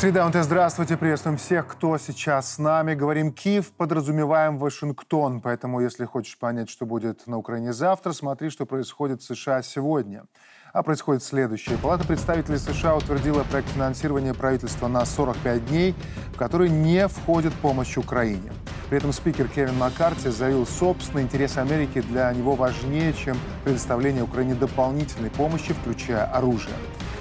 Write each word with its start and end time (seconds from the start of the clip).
Среда 0.00 0.24
УНТ, 0.24 0.36
здравствуйте, 0.36 0.96
приветствуем 0.96 1.36
всех, 1.36 1.66
кто 1.66 1.98
сейчас 1.98 2.54
с 2.54 2.58
нами. 2.58 2.94
Говорим 2.94 3.34
Киев, 3.34 3.70
подразумеваем 3.72 4.56
Вашингтон, 4.56 5.42
поэтому 5.42 5.80
если 5.80 6.06
хочешь 6.06 6.38
понять, 6.38 6.70
что 6.70 6.86
будет 6.86 7.26
на 7.26 7.36
Украине 7.36 7.74
завтра, 7.74 8.12
смотри, 8.12 8.48
что 8.48 8.64
происходит 8.64 9.20
в 9.20 9.26
США 9.26 9.60
сегодня. 9.60 10.24
А 10.72 10.82
происходит 10.82 11.22
следующее. 11.22 11.76
Палата 11.76 12.06
представителей 12.06 12.56
США 12.56 12.96
утвердила 12.96 13.42
проект 13.42 13.68
финансирования 13.68 14.32
правительства 14.32 14.88
на 14.88 15.04
45 15.04 15.66
дней, 15.66 15.94
в 16.32 16.38
который 16.38 16.70
не 16.70 17.06
входит 17.06 17.52
помощь 17.52 17.98
Украине. 17.98 18.54
При 18.88 18.96
этом 18.96 19.12
спикер 19.12 19.48
Кевин 19.48 19.76
Маккарти 19.76 20.30
заявил, 20.30 20.66
собственный 20.66 21.24
интерес 21.24 21.58
Америки 21.58 22.00
для 22.00 22.32
него 22.32 22.54
важнее, 22.54 23.12
чем 23.12 23.36
предоставление 23.64 24.24
Украине 24.24 24.54
дополнительной 24.54 25.28
помощи, 25.28 25.74
включая 25.74 26.24
оружие. 26.24 26.76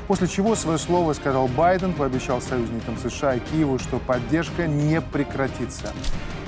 После 0.10 0.28
чего 0.28 0.56
свое 0.56 0.80
слово 0.80 1.14
сказал 1.14 1.48
Байден, 1.48 1.94
пообещал 1.94 2.42
союзникам 2.42 2.98
США 2.98 3.36
и 3.36 3.40
Киеву, 3.40 3.78
что 3.78 4.00
поддержка 4.00 4.66
не 4.66 5.02
прекратится. 5.02 5.94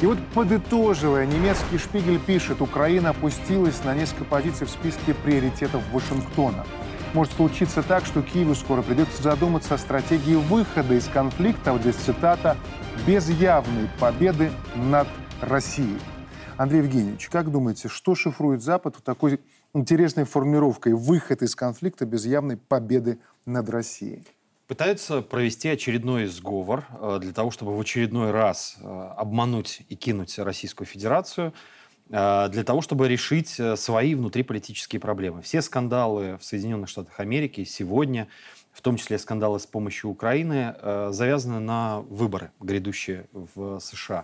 И 0.01 0.07
вот 0.07 0.17
подытоживая, 0.33 1.27
немецкий 1.27 1.77
Шпигель 1.77 2.17
пишет, 2.17 2.59
Украина 2.59 3.11
опустилась 3.11 3.83
на 3.83 3.93
несколько 3.93 4.23
позиций 4.23 4.65
в 4.65 4.71
списке 4.71 5.13
приоритетов 5.13 5.83
Вашингтона. 5.93 6.65
Может 7.13 7.33
случиться 7.33 7.83
так, 7.83 8.03
что 8.03 8.23
Киеву 8.23 8.55
скоро 8.55 8.81
придется 8.81 9.21
задуматься 9.21 9.75
о 9.75 9.77
стратегии 9.77 10.33
выхода 10.33 10.95
из 10.95 11.07
конфликта, 11.07 11.73
вот 11.73 11.81
здесь 11.81 11.97
цитата, 11.97 12.57
без 13.05 13.29
явной 13.29 13.89
победы 13.99 14.51
над 14.73 15.07
Россией. 15.39 15.99
Андрей 16.57 16.79
Евгеньевич, 16.79 17.29
как 17.29 17.51
думаете, 17.51 17.89
что 17.89 18.15
шифрует 18.15 18.63
Запад 18.63 18.95
в 18.95 19.01
такой 19.01 19.39
интересной 19.73 20.25
формировкой 20.25 20.93
«выход 20.93 21.41
из 21.41 21.55
конфликта 21.55 22.05
без 22.05 22.25
явной 22.25 22.57
победы 22.57 23.19
над 23.45 23.69
Россией? 23.69 24.23
Пытаются 24.71 25.21
провести 25.21 25.67
очередной 25.67 26.27
сговор 26.27 26.85
э, 26.91 27.19
для 27.21 27.33
того, 27.33 27.51
чтобы 27.51 27.75
в 27.75 27.81
очередной 27.81 28.31
раз 28.31 28.77
э, 28.79 29.11
обмануть 29.17 29.81
и 29.89 29.97
кинуть 29.97 30.39
Российскую 30.39 30.87
Федерацию, 30.87 31.53
э, 32.09 32.47
для 32.49 32.63
того, 32.63 32.79
чтобы 32.81 33.09
решить 33.09 33.59
свои 33.75 34.15
внутриполитические 34.15 35.01
проблемы. 35.01 35.41
Все 35.41 35.61
скандалы 35.61 36.37
в 36.37 36.45
Соединенных 36.45 36.87
Штатах 36.87 37.19
Америки 37.19 37.65
сегодня, 37.65 38.29
в 38.71 38.81
том 38.81 38.95
числе 38.95 39.19
скандалы 39.19 39.59
с 39.59 39.65
помощью 39.65 40.09
Украины, 40.09 40.73
завязаны 41.09 41.59
на 41.59 41.99
выборы, 41.99 42.51
грядущие 42.61 43.25
в 43.33 43.81
США. 43.81 44.23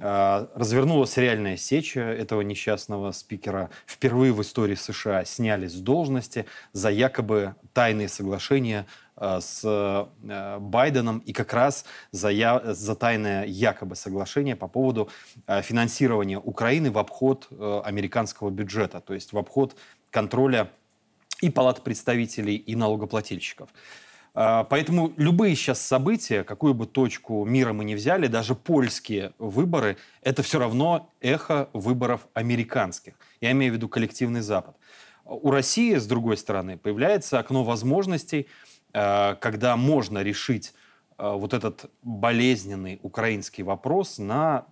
А, 0.00 0.48
развернулась 0.54 1.16
реальная 1.16 1.56
сеча 1.56 2.00
этого 2.00 2.40
несчастного 2.40 3.12
спикера. 3.12 3.70
Впервые 3.86 4.32
в 4.32 4.42
истории 4.42 4.74
США 4.74 5.24
сняли 5.24 5.68
с 5.68 5.74
должности 5.74 6.46
за 6.72 6.90
якобы 6.90 7.54
тайные 7.72 8.08
соглашения 8.08 8.86
а, 9.14 9.40
с 9.40 9.62
а, 9.64 10.58
Байденом 10.58 11.18
и 11.20 11.32
как 11.32 11.52
раз 11.52 11.84
за, 12.10 12.28
я, 12.28 12.74
за 12.74 12.96
тайное 12.96 13.44
якобы 13.46 13.94
соглашение 13.94 14.56
по 14.56 14.66
поводу 14.66 15.10
финансирования 15.62 16.38
Украины 16.38 16.90
в 16.90 16.98
обход 16.98 17.48
американского 17.84 18.50
бюджета, 18.50 19.00
то 19.00 19.14
есть 19.14 19.32
в 19.32 19.38
обход 19.38 19.76
контроля 20.10 20.70
и 21.40 21.50
палат 21.50 21.84
представителей, 21.84 22.56
и 22.56 22.74
налогоплательщиков. 22.74 23.68
А, 24.34 24.64
поэтому 24.64 25.12
любые 25.16 25.54
сейчас 25.54 25.80
события, 25.80 26.42
какую 26.42 26.74
бы 26.74 26.86
точку 26.86 27.44
мира 27.44 27.72
мы 27.72 27.84
ни 27.84 27.94
взяли, 27.94 28.26
даже 28.26 28.54
польские 28.54 29.32
выборы, 29.38 29.96
это 30.22 30.42
все 30.42 30.58
равно 30.58 31.10
эхо 31.20 31.68
выборов 31.72 32.26
американских. 32.34 33.14
Я 33.40 33.52
имею 33.52 33.72
в 33.72 33.76
виду 33.76 33.88
коллективный 33.88 34.40
Запад. 34.40 34.76
У 35.24 35.50
России, 35.50 35.94
с 35.94 36.06
другой 36.06 36.36
стороны, 36.36 36.76
появляется 36.76 37.38
окно 37.38 37.62
возможностей, 37.62 38.48
а, 38.92 39.36
когда 39.36 39.76
можно 39.76 40.22
решить 40.22 40.74
а, 41.16 41.34
вот 41.34 41.54
этот 41.54 41.90
болезненный 42.02 42.98
украинский 43.02 43.62
вопрос 43.62 44.18
на 44.18 44.66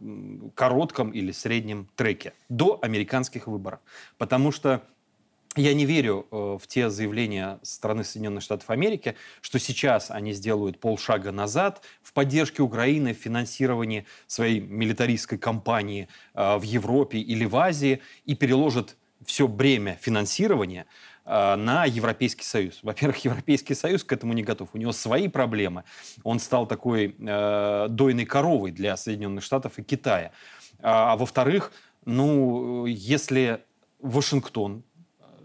коротком 0.57 1.11
или 1.11 1.31
среднем 1.31 1.89
треке 1.95 2.33
до 2.49 2.81
американских 2.83 3.47
выборов. 3.47 3.79
Потому 4.19 4.51
что 4.51 4.83
я 5.57 5.75
не 5.75 5.85
верю 5.85 6.27
э, 6.31 6.59
в 6.61 6.67
те 6.67 6.89
заявления 6.89 7.59
страны 7.63 8.05
Соединенных 8.05 8.43
Штатов 8.43 8.71
Америки, 8.71 9.17
что 9.43 9.59
сейчас 9.59 10.11
они 10.11 10.33
сделают 10.33 10.81
полшага 10.81 11.31
назад 11.31 11.83
в 12.03 12.13
поддержке 12.13 12.63
Украины, 12.63 13.13
в 13.13 13.19
финансировании 13.19 14.07
своей 14.27 14.61
милитаристской 14.61 15.39
кампании 15.39 16.09
э, 16.35 16.57
в 16.57 16.63
Европе 16.63 17.19
или 17.19 17.45
в 17.45 17.57
Азии 17.57 18.01
и 18.25 18.35
переложат 18.35 18.97
все 19.27 19.47
бремя 19.47 19.99
финансирования 20.01 20.87
э, 21.27 21.57
на 21.57 21.85
Европейский 21.85 22.45
Союз. 22.45 22.81
Во-первых, 22.83 23.25
Европейский 23.25 23.75
Союз 23.75 24.05
к 24.05 24.13
этому 24.13 24.33
не 24.33 24.43
готов. 24.43 24.71
У 24.73 24.79
него 24.79 24.93
свои 24.93 25.29
проблемы. 25.29 25.85
Он 26.25 26.39
стал 26.39 26.67
такой 26.67 27.15
э, 27.19 27.87
дойной 27.91 28.25
коровой 28.25 28.71
для 28.71 28.97
Соединенных 28.97 29.45
Штатов 29.45 29.79
и 29.79 29.83
Китая. 29.83 30.33
А, 30.81 31.13
а 31.13 31.17
во-вторых, 31.17 31.73
ну, 32.07 32.87
если 32.87 33.63
Вашингтон 34.01 34.83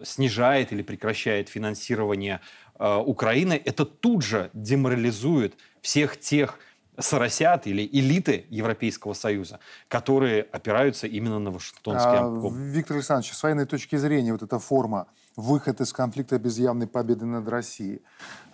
снижает 0.03 0.71
или 0.71 0.81
прекращает 0.81 1.49
финансирование 1.49 2.41
э, 2.79 2.97
Украины, 2.97 3.61
это 3.63 3.85
тут 3.85 4.23
же 4.23 4.49
деморализует 4.53 5.55
всех 5.81 6.19
тех 6.19 6.59
соросят 6.99 7.67
или 7.67 7.87
элиты 7.87 8.45
Европейского 8.49 9.13
Союза, 9.13 9.59
которые 9.87 10.43
опираются 10.43 11.07
именно 11.07 11.39
на 11.39 11.51
Вашингтонский 11.51 12.09
а, 12.09 12.71
Виктор 12.71 12.97
Александрович, 12.97 13.33
с 13.33 13.43
военной 13.43 13.65
точки 13.65 13.95
зрения, 13.97 14.31
вот 14.31 14.41
эта 14.41 14.59
форма 14.59 15.07
выход 15.35 15.79
из 15.81 15.93
конфликта 15.93 16.39
без 16.39 16.57
явной 16.57 16.87
победы 16.87 17.25
над 17.25 17.47
Россией, 17.47 18.01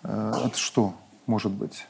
э, 0.04 0.32
это 0.46 0.58
что 0.58 0.94
может 1.26 1.52
быть? 1.52 1.88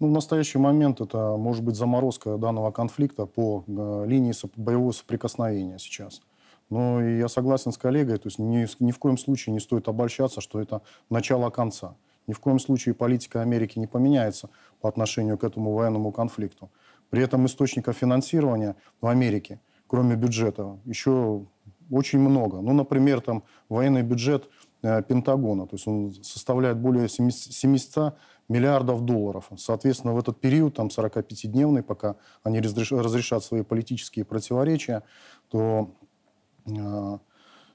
Ну, 0.00 0.08
в 0.08 0.10
настоящий 0.12 0.58
момент 0.58 1.00
это 1.00 1.36
может 1.36 1.64
быть 1.64 1.76
заморозка 1.76 2.36
данного 2.38 2.70
конфликта 2.70 3.26
по 3.26 3.64
э, 3.66 4.04
линии 4.06 4.32
боевого 4.56 4.92
соприкосновения 4.92 5.78
сейчас. 5.78 6.22
Но 6.70 7.00
я 7.02 7.28
согласен 7.28 7.72
с 7.72 7.78
коллегой, 7.78 8.18
то 8.18 8.26
есть 8.26 8.38
ни, 8.38 8.66
ни 8.82 8.92
в 8.92 8.98
коем 8.98 9.16
случае 9.16 9.52
не 9.52 9.60
стоит 9.60 9.88
обольщаться, 9.88 10.40
что 10.40 10.60
это 10.60 10.82
начало 11.08 11.50
конца. 11.50 11.96
Ни 12.26 12.34
в 12.34 12.40
коем 12.40 12.58
случае 12.58 12.94
политика 12.94 13.40
Америки 13.40 13.78
не 13.78 13.86
поменяется 13.86 14.50
по 14.80 14.88
отношению 14.88 15.38
к 15.38 15.44
этому 15.44 15.72
военному 15.72 16.12
конфликту. 16.12 16.70
При 17.10 17.22
этом 17.22 17.46
источников 17.46 17.96
финансирования 17.96 18.76
в 19.00 19.06
Америке, 19.06 19.60
кроме 19.86 20.14
бюджета, 20.14 20.78
еще 20.84 21.46
очень 21.90 22.18
много. 22.18 22.60
Ну, 22.60 22.74
например, 22.74 23.22
там 23.22 23.44
военный 23.70 24.02
бюджет 24.02 24.50
э, 24.82 25.02
Пентагона, 25.02 25.66
то 25.66 25.76
есть 25.76 25.86
он 25.86 26.12
составляет 26.22 26.76
более 26.76 27.08
700 27.08 28.14
миллиардов 28.48 29.04
долларов. 29.04 29.50
Соответственно, 29.56 30.14
в 30.14 30.18
этот 30.18 30.40
период, 30.40 30.74
там 30.74 30.88
45-дневный, 30.88 31.82
пока 31.82 32.16
они 32.42 32.60
разрешат 32.60 33.44
свои 33.44 33.62
политические 33.62 34.24
противоречия, 34.24 35.02
то 35.48 35.94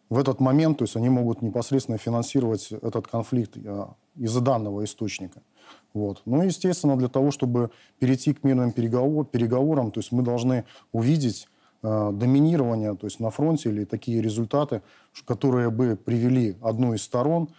в 0.09 0.17
этот 0.17 0.39
момент, 0.39 0.77
то 0.77 0.83
есть 0.83 0.95
они 0.95 1.09
могут 1.09 1.41
непосредственно 1.41 1.97
финансировать 1.97 2.71
этот 2.71 3.07
конфликт 3.07 3.57
э, 3.57 3.85
из-за 4.15 4.41
данного 4.41 4.83
источника. 4.83 5.41
Вот. 5.93 6.21
Ну, 6.25 6.43
естественно, 6.43 6.95
для 6.97 7.07
того, 7.07 7.31
чтобы 7.31 7.71
перейти 7.99 8.33
к 8.33 8.43
мирным 8.43 8.71
переговор, 8.71 9.25
переговорам, 9.25 9.91
то 9.91 9.99
есть 9.99 10.11
мы 10.11 10.21
должны 10.21 10.65
увидеть 10.91 11.47
э, 11.81 12.11
доминирование 12.13 12.95
то 12.95 13.07
есть 13.07 13.19
на 13.19 13.31
фронте 13.31 13.69
или 13.69 13.85
такие 13.85 14.21
результаты, 14.21 14.81
которые 15.25 15.71
бы 15.71 15.95
привели 15.95 16.57
одну 16.61 16.93
из 16.93 17.03
сторон 17.03 17.49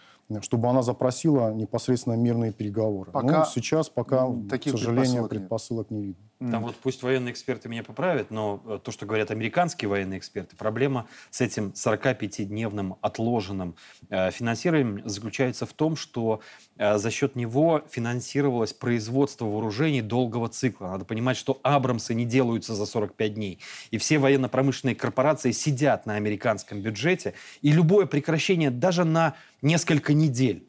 чтобы 0.41 0.69
она 0.69 0.81
запросила 0.81 1.53
непосредственно 1.53 2.15
мирные 2.15 2.51
переговоры. 2.51 3.11
Пока 3.11 3.39
ну, 3.39 3.45
сейчас 3.45 3.89
пока, 3.89 4.25
к 4.27 4.63
сожалению, 4.63 5.27
предпосылок, 5.27 5.91
не 5.91 6.01
видно. 6.01 6.24
Там 6.39 6.63
вот 6.63 6.75
пусть 6.75 7.01
военные 7.01 7.31
эксперты 7.31 7.69
меня 7.69 7.81
поправят, 7.81 8.29
но 8.29 8.61
э, 8.65 8.79
то, 8.83 8.91
что 8.91 9.05
говорят 9.05 9.31
американские 9.31 9.87
военные 9.87 10.19
эксперты, 10.19 10.57
проблема 10.57 11.07
с 11.31 11.39
этим 11.39 11.71
45-дневным 11.73 12.97
отложенным 12.99 13.75
э, 14.09 14.31
финансированием 14.31 15.07
заключается 15.07 15.65
в 15.65 15.71
том, 15.71 15.95
что 15.95 16.41
э, 16.75 16.97
за 16.97 17.09
счет 17.09 17.37
него 17.37 17.83
финансировалось 17.89 18.73
производство 18.73 19.45
вооружений 19.45 20.01
долгого 20.01 20.49
цикла. 20.49 20.87
Надо 20.87 21.05
понимать, 21.05 21.37
что 21.37 21.57
Абрамсы 21.63 22.13
не 22.13 22.25
делаются 22.25 22.75
за 22.75 22.85
45 22.85 23.33
дней. 23.33 23.59
И 23.91 23.97
все 23.97 24.19
военно-промышленные 24.19 24.95
корпорации 24.95 25.51
сидят 25.51 26.05
на 26.05 26.15
американском 26.15 26.81
бюджете, 26.81 27.33
и 27.61 27.71
любое 27.71 28.07
прекращение 28.07 28.71
даже 28.71 29.05
на 29.05 29.35
несколько 29.61 30.13
недель 30.13 30.67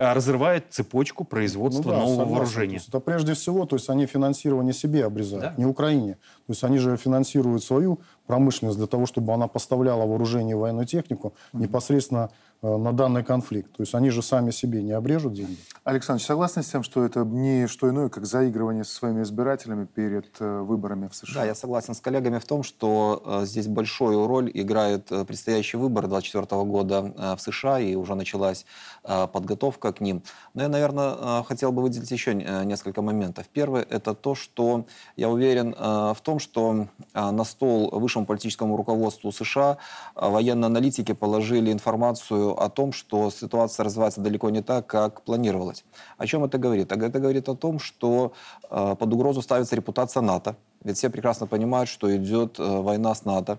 разрывает 0.00 0.64
цепочку 0.70 1.24
производства 1.24 1.82
ну, 1.82 1.90
да, 1.90 1.96
нового 1.98 2.10
согласен. 2.10 2.32
вооружения. 2.32 2.80
это 2.88 3.00
прежде 3.00 3.34
всего, 3.34 3.66
то 3.66 3.76
есть 3.76 3.90
они 3.90 4.06
финансирование 4.06 4.72
себе 4.72 5.04
обрезают, 5.04 5.44
да. 5.44 5.54
не 5.58 5.66
Украине. 5.66 6.16
То 6.50 6.52
есть 6.52 6.64
они 6.64 6.78
же 6.78 6.96
финансируют 6.96 7.62
свою 7.62 8.00
промышленность 8.26 8.76
для 8.76 8.88
того, 8.88 9.06
чтобы 9.06 9.32
она 9.32 9.46
поставляла 9.46 10.04
вооружение 10.04 10.56
и 10.56 10.58
военную 10.58 10.84
технику 10.84 11.32
непосредственно 11.52 12.30
Э, 12.62 12.76
на 12.76 12.92
данный 12.92 13.24
конфликт. 13.24 13.72
То 13.74 13.82
есть 13.82 13.94
они 13.94 14.10
же 14.10 14.22
сами 14.22 14.50
себе 14.50 14.82
не 14.82 14.92
обрежут 14.92 15.32
деньги. 15.32 15.56
Александр, 15.82 16.22
согласны 16.22 16.62
с 16.62 16.66
тем, 16.66 16.82
что 16.82 17.06
это 17.06 17.24
не 17.24 17.66
что 17.66 17.88
иное, 17.88 18.10
как 18.10 18.26
заигрывание 18.26 18.84
со 18.84 18.94
своими 18.94 19.22
избирателями 19.22 19.86
перед 19.86 20.28
э, 20.40 20.60
выборами 20.60 21.08
в 21.08 21.14
США? 21.14 21.40
Да, 21.40 21.46
я 21.46 21.54
согласен 21.54 21.94
с 21.94 22.00
коллегами 22.00 22.38
в 22.38 22.44
том, 22.44 22.62
что 22.62 23.22
э, 23.24 23.46
здесь 23.46 23.66
большую 23.66 24.26
роль 24.26 24.50
играет 24.52 25.06
предстоящий 25.26 25.78
выбор 25.78 26.06
2024 26.06 26.62
года 26.64 27.36
в 27.36 27.40
США, 27.40 27.80
и 27.80 27.94
уже 27.94 28.14
началась 28.14 28.66
подготовка 29.02 29.92
к 29.92 30.00
ним. 30.00 30.22
Но 30.52 30.62
я, 30.62 30.68
наверное, 30.68 31.42
хотел 31.44 31.72
бы 31.72 31.82
выделить 31.82 32.10
еще 32.10 32.34
несколько 32.34 33.00
моментов. 33.00 33.46
Первый– 33.48 33.82
это 33.90 34.14
то, 34.14 34.34
что 34.34 34.86
я 35.16 35.30
уверен 35.30 35.74
в 35.74 36.18
том, 36.22 36.38
что 36.40 36.88
э, 37.14 37.30
на 37.30 37.44
стол 37.44 37.90
высшему 37.92 38.26
политическому 38.26 38.76
руководству 38.76 39.30
США 39.30 39.76
э, 40.16 40.28
военные 40.28 40.66
аналитики 40.66 41.12
положили 41.12 41.70
информацию 41.72 42.60
о 42.60 42.68
том, 42.68 42.92
что 42.92 43.30
ситуация 43.30 43.84
развивается 43.84 44.20
далеко 44.20 44.50
не 44.50 44.62
так, 44.62 44.86
как 44.86 45.22
планировалось. 45.22 45.84
О 46.18 46.26
чем 46.26 46.44
это 46.44 46.58
говорит? 46.58 46.90
Это 46.90 47.20
говорит 47.20 47.48
о 47.48 47.54
том, 47.54 47.78
что 47.78 48.32
э, 48.70 48.96
под 48.98 49.12
угрозу 49.12 49.42
ставится 49.42 49.76
репутация 49.76 50.22
НАТО. 50.22 50.56
Ведь 50.82 50.96
все 50.96 51.10
прекрасно 51.10 51.46
понимают, 51.46 51.88
что 51.88 52.14
идет 52.16 52.58
война 52.58 53.14
с 53.14 53.24
НАТО. 53.24 53.58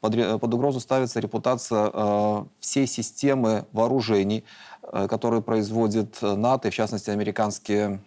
Под, 0.00 0.40
под 0.40 0.54
угрозу 0.54 0.80
ставится 0.80 1.20
репутация 1.20 2.46
всей 2.58 2.86
системы 2.86 3.66
вооружений, 3.72 4.44
э, 4.82 5.06
которые 5.08 5.42
производит 5.42 6.22
НАТО, 6.22 6.68
и 6.68 6.70
в 6.70 6.74
частности 6.74 7.10
американские 7.10 8.00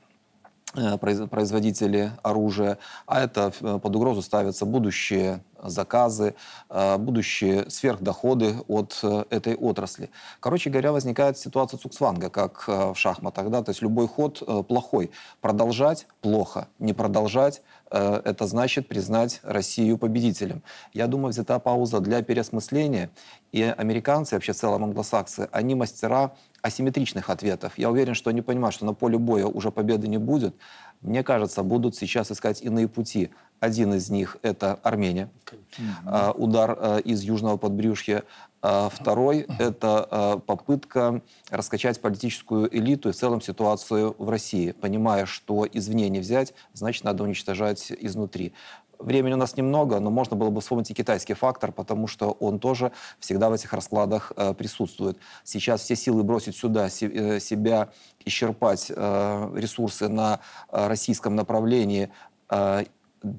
производители 0.74 2.12
оружия, 2.24 2.78
а 3.06 3.22
это 3.22 3.54
э, 3.62 3.80
под 3.82 3.96
угрозу 3.96 4.22
ставятся 4.22 4.66
будущие 4.66 5.42
заказы, 5.64 6.36
э, 6.70 6.98
будущие 6.98 7.70
сверхдоходы 7.70 8.56
от 8.68 9.04
этой 9.30 9.56
отрасли. 9.56 10.10
Короче 10.40 10.70
говоря, 10.70 10.92
возникает 10.92 11.38
ситуация 11.38 11.78
цуксванга, 11.78 12.30
как 12.30 12.68
в 12.68 12.96
шахматах. 12.96 13.50
Да? 13.50 13.64
То 13.64 13.72
есть 13.72 13.82
любой 13.82 14.08
ход 14.08 14.68
плохой. 14.68 15.12
Продолжать– 15.42 16.08
плохо. 16.22 16.68
Не 16.80 16.94
продолжать– 16.94 17.62
это 17.90 18.48
значит 18.48 18.88
признать 18.88 19.40
Россию 19.44 19.98
победителем. 19.98 20.64
Я 20.94 21.08
думаю, 21.08 21.32
взята 21.32 21.60
пауза 21.60 22.00
для 22.00 22.22
переосмысления. 22.22 23.10
И 23.52 23.64
американцы, 23.64 24.36
вообще 24.36 24.52
в 24.54 24.58
целом 24.58 24.84
англосаксы, 24.84 25.48
они 25.52 25.76
мастера 25.76 26.34
асимметричных 26.62 27.30
ответов. 27.30 27.78
Я 27.78 27.90
уверен, 27.90 28.14
что 28.14 28.30
они 28.30 28.42
понимают, 28.42 28.76
что 28.76 28.86
на 28.86 28.94
поле 28.94 29.18
боя 29.18 29.46
уже 29.46 29.72
победы 29.72 30.08
не 30.08 30.18
будет. 30.18 30.56
Мне 31.02 31.24
кажется, 31.24 31.64
будут 31.64 31.96
сейчас 31.96 32.32
искать 32.32 32.62
иные 32.62 32.88
пути. 32.88 33.30
Один 33.60 33.94
из 33.94 34.10
них– 34.10 34.38
это 34.44 34.80
Армения, 34.84 35.30
mm-hmm. 35.46 36.34
удар 36.38 36.78
а, 36.80 36.98
из 37.00 37.24
южного 37.24 37.58
подбрюшья. 37.58 38.24
А, 38.62 38.90
второй– 38.90 39.48
это 39.60 40.42
попытка 40.46 41.22
раскачать 41.50 42.00
политическую 42.00 42.76
элиту 42.76 43.10
и 43.10 43.12
в 43.12 43.16
целом 43.16 43.42
ситуацию 43.42 44.16
в 44.18 44.30
России, 44.30 44.72
понимая, 44.72 45.26
что 45.26 45.68
извне 45.72 46.10
не 46.10 46.20
взять, 46.20 46.54
значит, 46.74 47.04
надо 47.04 47.24
уничтожать 47.24 47.92
изнутри. 47.92 48.54
Времени 49.00 49.34
у 49.34 49.38
нас 49.38 49.58
немного, 49.58 50.00
но 50.00 50.10
можно 50.10 50.36
было 50.36 50.50
бы 50.50 50.62
вспомнить 50.62 50.90
и 50.92 50.94
китайский 50.94 51.34
фактор, 51.34 51.72
потому 51.72 52.08
что 52.08 52.32
он 52.32 52.60
тоже 52.60 52.92
всегда 53.20 53.50
в 53.50 53.54
этих 53.54 53.74
раскладах 53.74 54.32
э, 54.36 54.54
присутствует. 54.54 55.18
Сейчас 55.44 55.82
все 55.82 55.96
силы 55.96 56.24
бросить 56.24 56.56
сюда, 56.56 56.90
се, 56.90 57.08
э, 57.08 57.40
себя 57.40 57.90
исчерпать 58.26 58.92
э, 58.96 59.52
ресурсы 59.56 60.08
на 60.08 60.40
э, 60.72 60.88
российском 60.88 61.36
направлении, 61.36 62.10
э, 62.50 62.86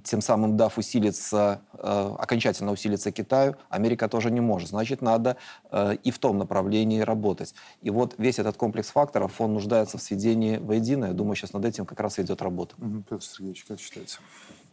тем 0.05 0.21
самым 0.21 0.57
дав 0.57 0.77
усилиться, 0.79 1.61
э, 1.73 2.15
окончательно 2.19 2.73
усилиться 2.73 3.11
Китаю, 3.11 3.57
Америка 3.69 4.09
тоже 4.09 4.31
не 4.31 4.41
может. 4.41 4.69
Значит, 4.69 5.03
надо 5.03 5.37
э, 5.71 5.97
и 6.03 6.11
в 6.11 6.19
том 6.19 6.39
направлении 6.39 7.01
работать. 7.01 7.55
И 7.83 7.91
вот 7.91 8.15
весь 8.19 8.39
этот 8.39 8.57
комплекс 8.57 8.91
факторов, 8.91 9.41
он 9.41 9.55
нуждается 9.55 9.99
в 9.99 10.03
сведении 10.03 10.59
воедино. 10.59 11.07
Я 11.07 11.13
думаю, 11.13 11.37
сейчас 11.37 11.53
над 11.53 11.65
этим 11.65 11.87
как 11.87 12.01
раз 12.01 12.19
идет 12.19 12.43
работа. 12.43 12.75
Петр 13.09 13.23
Сергеевич, 13.23 13.65
как 13.65 13.81
считаете? 13.81 14.19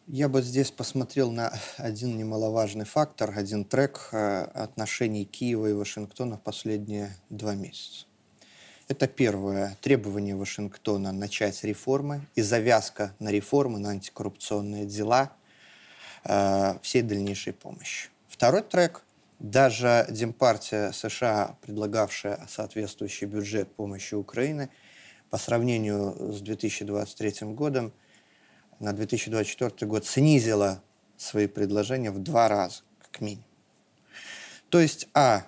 Я 0.08 0.30
бы 0.30 0.44
здесь 0.44 0.70
посмотрел 0.70 1.32
на 1.32 1.52
один 1.78 2.16
немаловажный 2.16 2.86
фактор, 2.86 3.34
один 3.36 3.66
трек 3.66 4.10
э, 4.12 4.44
отношений 4.54 5.26
Киева 5.26 5.66
и 5.66 5.74
Вашингтона 5.74 6.38
в 6.38 6.42
последние 6.42 7.10
два 7.32 7.56
месяца. 7.56 8.06
Это 8.88 9.08
первое 9.08 9.76
требование 9.82 10.36
Вашингтона 10.36 11.12
начать 11.12 11.64
реформы 11.64 12.22
и 12.36 12.44
завязка 12.44 13.16
на 13.18 13.32
реформы, 13.32 13.80
на 13.80 13.90
антикоррупционные 13.90 14.86
дела 14.86 15.32
э, 16.24 16.78
всей 16.84 17.02
дальнейшей 17.02 17.54
помощи. 17.54 18.10
Второй 18.28 18.62
трек 18.62 19.02
даже 19.40 20.06
Демпартия 20.12 20.92
США, 20.92 21.58
предлагавшая 21.62 22.46
соответствующий 22.48 23.26
бюджет 23.26 23.74
помощи 23.74 24.14
Украины, 24.14 24.70
по 25.32 25.40
сравнению 25.40 26.32
с 26.32 26.42
2023 26.42 27.48
годом, 27.56 27.92
на 28.86 28.94
2024 28.94 29.90
год 29.90 30.06
снизила 30.06 30.84
свои 31.18 31.48
предложения 31.48 32.12
в 32.12 32.20
два 32.20 32.48
раза, 32.48 32.84
как 33.02 33.20
минимум. 33.20 33.46
То 34.70 34.80
есть, 34.80 35.08
а, 35.16 35.48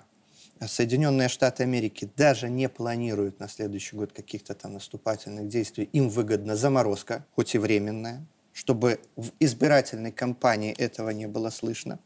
Соединенные 0.60 1.28
Штаты 1.28 1.62
Америки 1.62 2.10
даже 2.16 2.50
не 2.50 2.68
планируют 2.68 3.38
на 3.38 3.48
следующий 3.48 3.94
год 3.94 4.12
каких-то 4.12 4.54
там 4.54 4.72
наступательных 4.72 5.46
действий. 5.46 5.88
Им 5.92 6.08
выгодна 6.08 6.56
заморозка, 6.56 7.24
хоть 7.36 7.54
и 7.54 7.58
временная, 7.58 8.26
чтобы 8.52 8.98
в 9.14 9.30
избирательной 9.38 10.10
кампании 10.10 10.72
этого 10.72 11.10
не 11.10 11.28
было 11.28 11.50
слышно. 11.50 12.00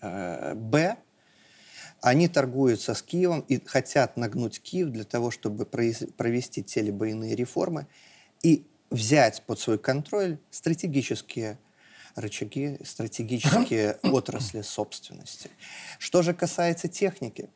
Э, 0.00 0.54
б. 0.54 0.96
Они 2.00 2.26
торгуются 2.26 2.94
с 2.94 3.02
Киевом 3.02 3.40
и 3.42 3.64
хотят 3.64 4.16
нагнуть 4.16 4.60
Киев 4.60 4.88
для 4.88 5.04
того, 5.04 5.30
чтобы 5.30 5.66
провести 5.66 6.64
телебойные 6.64 7.36
реформы. 7.36 7.86
И 8.42 8.66
взять 8.90 9.42
под 9.46 9.58
свой 9.58 9.78
контроль 9.78 10.38
стратегические 10.50 11.58
рычаги, 12.14 12.78
стратегические 12.84 13.98
отрасли 14.02 14.62
собственности. 14.62 15.50
Что 15.98 16.22
же 16.22 16.34
касается 16.34 16.88
техники, 16.88 17.50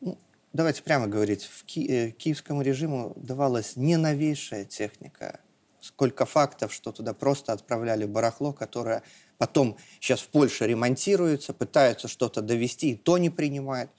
ну, 0.00 0.18
давайте 0.52 0.82
прямо 0.82 1.06
говорить, 1.06 1.44
в 1.44 1.64
ки 1.64 1.86
э, 1.88 2.10
киевскому 2.10 2.62
режиму 2.62 3.14
давалась 3.16 3.76
не 3.76 3.96
новейшая 3.96 4.64
техника. 4.64 5.40
Сколько 5.80 6.26
фактов, 6.26 6.72
что 6.72 6.92
туда 6.92 7.14
просто 7.14 7.52
отправляли 7.52 8.04
барахло, 8.04 8.52
которое 8.52 9.02
потом 9.38 9.78
сейчас 10.00 10.20
в 10.20 10.28
Польше 10.28 10.66
ремонтируется, 10.66 11.54
пытаются 11.54 12.08
что-то 12.08 12.42
довести, 12.42 12.90
и 12.90 12.96
то 12.96 13.16
не 13.16 13.30
принимают. 13.30 13.90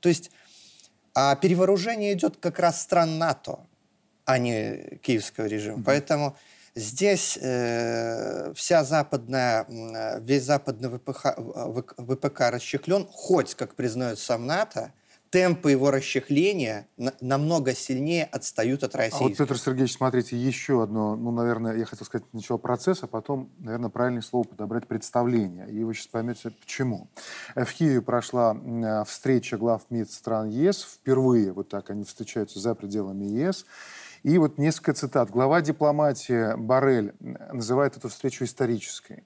То 0.00 0.08
есть 0.08 0.30
а 1.14 1.34
перевооружение 1.34 2.12
идет 2.12 2.36
как 2.36 2.58
раз 2.60 2.80
стран 2.80 3.18
НАТО 3.18 3.66
а 4.28 4.36
не 4.36 4.98
киевского 5.02 5.46
режима. 5.46 5.78
Mm-hmm. 5.78 5.84
Поэтому 5.86 6.36
здесь 6.74 7.38
э, 7.40 8.52
вся 8.54 8.84
западная, 8.84 9.64
весь 10.20 10.42
западный 10.42 10.90
ВПХ, 10.90 11.38
ВПК 11.96 12.40
расчехлен, 12.50 13.06
хоть, 13.10 13.54
как 13.54 13.74
признает 13.74 14.18
сам 14.18 14.44
НАТО, 14.44 14.92
темпы 15.30 15.70
его 15.70 15.90
расчехления 15.90 16.86
на, 16.98 17.14
намного 17.22 17.74
сильнее 17.74 18.24
отстают 18.24 18.82
от 18.82 18.94
России. 18.94 19.18
А 19.18 19.28
вот, 19.28 19.36
Петр 19.38 19.58
Сергеевич, 19.58 19.94
смотрите, 19.94 20.36
еще 20.36 20.82
одно, 20.82 21.16
ну, 21.16 21.30
наверное, 21.30 21.74
я 21.76 21.86
хотел 21.86 22.04
сказать 22.04 22.26
начало 22.34 22.58
процесса, 22.58 23.06
а 23.06 23.08
потом, 23.08 23.50
наверное, 23.58 23.88
правильное 23.88 24.22
слово 24.22 24.44
подобрать 24.44 24.86
представление. 24.86 25.70
И 25.70 25.82
вы 25.84 25.94
сейчас 25.94 26.08
поймете, 26.08 26.50
почему. 26.50 27.08
Э, 27.54 27.64
в 27.64 27.72
Киеве 27.72 28.02
прошла 28.02 28.54
встреча 29.06 29.56
глав 29.56 29.82
МИД 29.88 30.10
стран 30.10 30.50
ЕС. 30.50 30.82
Впервые 30.82 31.50
вот 31.52 31.70
так 31.70 31.88
они 31.88 32.04
встречаются 32.04 32.58
за 32.60 32.74
пределами 32.74 33.24
ЕС. 33.24 33.64
И 34.22 34.36
вот 34.38 34.58
несколько 34.58 34.94
цитат. 34.94 35.30
Глава 35.30 35.60
дипломатии 35.60 36.56
Барель 36.56 37.14
называет 37.52 37.96
эту 37.96 38.08
встречу 38.08 38.44
исторической. 38.44 39.24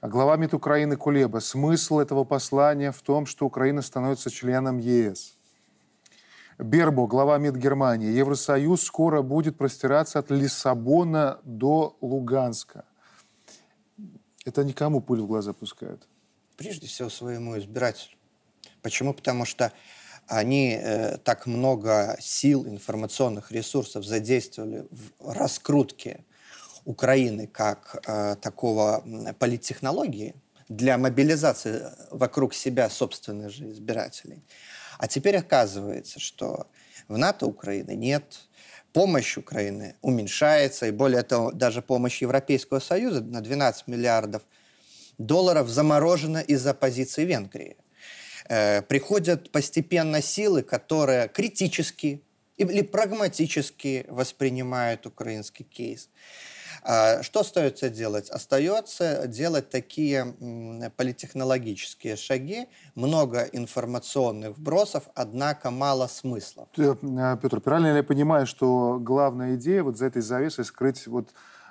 А 0.00 0.08
глава 0.08 0.36
МИД 0.36 0.54
Украины 0.54 0.96
Кулеба. 0.96 1.40
Смысл 1.40 1.98
этого 1.98 2.24
послания 2.24 2.90
в 2.90 3.02
том, 3.02 3.26
что 3.26 3.44
Украина 3.44 3.82
становится 3.82 4.30
членом 4.30 4.78
ЕС. 4.78 5.34
Бербо, 6.58 7.06
глава 7.06 7.38
МИД 7.38 7.56
Германии. 7.56 8.10
Евросоюз 8.10 8.82
скоро 8.82 9.22
будет 9.22 9.58
простираться 9.58 10.18
от 10.18 10.30
Лиссабона 10.30 11.38
до 11.44 11.96
Луганска. 12.00 12.84
Это 14.46 14.64
никому 14.64 15.00
пуль 15.00 15.20
в 15.20 15.26
глаза 15.26 15.52
пускают. 15.52 16.08
Прежде 16.56 16.86
всего 16.86 17.10
своему 17.10 17.58
избирателю. 17.58 18.16
Почему? 18.82 19.12
Потому 19.12 19.44
что 19.44 19.72
они 20.30 20.78
э, 20.80 21.18
так 21.18 21.46
много 21.46 22.16
сил, 22.20 22.66
информационных 22.66 23.50
ресурсов 23.50 24.04
задействовали 24.04 24.86
в 24.90 25.32
раскрутке 25.32 26.24
Украины 26.84 27.48
как 27.48 28.00
э, 28.06 28.36
такого 28.40 29.04
политтехнологии 29.38 30.34
для 30.68 30.98
мобилизации 30.98 31.82
вокруг 32.12 32.54
себя 32.54 32.88
собственных 32.88 33.50
же 33.50 33.70
избирателей. 33.70 34.44
А 34.98 35.08
теперь 35.08 35.36
оказывается, 35.36 36.20
что 36.20 36.68
в 37.08 37.18
НАТО 37.18 37.46
Украины 37.46 37.96
нет, 37.96 38.48
помощь 38.92 39.36
Украины 39.36 39.96
уменьшается, 40.00 40.86
и 40.86 40.92
более 40.92 41.24
того, 41.24 41.50
даже 41.50 41.82
помощь 41.82 42.22
Европейского 42.22 42.78
Союза 42.78 43.20
на 43.20 43.40
12 43.40 43.88
миллиардов 43.88 44.42
долларов 45.18 45.68
заморожено 45.68 46.38
из-за 46.38 46.72
позиции 46.72 47.24
Венгрии. 47.24 47.76
Э, 48.50 48.82
приходят 48.82 49.52
постепенно 49.52 50.20
силы, 50.20 50.62
которые 50.62 51.28
критически 51.28 52.24
или 52.56 52.82
прагматически 52.82 54.06
воспринимают 54.08 55.06
украинский 55.06 55.64
кейс. 55.64 56.10
А 56.82 57.22
что 57.22 57.40
остается 57.40 57.90
делать? 57.90 58.28
Остается 58.28 59.28
делать 59.28 59.70
такие 59.70 60.34
политехнологические 60.96 62.16
шаги, 62.16 62.66
много 62.96 63.42
информационных 63.52 64.58
вбросов, 64.58 65.04
однако 65.14 65.70
мало 65.70 66.08
смысла. 66.08 66.66
Э, 66.76 67.36
Петр, 67.40 67.60
правильно 67.60 67.92
ли 67.92 67.98
я 67.98 68.02
понимаю, 68.02 68.48
что 68.48 68.98
главная 69.00 69.54
идея 69.54 69.84
вот 69.84 69.96
за 69.96 70.06
этой 70.06 70.22
завесой 70.22 70.64
скрыть 70.64 71.06
вот 71.06 71.28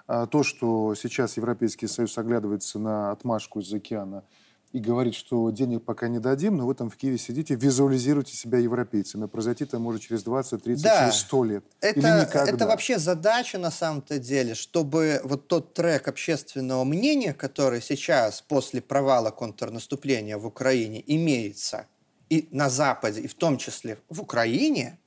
а, 0.07 0.27
то, 0.27 0.43
что 0.43 0.95
сейчас 0.95 1.35
Европейский 1.35 1.87
Союз 1.87 2.17
оглядывается 2.17 2.79
на 2.79 3.11
отмашку 3.11 3.59
из 3.59 3.71
океана 3.73 4.23
и 4.71 4.79
говорит, 4.79 5.15
что 5.15 5.49
денег 5.49 5.83
пока 5.83 6.07
не 6.07 6.19
дадим, 6.19 6.57
но 6.57 6.67
вы 6.67 6.75
там 6.75 6.91
в 6.91 6.95
Киеве 6.95 7.17
сидите, 7.17 7.55
визуализируйте 7.55 8.35
себя 8.35 8.59
европейцами. 8.59 9.25
Произойти 9.25 9.63
это 9.63 9.79
может 9.79 10.01
через 10.01 10.23
20, 10.23 10.63
30, 10.63 10.83
да. 10.83 11.05
через 11.05 11.19
100 11.21 11.43
лет. 11.45 11.63
Это, 11.81 12.07
это 12.07 12.67
вообще 12.67 12.99
задача 12.99 13.57
на 13.57 13.71
самом-то 13.71 14.19
деле, 14.19 14.53
чтобы 14.53 15.21
вот 15.23 15.47
тот 15.47 15.73
трек 15.73 16.07
общественного 16.07 16.83
мнения, 16.83 17.33
который 17.33 17.81
сейчас 17.81 18.41
после 18.41 18.81
провала 18.81 19.31
контрнаступления 19.31 20.37
в 20.37 20.45
Украине 20.45 21.03
имеется 21.07 21.87
и 22.29 22.47
на 22.51 22.69
Западе, 22.69 23.21
и 23.21 23.27
в 23.27 23.33
том 23.33 23.57
числе 23.57 23.97
в 24.07 24.21
Украине, 24.21 24.99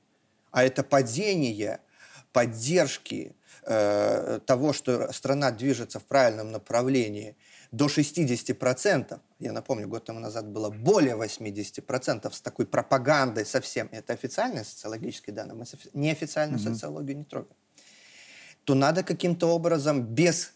а 0.51 0.65
это 0.65 0.83
падение 0.83 1.79
поддержки 2.33 3.33
э, 3.65 4.41
того, 4.45 4.73
что 4.73 5.13
страна 5.13 5.51
движется 5.51 6.01
в 6.01 6.03
правильном 6.03 6.51
направлении– 6.51 7.37
до 7.73 7.87
60%, 7.87 9.19
я 9.39 9.51
напомню, 9.51 9.87
год 9.87 10.05
тому 10.05 10.19
назад 10.19 10.47
было 10.47 10.69
более 10.69 11.15
80% 11.15 12.31
с 12.31 12.41
такой 12.41 12.67
пропагандой 12.67 13.45
совсем, 13.45 13.89
это 13.91 14.13
официальные 14.13 14.63
социологические 14.63 15.35
данные, 15.35 15.55
мы 15.55 15.65
неофициальную 15.93 16.59
mm-hmm. 16.59 16.73
социологию 16.73 17.17
не 17.17 17.23
трогаем, 17.23 17.57
то 18.63 18.75
надо 18.75 19.01
каким-то 19.01 19.47
образом 19.47 20.03
без 20.03 20.53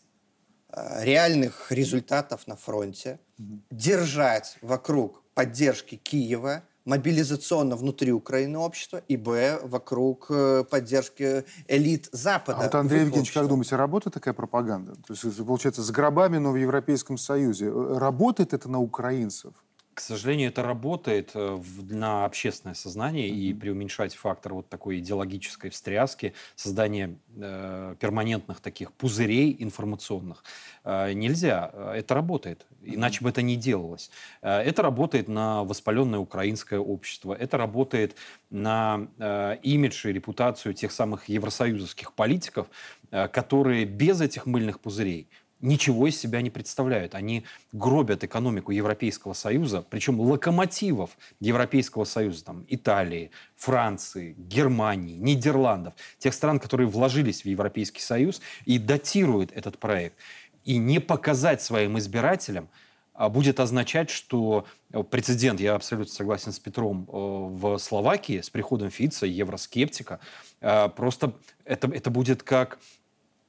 э, 0.69 1.03
реальных 1.03 1.71
результатов 1.71 2.45
на 2.45 2.55
фронте 2.55 3.19
mm-hmm. 3.39 3.61
держать 3.71 4.57
вокруг 4.61 5.23
поддержки 5.33 5.95
Киева 5.95 6.63
мобилизационно 6.87 7.75
внутри 7.75 8.11
Украины 8.13 8.57
общества, 8.57 9.01
и, 9.09 9.17
б, 9.17 9.59
вокруг 9.63 10.27
э, 10.29 10.63
поддержки 10.63 11.43
элит 11.67 12.07
Запада. 12.13 12.59
А 12.59 12.63
вот, 12.63 12.75
Андрей 12.75 13.01
Евгеньевич, 13.01 13.33
как 13.33 13.47
думаете, 13.47 13.75
работает 13.75 14.13
такая 14.13 14.33
пропаганда? 14.33 14.93
То 15.05 15.13
есть, 15.13 15.45
получается, 15.45 15.83
с 15.83 15.91
гробами, 15.91 16.37
но 16.37 16.51
в 16.51 16.55
Европейском 16.55 17.17
Союзе. 17.17 17.67
Э, 17.67 17.97
работает 17.97 18.53
это 18.53 18.69
на 18.69 18.79
украинцев? 18.79 19.53
К 19.97 19.99
сожалению, 19.99 20.49
это 20.49 20.61
работает 20.61 21.31
э, 21.33 21.59
на 21.89 22.25
общественное 22.25 22.75
сознание, 22.75 23.29
mm-hmm. 23.29 23.49
и 23.49 23.53
преуменьшать 23.55 24.13
фактор 24.13 24.53
вот 24.53 24.69
такой 24.69 24.99
идеологической 24.99 25.71
встряски, 25.71 26.35
создания 26.55 27.17
э, 27.35 27.95
перманентных 27.99 28.59
таких 28.59 28.91
пузырей 28.91 29.55
информационных 29.57 30.43
э, 30.83 31.13
нельзя. 31.13 31.71
Это 31.95 32.13
работает, 32.13 32.67
иначе 32.83 33.21
mm-hmm. 33.21 33.23
бы 33.23 33.29
это 33.29 33.41
не 33.41 33.55
делалось. 33.55 34.11
Э, 34.43 34.59
это 34.59 34.83
работает 34.83 35.27
на 35.27 35.63
воспаленное 35.63 36.19
украинское 36.19 36.79
общество, 36.79 37.33
это 37.33 37.57
работает 37.57 38.15
на 38.51 39.07
э, 39.17 39.57
имидж 39.63 40.07
и 40.07 40.13
репутацию 40.13 40.75
тех 40.75 40.91
самых 40.91 41.27
евросоюзовских 41.27 42.13
политиков, 42.13 42.67
э, 43.09 43.27
которые 43.29 43.85
без 43.85 44.21
этих 44.21 44.45
мыльных 44.45 44.79
пузырей 44.79 45.27
ничего 45.61 46.07
из 46.07 46.19
себя 46.19 46.41
не 46.41 46.49
представляют. 46.49 47.15
Они 47.15 47.45
гробят 47.71 48.23
экономику 48.23 48.71
Европейского 48.71 49.33
Союза, 49.33 49.83
причем 49.89 50.19
локомотивов 50.19 51.17
Европейского 51.39 52.03
Союза, 52.03 52.45
там, 52.45 52.65
Италии, 52.67 53.31
Франции, 53.55 54.35
Германии, 54.37 55.17
Нидерландов, 55.17 55.93
тех 56.19 56.33
стран, 56.33 56.59
которые 56.59 56.87
вложились 56.87 57.43
в 57.43 57.45
Европейский 57.45 58.01
Союз 58.01 58.41
и 58.65 58.77
датируют 58.77 59.51
этот 59.51 59.77
проект. 59.79 60.15
И 60.63 60.77
не 60.77 60.99
показать 60.99 61.61
своим 61.61 61.97
избирателям 61.97 62.69
а, 63.17 63.29
будет 63.29 63.59
означать, 63.59 64.11
что 64.11 64.65
э, 64.91 65.01
прецедент, 65.01 65.59
я 65.59 65.73
абсолютно 65.73 66.13
согласен 66.13 66.51
с 66.51 66.59
Петром, 66.59 67.03
э, 67.07 67.11
в 67.11 67.77
Словакии 67.79 68.41
с 68.41 68.51
приходом 68.51 68.91
Фица, 68.91 69.25
евроскептика, 69.25 70.19
э, 70.61 70.89
просто 70.89 71.33
это, 71.65 71.87
это 71.87 72.11
будет 72.11 72.43
как 72.43 72.77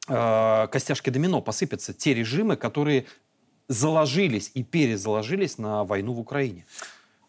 костяшки 0.09 1.11
домино 1.11 1.41
посыпятся 1.41 1.93
те 1.93 2.15
режимы, 2.15 2.57
которые 2.57 3.07
заложились 3.69 4.51
и 4.55 4.63
перезаложились 4.65 5.59
на 5.59 5.85
войну 5.85 6.15
в 6.15 6.21
Украине. 6.21 6.65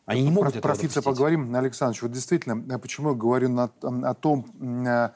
Они 0.06 0.24
не 0.24 0.32
могут 0.32 0.54
про, 0.54 0.60
этого 0.60 0.74
Про 0.74 0.82
Фица 0.82 1.02
поговорим, 1.04 1.56
Александрович. 1.56 2.02
Вот 2.02 2.12
действительно, 2.12 2.80
почему 2.80 3.10
я 3.10 3.16
говорю 3.16 3.50
на, 3.50 3.66
о 3.84 4.14
том, 4.16 4.46
э, 4.88 5.10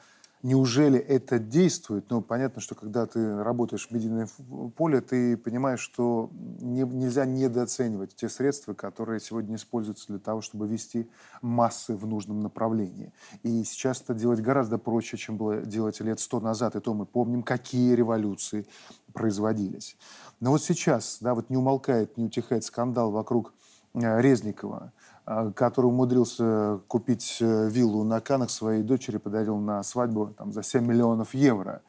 Неужели 0.44 0.98
это 0.98 1.38
действует? 1.38 2.10
Ну, 2.10 2.20
понятно, 2.20 2.60
что 2.60 2.74
когда 2.74 3.06
ты 3.06 3.42
работаешь 3.42 3.88
в 3.88 3.90
медийном 3.92 4.28
поле, 4.76 5.00
ты 5.00 5.38
понимаешь, 5.38 5.80
что 5.80 6.28
не, 6.60 6.82
нельзя 6.82 7.24
недооценивать 7.24 8.14
те 8.14 8.28
средства, 8.28 8.74
которые 8.74 9.20
сегодня 9.20 9.56
используются 9.56 10.08
для 10.08 10.18
того, 10.18 10.42
чтобы 10.42 10.68
вести 10.68 11.08
массы 11.40 11.96
в 11.96 12.06
нужном 12.06 12.40
направлении. 12.40 13.10
И 13.42 13.64
сейчас 13.64 14.02
это 14.02 14.12
делать 14.12 14.42
гораздо 14.42 14.76
проще, 14.76 15.16
чем 15.16 15.38
было 15.38 15.62
делать 15.62 15.98
лет 16.00 16.20
сто 16.20 16.40
назад. 16.40 16.76
И 16.76 16.80
то 16.80 16.92
мы 16.92 17.06
помним, 17.06 17.42
какие 17.42 17.94
революции 17.94 18.66
производились. 19.14 19.96
Но 20.40 20.50
вот 20.50 20.62
сейчас, 20.62 21.20
да, 21.22 21.34
вот 21.34 21.48
не 21.48 21.56
умолкает, 21.56 22.18
не 22.18 22.24
утихает 22.26 22.64
скандал 22.64 23.10
вокруг 23.12 23.54
э, 23.94 24.20
Резникова. 24.20 24.92
А, 25.26 25.50
который 25.52 25.86
умудрился 25.86 26.80
купить 26.86 27.38
э, 27.40 27.70
виллу 27.70 28.04
на 28.04 28.20
Канах 28.20 28.50
своей 28.50 28.82
дочери, 28.82 29.16
подарил 29.16 29.56
на 29.56 29.82
свадьбу 29.82 30.34
там, 30.36 30.52
за 30.52 30.62
7 30.62 30.84
миллионов 30.84 31.32
евро. 31.32 31.80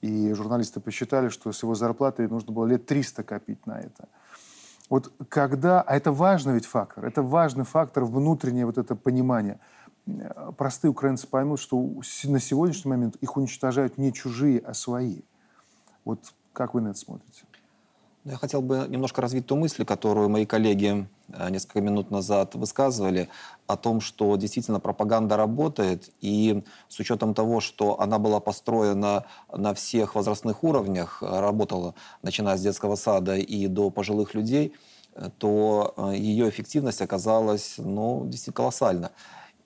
И 0.00 0.32
журналисты 0.32 0.80
посчитали, 0.80 1.28
что 1.28 1.52
с 1.52 1.62
его 1.62 1.76
зарплатой 1.76 2.26
нужно 2.26 2.52
было 2.52 2.66
лет 2.66 2.86
300 2.86 3.22
копить 3.22 3.64
на 3.68 3.78
это. 3.78 4.08
Вот 4.90 5.12
когда, 5.28 5.80
а 5.80 5.94
это 5.94 6.10
важный 6.10 6.54
ведь 6.54 6.66
фактор, 6.66 7.04
это 7.04 7.22
важный 7.22 7.64
фактор 7.64 8.04
внутреннее 8.04 8.66
вот 8.66 8.78
это 8.78 8.96
понимание. 8.96 9.60
Простые 10.58 10.90
украинцы 10.90 11.28
поймут, 11.28 11.60
что 11.60 11.78
на 12.24 12.40
сегодняшний 12.40 12.90
момент 12.90 13.14
их 13.20 13.36
уничтожают 13.36 13.96
не 13.96 14.12
чужие, 14.12 14.58
а 14.58 14.74
свои. 14.74 15.20
Вот 16.04 16.34
как 16.52 16.74
вы 16.74 16.80
на 16.80 16.88
это 16.88 16.98
смотрите? 16.98 17.44
Я 18.24 18.36
хотел 18.36 18.62
бы 18.62 18.86
немножко 18.88 19.20
развить 19.20 19.46
ту 19.46 19.56
мысль, 19.56 19.84
которую 19.84 20.28
мои 20.28 20.46
коллеги 20.46 21.08
э, 21.32 21.50
несколько 21.50 21.80
минут 21.80 22.12
назад 22.12 22.54
высказывали, 22.54 23.28
о 23.66 23.76
том, 23.76 24.00
что 24.00 24.36
действительно 24.36 24.78
пропаганда 24.78 25.36
работает, 25.36 26.08
и 26.20 26.62
с 26.88 27.00
учетом 27.00 27.34
того, 27.34 27.60
что 27.60 28.00
она 28.00 28.20
была 28.20 28.38
построена 28.38 29.24
на 29.52 29.74
всех 29.74 30.14
возрастных 30.14 30.62
уровнях, 30.62 31.20
э, 31.20 31.40
работала 31.40 31.96
начиная 32.22 32.56
с 32.56 32.60
детского 32.60 32.94
сада 32.94 33.34
и 33.34 33.66
до 33.66 33.90
пожилых 33.90 34.34
людей, 34.34 34.72
э, 35.16 35.28
то 35.38 35.92
ее 36.12 36.48
эффективность 36.48 37.02
оказалась 37.02 37.74
ну, 37.78 38.22
действительно 38.26 38.54
колоссальна. 38.54 39.10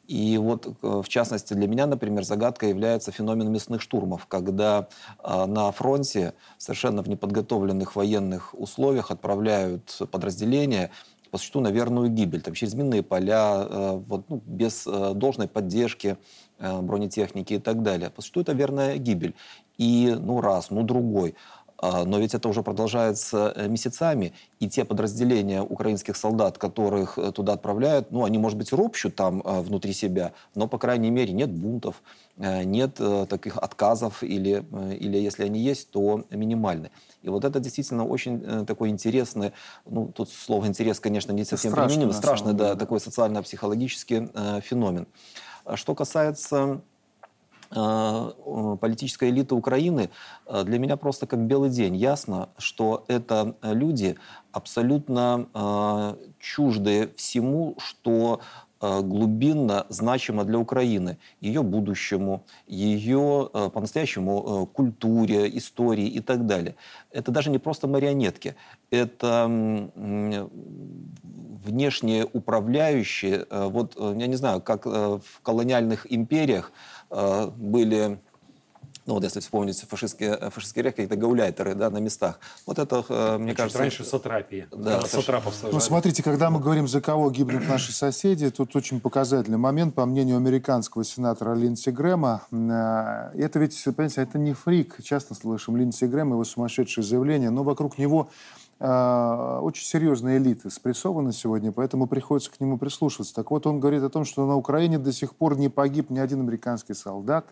И 0.07 0.39
вот, 0.39 0.67
э, 0.67 1.03
в 1.05 1.09
частности, 1.09 1.55
для 1.55 1.67
меня, 1.67 1.87
например, 1.87 2.25
загадкой 2.25 2.69
является 2.69 3.11
феномен 3.11 3.51
мясных 3.51 3.81
штурмов, 3.81 4.27
когда 4.27 4.89
э, 5.23 5.47
на 5.47 5.71
фронте 5.73 6.35
совершенно 6.59 7.03
в 7.03 7.09
неподготовленных 7.09 7.97
военных 7.97 8.55
условиях 8.55 9.11
отправляют 9.11 10.01
подразделения 10.11 10.91
по 11.31 11.39
существу 11.39 11.61
на 11.61 11.73
верную 11.73 12.09
гибель, 12.09 12.41
там, 12.41 12.55
через 12.55 12.75
минные 12.75 13.03
поля, 13.03 13.67
э, 13.69 14.03
вот, 14.07 14.31
ну, 14.31 14.41
без 14.47 14.85
должной 14.85 15.49
поддержки 15.49 16.17
бронетехники 16.59 17.55
и 17.55 17.59
так 17.59 17.83
далее. 17.83 18.09
По 18.09 18.23
существу 18.23 18.41
это 18.41 18.55
верная 18.55 18.97
гибель. 18.97 19.35
И 19.77 20.17
ну 20.19 20.41
раз, 20.41 20.71
ну 20.71 20.85
другой. 20.85 21.35
А, 21.79 22.05
но 22.05 22.19
ведь 22.19 22.35
это 22.35 22.49
уже 22.49 22.63
продолжается 22.63 23.53
э, 23.55 23.69
месяцами, 23.69 24.33
и 24.61 24.69
те 24.69 24.85
подразделения 24.85 25.63
украинских 25.63 26.17
солдат, 26.17 26.57
которых 26.57 27.19
э, 27.19 27.33
туда 27.33 27.53
отправляют, 27.53 28.11
ну, 28.11 28.25
они, 28.25 28.39
может 28.39 28.57
быть, 28.57 28.73
ропщут 28.73 29.15
там 29.15 29.43
э, 29.45 29.61
внутри 29.61 29.93
себя, 29.93 30.33
но, 30.55 30.69
по 30.69 30.79
крайней 30.79 31.11
мере, 31.11 31.33
нет 31.33 31.51
бунтов, 31.51 32.03
нет 32.39 33.01
таких 33.31 33.57
отказов, 33.57 34.23
или, 34.23 34.63
или 34.95 35.17
если 35.17 35.45
они 35.45 35.59
есть, 35.59 35.91
то 35.91 36.23
минимальны. 36.29 36.91
И 37.23 37.31
вот 37.31 37.47
это 37.47 37.61
действительно 37.61 38.05
очень 38.05 38.67
такой 38.67 38.91
интересный, 38.91 39.53
ну, 39.87 40.13
тут 40.15 40.29
слово 40.29 40.67
«интерес», 40.67 41.01
конечно, 41.01 41.33
не 41.33 41.45
совсем 41.45 41.73
применимо, 41.73 42.13
страшный, 42.13 42.53
да, 42.53 42.75
такой 42.75 43.01
социально-психологический 43.01 44.29
феномен. 44.61 45.07
Что 45.77 45.95
касается 45.95 46.83
политическая 47.71 49.31
элита 49.31 49.55
Украины 49.55 50.11
э, 50.47 50.65
для 50.65 50.79
меня 50.79 50.97
просто 50.97 51.27
как 51.27 51.41
белый 51.41 51.71
день. 51.71 51.97
Ясно, 51.97 52.49
что 52.59 53.05
это 53.09 53.57
люди 53.63 54.17
абсолютно 54.57 55.49
э, 55.53 56.15
чуждые 56.41 57.11
всему, 57.17 57.75
что 57.79 58.41
э, 58.81 59.03
глубинно 59.03 59.85
значима 59.91 60.45
для 60.45 60.59
Украины, 60.59 61.19
ее 61.43 61.63
будущему, 61.63 62.43
ее 62.67 63.51
э, 63.53 63.69
по-настоящему 63.69 64.67
культуре, 64.73 65.55
истории 65.59 66.07
и 66.07 66.21
так 66.21 66.47
далее. 66.47 66.75
Это 67.11 67.31
даже 67.33 67.51
не 67.51 67.59
просто 67.59 67.87
марионетки, 67.87 68.57
это 68.91 69.47
внешние 71.65 72.25
управляющие, 72.33 73.47
вот 73.51 73.97
я 73.97 74.27
не 74.27 74.37
знаю, 74.37 74.63
как 74.63 74.87
в 74.87 75.41
колониальных 75.43 76.07
империях 76.11 76.73
были 77.57 78.19
ну 79.07 79.15
вот 79.15 79.23
если 79.23 79.39
вспомнить 79.39 79.81
фашистские, 79.89 80.31
э, 80.33 80.51
фашистские 80.51 80.85
реки, 80.85 81.03
это 81.03 81.17
гауляйтеры 81.17 81.75
да, 81.75 81.91
на 81.91 81.99
местах. 81.99 82.41
Вот 82.67 82.79
это, 82.81 83.05
э, 83.09 83.39
мне 83.39 83.51
Чуть 83.51 83.57
кажется... 83.57 83.79
раньше 83.79 84.05
сатрапии. 84.05 84.67
Да, 84.73 85.01
сатрапов 85.03 85.55
Ну, 85.63 85.79
смотрите, 85.79 86.25
когда 86.25 86.51
мы 86.51 86.59
говорим, 86.59 86.89
за 86.89 87.01
кого 87.01 87.31
гибнут 87.31 87.69
наши 87.69 87.93
соседи, 87.93 88.51
тут 88.51 88.75
очень 88.75 89.01
показательный 89.01 89.59
момент, 89.59 89.95
по 89.95 90.05
мнению 90.07 90.39
американского 90.39 91.05
сенатора 91.05 91.55
Линдси 91.55 91.91
Грэма. 91.91 92.43
Э, 92.51 93.31
это 93.39 93.61
ведь, 93.61 93.81
понимаете, 93.85 94.23
это 94.23 94.39
не 94.39 94.55
фрик. 94.55 94.97
Часто 95.05 95.35
слышим 95.35 95.77
Линдси 95.77 96.07
Грэм, 96.07 96.33
его 96.33 96.43
сумасшедшие 96.43 97.05
заявления, 97.05 97.51
но 97.51 97.63
вокруг 97.63 97.99
него 97.99 98.29
очень 98.79 99.87
серьезная 99.87 100.37
элита 100.37 100.69
спрессована 100.69 101.33
сегодня, 101.33 101.73
поэтому 101.73 102.07
приходится 102.07 102.51
к 102.51 102.61
нему 102.61 102.77
прислушиваться. 102.77 103.35
Так 103.35 103.51
вот, 103.51 103.67
он 103.67 103.81
говорит 103.81 104.03
о 104.03 104.11
том, 104.11 104.25
что 104.27 104.47
на 104.47 104.57
Украине 104.57 104.99
до 104.99 105.13
сих 105.13 105.35
пор 105.35 105.57
не 105.57 105.71
погиб 105.71 106.11
ни 106.11 106.19
один 106.19 106.41
американский 106.41 106.93
солдат, 106.93 107.47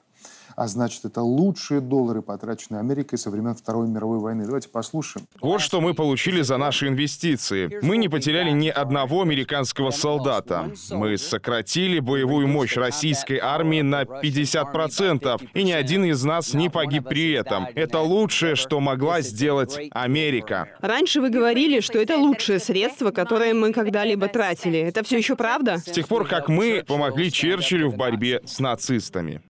а 0.57 0.67
значит, 0.69 1.05
это 1.05 1.23
лучшие 1.23 1.81
доллары, 1.81 2.23
потраченные 2.23 2.81
Америкой 2.81 3.19
со 3.19 3.31
времен 3.31 3.55
Второй 3.55 3.89
мировой 3.89 4.19
войны. 4.19 4.45
Давайте 4.45 4.69
послушаем. 4.69 5.27
Вот 5.41 5.61
что 5.61 5.81
мы 5.81 5.95
получили 5.95 6.43
за 6.43 6.57
наши 6.57 6.89
инвестиции. 6.89 7.79
Мы 7.83 7.97
не 7.97 8.09
потеряли 8.09 8.51
ни 8.51 8.69
одного 8.69 9.23
американского 9.23 9.91
солдата. 9.91 10.73
Мы 10.91 11.19
сократили 11.19 11.99
боевую 11.99 12.49
мощь 12.49 12.77
российской 12.77 13.39
армии 13.39 13.83
на 13.83 14.03
50%, 14.03 15.49
и 15.55 15.63
ни 15.63 15.73
один 15.73 16.05
из 16.05 16.23
нас 16.25 16.55
не 16.55 16.69
погиб 16.69 17.09
при 17.09 17.33
этом. 17.33 17.67
Это 17.75 18.01
лучшее, 18.01 18.57
что 18.57 18.81
могла 18.81 19.21
сделать 19.21 19.79
Америка. 19.91 20.69
Раньше 20.81 21.21
вы 21.21 21.31
говорили, 21.31 21.81
что 21.81 21.99
это 21.99 22.17
лучшее 22.17 22.59
средство, 22.59 23.11
которое 23.11 23.55
мы 23.55 23.73
когда-либо 23.73 24.29
тратили. 24.29 24.79
Это 24.79 25.05
все 25.05 25.19
еще 25.19 25.37
правда? 25.37 25.79
С 25.79 25.91
тех 25.91 26.09
пор, 26.09 26.27
как 26.27 26.49
мы 26.49 26.85
помогли 26.87 27.31
Черчиллю 27.31 27.91
в 27.91 27.97
борьбе 27.97 28.41
с 28.45 28.59
нацистами. 28.59 29.43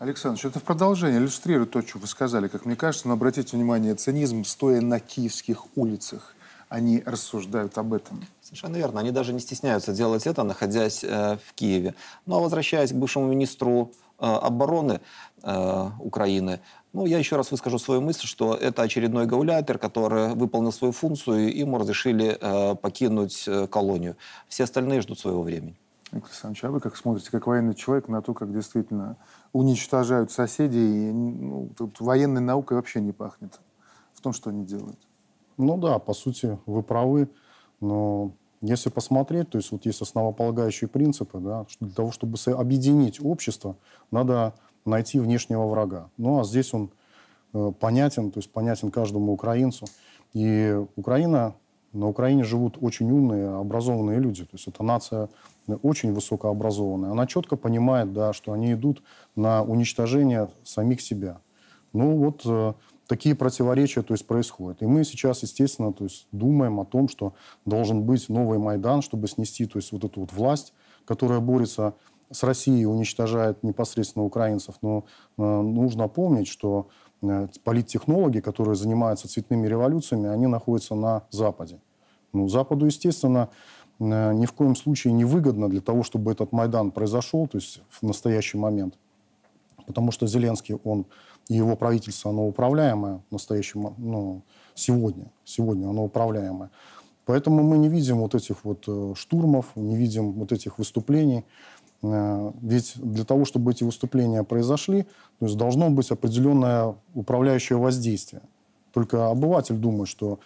Александр, 0.00 0.40
это 0.46 0.58
в 0.58 0.62
продолжение 0.62 1.20
иллюстрирует 1.20 1.72
то, 1.72 1.82
что 1.82 1.98
вы 1.98 2.06
сказали. 2.06 2.48
Как 2.48 2.64
мне 2.64 2.74
кажется, 2.74 3.06
но 3.06 3.12
обратите 3.12 3.54
внимание, 3.54 3.94
цинизм, 3.94 4.44
стоя 4.44 4.80
на 4.80 4.98
киевских 4.98 5.76
улицах, 5.76 6.34
они 6.70 7.02
рассуждают 7.04 7.76
об 7.76 7.92
этом. 7.92 8.24
Совершенно 8.40 8.76
верно. 8.76 9.00
Они 9.00 9.10
даже 9.10 9.34
не 9.34 9.40
стесняются 9.40 9.92
делать 9.92 10.26
это, 10.26 10.42
находясь 10.42 11.04
э, 11.04 11.36
в 11.44 11.52
Киеве. 11.52 11.94
Ну 12.24 12.36
а 12.36 12.40
возвращаясь 12.40 12.92
к 12.92 12.94
бывшему 12.94 13.26
министру 13.26 13.92
э, 14.18 14.24
обороны 14.24 15.02
э, 15.42 15.90
Украины, 15.98 16.60
ну, 16.94 17.04
я 17.04 17.18
еще 17.18 17.36
раз 17.36 17.50
выскажу 17.50 17.78
свою 17.78 18.00
мысль, 18.00 18.26
что 18.26 18.54
это 18.54 18.80
очередной 18.80 19.26
гауляйтер, 19.26 19.76
который 19.76 20.34
выполнил 20.34 20.72
свою 20.72 20.92
функцию, 20.92 21.50
и 21.50 21.58
ему 21.58 21.76
разрешили 21.76 22.38
э, 22.40 22.74
покинуть 22.74 23.44
э, 23.46 23.66
колонию. 23.66 24.16
Все 24.48 24.64
остальные 24.64 25.02
ждут 25.02 25.18
своего 25.18 25.42
времени. 25.42 25.76
Виктор 26.10 26.30
Александрович, 26.30 26.64
а 26.64 26.70
вы 26.70 26.80
как 26.80 26.96
смотрите, 26.96 27.30
как 27.30 27.46
военный 27.46 27.74
человек, 27.74 28.08
на 28.08 28.22
то, 28.22 28.32
как 28.32 28.50
действительно 28.52 29.16
уничтожают 29.52 30.30
соседей, 30.30 31.08
и 31.08 31.12
ну, 31.12 31.70
тут 31.76 32.00
военной 32.00 32.40
наукой 32.40 32.76
вообще 32.76 33.00
не 33.00 33.12
пахнет 33.12 33.60
в 34.14 34.20
том, 34.20 34.32
что 34.32 34.50
они 34.50 34.64
делают? 34.64 34.98
Ну 35.56 35.76
да, 35.76 35.98
по 35.98 36.14
сути, 36.14 36.58
вы 36.66 36.82
правы, 36.82 37.28
но 37.80 38.32
если 38.60 38.90
посмотреть, 38.90 39.50
то 39.50 39.58
есть 39.58 39.72
вот 39.72 39.86
есть 39.86 40.02
основополагающие 40.02 40.88
принципы, 40.88 41.38
да, 41.38 41.66
для 41.80 41.90
того, 41.90 42.12
чтобы 42.12 42.36
объединить 42.52 43.24
общество, 43.24 43.76
надо 44.10 44.54
найти 44.84 45.18
внешнего 45.18 45.66
врага. 45.66 46.10
Ну 46.16 46.40
а 46.40 46.44
здесь 46.44 46.72
он 46.74 46.90
э, 47.52 47.72
понятен, 47.78 48.30
то 48.30 48.38
есть 48.38 48.50
понятен 48.52 48.90
каждому 48.90 49.32
украинцу. 49.32 49.86
И 50.32 50.78
Украина, 50.96 51.54
на 51.92 52.06
Украине 52.08 52.44
живут 52.44 52.78
очень 52.80 53.10
умные, 53.10 53.48
образованные 53.48 54.20
люди. 54.20 54.44
То 54.44 54.52
есть 54.52 54.68
это 54.68 54.82
нация 54.82 55.28
очень 55.82 56.12
высокообразованная, 56.12 57.10
она 57.10 57.26
четко 57.26 57.56
понимает, 57.56 58.12
да, 58.12 58.32
что 58.32 58.52
они 58.52 58.72
идут 58.72 59.02
на 59.36 59.62
уничтожение 59.62 60.50
самих 60.64 61.00
себя. 61.00 61.40
Ну 61.92 62.16
вот 62.16 62.42
э, 62.44 62.74
такие 63.06 63.34
противоречия 63.34 64.02
то 64.02 64.14
есть, 64.14 64.26
происходят. 64.26 64.82
И 64.82 64.86
мы 64.86 65.04
сейчас, 65.04 65.42
естественно, 65.42 65.92
то 65.92 66.04
есть, 66.04 66.28
думаем 66.32 66.78
о 66.80 66.84
том, 66.84 67.08
что 67.08 67.34
должен 67.64 68.04
быть 68.04 68.28
новый 68.28 68.58
Майдан, 68.58 69.02
чтобы 69.02 69.28
снести 69.28 69.66
то 69.66 69.78
есть, 69.78 69.92
вот 69.92 70.04
эту 70.04 70.20
вот 70.20 70.32
власть, 70.32 70.72
которая 71.04 71.40
борется 71.40 71.94
с 72.30 72.44
Россией, 72.44 72.86
уничтожает 72.86 73.64
непосредственно 73.64 74.24
украинцев. 74.24 74.76
Но 74.82 75.04
э, 75.36 75.42
нужно 75.42 76.06
помнить, 76.06 76.46
что 76.46 76.88
э, 77.22 77.48
политтехнологи, 77.64 78.38
которые 78.38 78.76
занимаются 78.76 79.28
цветными 79.28 79.66
революциями, 79.66 80.28
они 80.28 80.46
находятся 80.46 80.94
на 80.94 81.24
Западе. 81.30 81.80
Ну, 82.32 82.48
Западу, 82.48 82.86
естественно, 82.86 83.48
Э, 83.48 83.79
ни 84.00 84.46
в 84.46 84.52
коем 84.52 84.74
случае 84.74 85.12
не 85.12 85.24
выгодно 85.24 85.68
для 85.68 85.80
того, 85.80 86.02
чтобы 86.02 86.32
этот 86.32 86.52
Майдан 86.52 86.90
произошел, 86.90 87.46
то 87.46 87.58
есть 87.58 87.82
в 87.90 88.02
настоящий 88.02 88.58
момент. 88.58 88.94
Потому 89.86 90.10
что 90.10 90.26
Зеленский, 90.26 90.76
он 90.84 91.06
и 91.48 91.54
его 91.54 91.76
правительство, 91.76 92.30
оно 92.30 92.46
управляемое 92.46 93.22
в 93.28 93.32
настоящем, 93.32 93.94
ну, 93.98 94.42
сегодня, 94.74 95.30
сегодня 95.44 95.88
оно 95.88 96.04
управляемое. 96.04 96.70
Поэтому 97.26 97.62
мы 97.62 97.78
не 97.78 97.88
видим 97.88 98.18
вот 98.18 98.34
этих 98.34 98.64
вот 98.64 98.84
э, 98.88 99.14
штурмов, 99.16 99.66
не 99.76 99.96
видим 99.96 100.32
вот 100.32 100.52
этих 100.52 100.78
выступлений. 100.78 101.44
Э, 102.02 102.52
ведь 102.62 102.92
для 102.96 103.24
того, 103.24 103.44
чтобы 103.44 103.72
эти 103.72 103.84
выступления 103.84 104.42
произошли, 104.44 105.02
то 105.38 105.46
есть 105.46 105.56
должно 105.56 105.90
быть 105.90 106.10
определенное 106.10 106.96
управляющее 107.14 107.78
воздействие. 107.78 108.42
Только 108.92 109.28
обыватель 109.28 109.76
думает, 109.76 110.08
что 110.08 110.40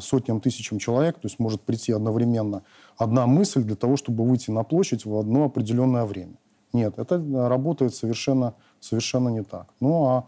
сотням 0.00 0.40
тысячам 0.40 0.78
человек, 0.78 1.16
то 1.16 1.26
есть 1.26 1.38
может 1.38 1.60
прийти 1.62 1.92
одновременно 1.92 2.62
одна 2.96 3.26
мысль 3.26 3.62
для 3.62 3.76
того, 3.76 3.96
чтобы 3.96 4.24
выйти 4.24 4.50
на 4.50 4.64
площадь 4.64 5.04
в 5.04 5.16
одно 5.16 5.44
определенное 5.44 6.04
время. 6.04 6.34
Нет, 6.72 6.98
это 6.98 7.22
работает 7.48 7.94
совершенно, 7.94 8.54
совершенно 8.80 9.28
не 9.28 9.42
так. 9.42 9.68
Ну 9.80 10.06
а 10.06 10.26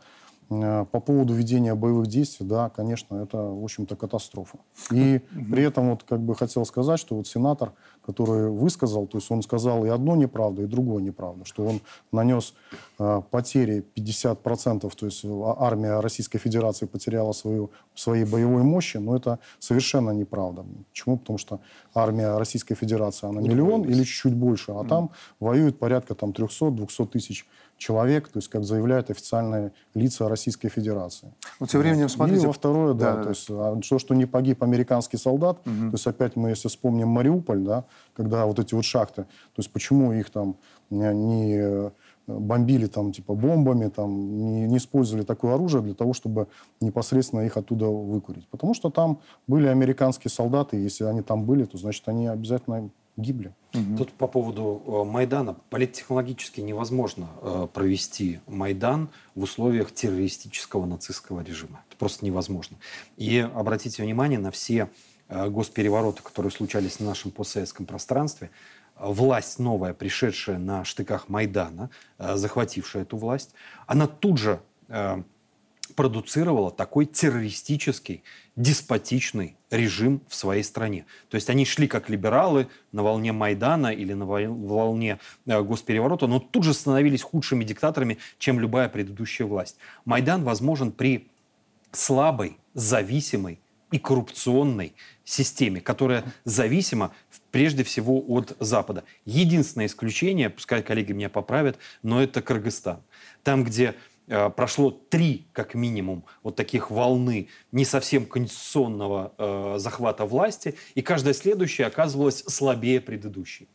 Э, 0.48 0.84
по 0.90 1.00
поводу 1.00 1.34
ведения 1.34 1.74
боевых 1.74 2.06
действий, 2.06 2.46
да, 2.46 2.68
конечно, 2.68 3.16
это, 3.16 3.38
в 3.38 3.64
общем-то, 3.64 3.96
катастрофа. 3.96 4.58
И 4.92 5.20
при 5.50 5.64
этом 5.64 5.90
вот 5.90 6.04
как 6.04 6.20
бы 6.20 6.34
хотел 6.36 6.64
сказать, 6.64 7.00
что 7.00 7.16
вот 7.16 7.26
сенатор, 7.26 7.72
который 8.06 8.50
высказал, 8.50 9.06
то 9.06 9.18
есть 9.18 9.30
он 9.30 9.42
сказал 9.42 9.84
и 9.84 9.88
одно 9.88 10.16
неправда, 10.16 10.62
и 10.62 10.66
другое 10.66 11.02
неправда, 11.02 11.44
что 11.44 11.64
он 11.64 11.80
нанес 12.12 12.54
э, 12.98 13.22
потери 13.30 13.84
50%, 13.96 14.90
то 14.94 15.06
есть 15.06 15.24
армия 15.58 16.00
Российской 16.00 16.38
Федерации 16.38 16.86
потеряла 16.86 17.32
свою, 17.32 17.70
своей 17.94 18.24
боевой 18.24 18.62
мощи, 18.62 18.98
но 18.98 19.16
это 19.16 19.38
совершенно 19.58 20.10
неправда. 20.10 20.64
Почему? 20.90 21.18
Потому 21.18 21.38
что 21.38 21.60
армия 21.94 22.38
Российской 22.38 22.74
Федерации, 22.74 23.28
она 23.28 23.40
миллион 23.40 23.82
или 23.82 24.04
чуть-чуть 24.04 24.34
больше, 24.34 24.72
а 24.72 24.84
там 24.84 25.10
воюет 25.40 25.78
порядка 25.78 26.14
там 26.14 26.30
300-200 26.30 27.08
тысяч 27.08 27.46
человек, 27.78 28.28
то 28.28 28.38
есть 28.38 28.48
как 28.48 28.64
заявляют 28.64 29.10
официальные 29.10 29.72
лица 29.94 30.28
Российской 30.28 30.68
Федерации. 30.68 31.32
Вот 31.60 31.70
тем 31.70 31.80
временем, 31.80 32.08
смотрите... 32.08 32.44
И 32.44 32.46
во 32.46 32.52
второе, 32.52 32.94
да, 32.94 33.12
да, 33.12 33.16
да. 33.16 33.22
то 33.22 33.28
есть 33.30 33.46
а, 33.50 33.80
то, 33.88 33.98
что 33.98 34.14
не 34.14 34.26
погиб 34.26 34.62
американский 34.62 35.18
солдат, 35.18 35.58
угу. 35.66 35.90
то 35.90 35.92
есть 35.92 36.06
опять 36.06 36.36
мы, 36.36 36.50
если 36.50 36.68
вспомним 36.68 37.08
Мариуполь, 37.08 37.60
да, 37.60 37.84
когда 38.14 38.46
вот 38.46 38.58
эти 38.58 38.74
вот 38.74 38.84
шахты, 38.84 39.22
то 39.22 39.58
есть 39.58 39.70
почему 39.70 40.12
их 40.12 40.30
там 40.30 40.56
не 40.90 41.56
э, 41.58 41.90
бомбили 42.26 42.86
там 42.86 43.12
типа 43.12 43.34
бомбами, 43.34 43.88
там 43.88 44.36
не, 44.36 44.66
не 44.66 44.76
использовали 44.78 45.24
такое 45.24 45.54
оружие 45.54 45.82
для 45.82 45.94
того, 45.94 46.12
чтобы 46.12 46.48
непосредственно 46.80 47.40
их 47.40 47.56
оттуда 47.56 47.86
выкурить. 47.86 48.46
Потому 48.48 48.74
что 48.74 48.90
там 48.90 49.20
были 49.46 49.66
американские 49.66 50.30
солдаты, 50.30 50.76
и 50.76 50.82
если 50.82 51.04
они 51.04 51.22
там 51.22 51.44
были, 51.44 51.64
то 51.64 51.78
значит 51.78 52.08
они 52.08 52.26
обязательно 52.26 52.90
гибли. 53.16 53.54
Угу. 53.74 53.96
Тут 53.98 54.12
по 54.12 54.26
поводу 54.26 54.82
э, 54.86 55.04
Майдана. 55.04 55.56
Политтехнологически 55.70 56.60
невозможно 56.60 57.28
э, 57.40 57.66
провести 57.72 58.40
Майдан 58.46 59.08
в 59.34 59.42
условиях 59.42 59.92
террористического 59.92 60.84
нацистского 60.86 61.42
режима. 61.42 61.82
Это 61.88 61.96
просто 61.98 62.24
невозможно. 62.24 62.76
И 63.16 63.38
обратите 63.38 64.02
внимание 64.02 64.38
на 64.38 64.50
все 64.50 64.90
госперевороты, 65.28 66.22
которые 66.22 66.52
случались 66.52 67.00
на 67.00 67.06
нашем 67.06 67.30
постсоветском 67.30 67.86
пространстве. 67.86 68.50
Власть 68.98 69.58
новая, 69.58 69.92
пришедшая 69.92 70.58
на 70.58 70.84
штыках 70.84 71.28
Майдана, 71.28 71.90
захватившая 72.18 73.02
эту 73.02 73.16
власть, 73.16 73.52
она 73.86 74.06
тут 74.06 74.38
же 74.38 74.60
продуцировала 75.94 76.70
такой 76.70 77.06
террористический, 77.06 78.24
деспотичный 78.56 79.56
режим 79.70 80.20
в 80.28 80.34
своей 80.34 80.62
стране. 80.62 81.06
То 81.28 81.36
есть 81.36 81.48
они 81.48 81.64
шли 81.64 81.86
как 81.86 82.08
либералы 82.08 82.68
на 82.92 83.02
волне 83.02 83.32
Майдана 83.32 83.88
или 83.88 84.12
на 84.12 84.26
волне 84.26 85.20
э, 85.46 85.62
госпереворота, 85.62 86.26
но 86.26 86.40
тут 86.40 86.64
же 86.64 86.74
становились 86.74 87.22
худшими 87.22 87.64
диктаторами, 87.64 88.18
чем 88.38 88.58
любая 88.58 88.88
предыдущая 88.88 89.46
власть. 89.46 89.76
Майдан 90.04 90.42
возможен 90.42 90.90
при 90.90 91.28
слабой, 91.92 92.58
зависимой 92.74 93.60
и 93.92 93.98
коррупционной 93.98 94.94
системе, 95.26 95.80
которая 95.80 96.24
зависима 96.44 97.12
прежде 97.50 97.82
всего 97.82 98.24
от 98.26 98.56
Запада. 98.60 99.04
Единственное 99.26 99.86
исключение, 99.86 100.48
пускай 100.48 100.82
коллеги 100.82 101.12
меня 101.12 101.28
поправят, 101.28 101.76
но 102.02 102.22
это 102.22 102.40
Кыргызстан. 102.40 103.02
Там, 103.42 103.64
где 103.64 103.96
э, 104.28 104.48
прошло 104.50 104.90
три, 104.90 105.48
как 105.52 105.74
минимум, 105.74 106.24
вот 106.42 106.54
таких 106.54 106.90
волны 106.90 107.48
не 107.72 107.84
совсем 107.84 108.24
конституционного 108.24 109.34
э, 109.36 109.74
захвата 109.78 110.24
власти, 110.24 110.76
и 110.94 111.02
каждая 111.02 111.34
следующая 111.34 111.86
оказывалась 111.86 112.44
слабее 112.46 113.00
предыдущей. 113.00 113.68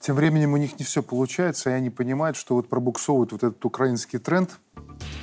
Тем 0.00 0.16
временем 0.16 0.52
у 0.52 0.56
них 0.56 0.78
не 0.78 0.84
все 0.84 1.02
получается, 1.02 1.70
и 1.70 1.72
они 1.72 1.90
понимают, 1.90 2.36
что 2.36 2.54
вот 2.54 2.68
пробуксовывают 2.68 3.32
вот 3.32 3.42
этот 3.42 3.64
украинский 3.64 4.18
тренд, 4.18 4.58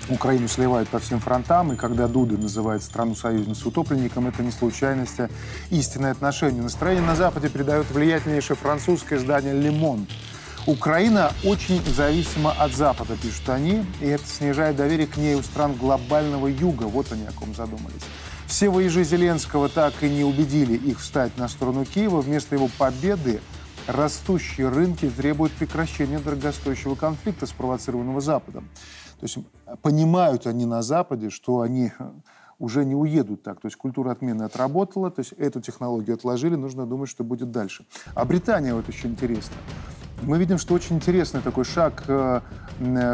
Украину 0.09 0.47
сливают 0.47 0.89
по 0.89 0.99
всем 0.99 1.19
фронтам, 1.19 1.73
и 1.73 1.75
когда 1.75 2.07
Дуда 2.07 2.37
называет 2.37 2.83
страну-союзницу 2.83 3.69
утопленником, 3.69 4.27
это 4.27 4.43
не 4.43 4.51
случайность, 4.51 5.19
а 5.19 5.29
истинное 5.69 6.11
отношение. 6.11 6.61
Настроение 6.61 7.05
на 7.05 7.15
Западе 7.15 7.49
придает 7.49 7.89
влиятельнейшее 7.91 8.57
французское 8.57 9.19
издание 9.19 9.53
«Лемон». 9.53 10.07
Украина 10.67 11.31
очень 11.43 11.83
зависима 11.85 12.51
от 12.51 12.73
Запада, 12.73 13.15
пишут 13.15 13.49
они, 13.49 13.83
и 13.99 14.05
это 14.05 14.27
снижает 14.27 14.75
доверие 14.75 15.07
к 15.07 15.17
ней 15.17 15.35
у 15.35 15.41
стран 15.41 15.73
глобального 15.73 16.47
юга. 16.47 16.83
Вот 16.83 17.11
они 17.11 17.25
о 17.25 17.31
ком 17.31 17.55
задумались. 17.55 18.01
Все 18.45 18.69
воежи 18.69 19.03
Зеленского 19.03 19.69
так 19.69 19.93
и 20.01 20.09
не 20.09 20.23
убедили 20.23 20.75
их 20.75 20.99
встать 20.99 21.35
на 21.37 21.47
сторону 21.47 21.85
Киева. 21.85 22.21
Вместо 22.21 22.53
его 22.53 22.69
победы 22.77 23.41
растущие 23.87 24.69
рынки 24.69 25.09
требуют 25.09 25.53
прекращения 25.53 26.19
дорогостоящего 26.19 26.95
конфликта, 26.95 27.45
спровоцированного 27.45 28.21
Западом. 28.21 28.69
То 29.19 29.25
есть 29.25 29.37
понимают 29.81 30.47
они 30.47 30.65
на 30.65 30.81
Западе, 30.81 31.29
что 31.29 31.61
они 31.61 31.91
уже 32.61 32.85
не 32.85 32.95
уедут 32.95 33.43
так. 33.43 33.59
То 33.59 33.67
есть 33.67 33.75
культура 33.75 34.11
отмены 34.11 34.43
отработала, 34.43 35.09
то 35.09 35.21
есть 35.21 35.33
эту 35.33 35.61
технологию 35.61 36.15
отложили, 36.15 36.55
нужно 36.55 36.85
думать, 36.85 37.09
что 37.09 37.23
будет 37.23 37.51
дальше. 37.51 37.85
А 38.13 38.23
Британия 38.23 38.73
вот 38.73 38.87
еще 38.87 39.07
интересно. 39.07 39.55
Мы 40.21 40.37
видим, 40.37 40.59
что 40.59 40.75
очень 40.75 40.97
интересный 40.97 41.41
такой 41.41 41.65
шаг 41.65 42.03
э, 42.07 42.41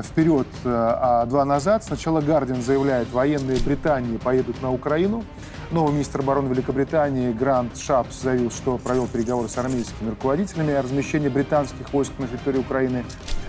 вперед, 0.03 0.47
э, 0.65 0.69
а 0.69 1.25
два 1.25 1.45
назад. 1.45 1.85
Сначала 1.85 2.19
Гардиан 2.19 2.61
заявляет, 2.61 3.09
военные 3.11 3.59
Британии 3.61 4.17
поедут 4.17 4.61
на 4.61 4.73
Украину, 4.73 5.23
Новый 5.69 5.93
министр 5.93 6.21
обороны 6.21 6.47
Великобритании 6.47 7.33
Грант 7.33 7.77
Шапс 7.77 8.21
заявил, 8.21 8.51
что 8.51 8.77
провел 8.77 9.05
переговоры 9.05 9.49
с 9.49 9.57
армейскими 9.57 10.11
руководителями 10.11 10.73
о 10.73 10.81
размещении 10.81 11.27
британских 11.27 11.91
войск 11.91 12.13
на 12.19 12.27
территории 12.27 12.59
Украины. 12.59 13.03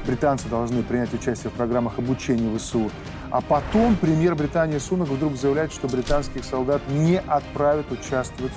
Британцы 0.05 0.49
должны 0.49 0.83
принять 0.83 1.15
участие 1.15 1.51
в 1.51 1.53
программах 1.53 2.01
обучения 2.01 2.57
ВСУ. 2.59 2.91
А 3.31 3.41
потом 3.41 3.95
премьер 3.97 4.35
Британии 4.35 4.79
Сунок 4.79 5.09
вдруг 5.09 5.37
заявляет, 5.37 5.73
что 5.73 5.87
британских 5.87 6.45
солдат 6.45 6.83
не 6.89 7.21
отправят 7.21 7.93
участвовать 7.93 8.55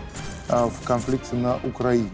а, 0.50 0.68
в 0.68 0.84
конфликте 0.84 1.36
на 1.36 1.58
Украине. 1.58 2.10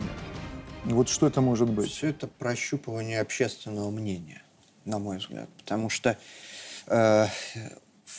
Вот 0.83 1.07
что 1.07 1.27
это 1.27 1.39
может 1.39 1.69
быть? 1.69 1.89
Все 1.89 2.09
это 2.09 2.27
прощупывание 2.27 3.21
общественного 3.21 3.89
мнения, 3.89 4.41
на 4.83 4.99
мой 4.99 5.19
взгляд. 5.19 5.47
Потому 5.57 5.89
что 5.89 6.17
э, 6.87 7.27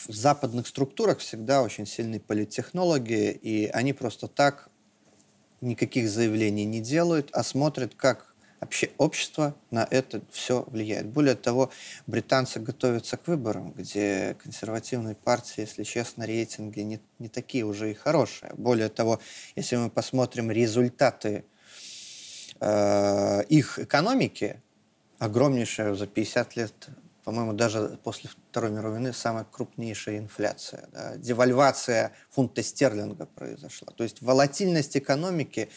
в 0.07 0.13
западных 0.13 0.67
структурах 0.67 1.19
всегда 1.19 1.61
очень 1.61 1.85
сильные 1.85 2.19
политтехнологи, 2.19 3.31
и 3.31 3.67
они 3.67 3.93
просто 3.93 4.27
так 4.27 4.69
никаких 5.61 6.09
заявлений 6.09 6.65
не 6.65 6.79
делают, 6.79 7.29
а 7.33 7.43
смотрят, 7.43 7.95
как 7.95 8.33
вообще 8.59 8.89
общество 8.97 9.55
на 9.71 9.87
это 9.89 10.21
все 10.31 10.63
влияет. 10.67 11.07
Более 11.07 11.35
того, 11.35 11.71
британцы 12.07 12.59
готовятся 12.59 13.17
к 13.17 13.27
выборам, 13.27 13.71
где 13.71 14.35
консервативные 14.43 15.15
партии, 15.15 15.61
если 15.61 15.83
честно, 15.83 16.25
рейтинги 16.25 16.81
не, 16.81 16.99
не 17.19 17.29
такие 17.29 17.63
уже 17.63 17.91
и 17.91 17.93
хорошие. 17.93 18.53
Более 18.57 18.89
того, 18.89 19.19
если 19.55 19.77
мы 19.77 19.89
посмотрим 19.89 20.51
результаты 20.51 21.45
э, 22.59 23.43
их 23.45 23.79
экономики, 23.79 24.61
огромнейшая 25.19 25.95
за 25.95 26.07
50 26.07 26.55
лет 26.55 26.73
по-моему, 27.23 27.53
даже 27.53 27.99
после 28.03 28.29
Второй 28.29 28.71
мировой 28.71 28.93
войны 28.93 29.13
самая 29.13 29.45
крупнейшая 29.45 30.17
инфляция. 30.19 30.87
Да? 30.91 31.15
Девальвация 31.17 32.13
фунта 32.29 32.63
стерлинга 32.63 33.25
произошла. 33.25 33.93
То 33.95 34.03
есть 34.03 34.21
волатильность 34.21 34.97
экономики 34.97 35.69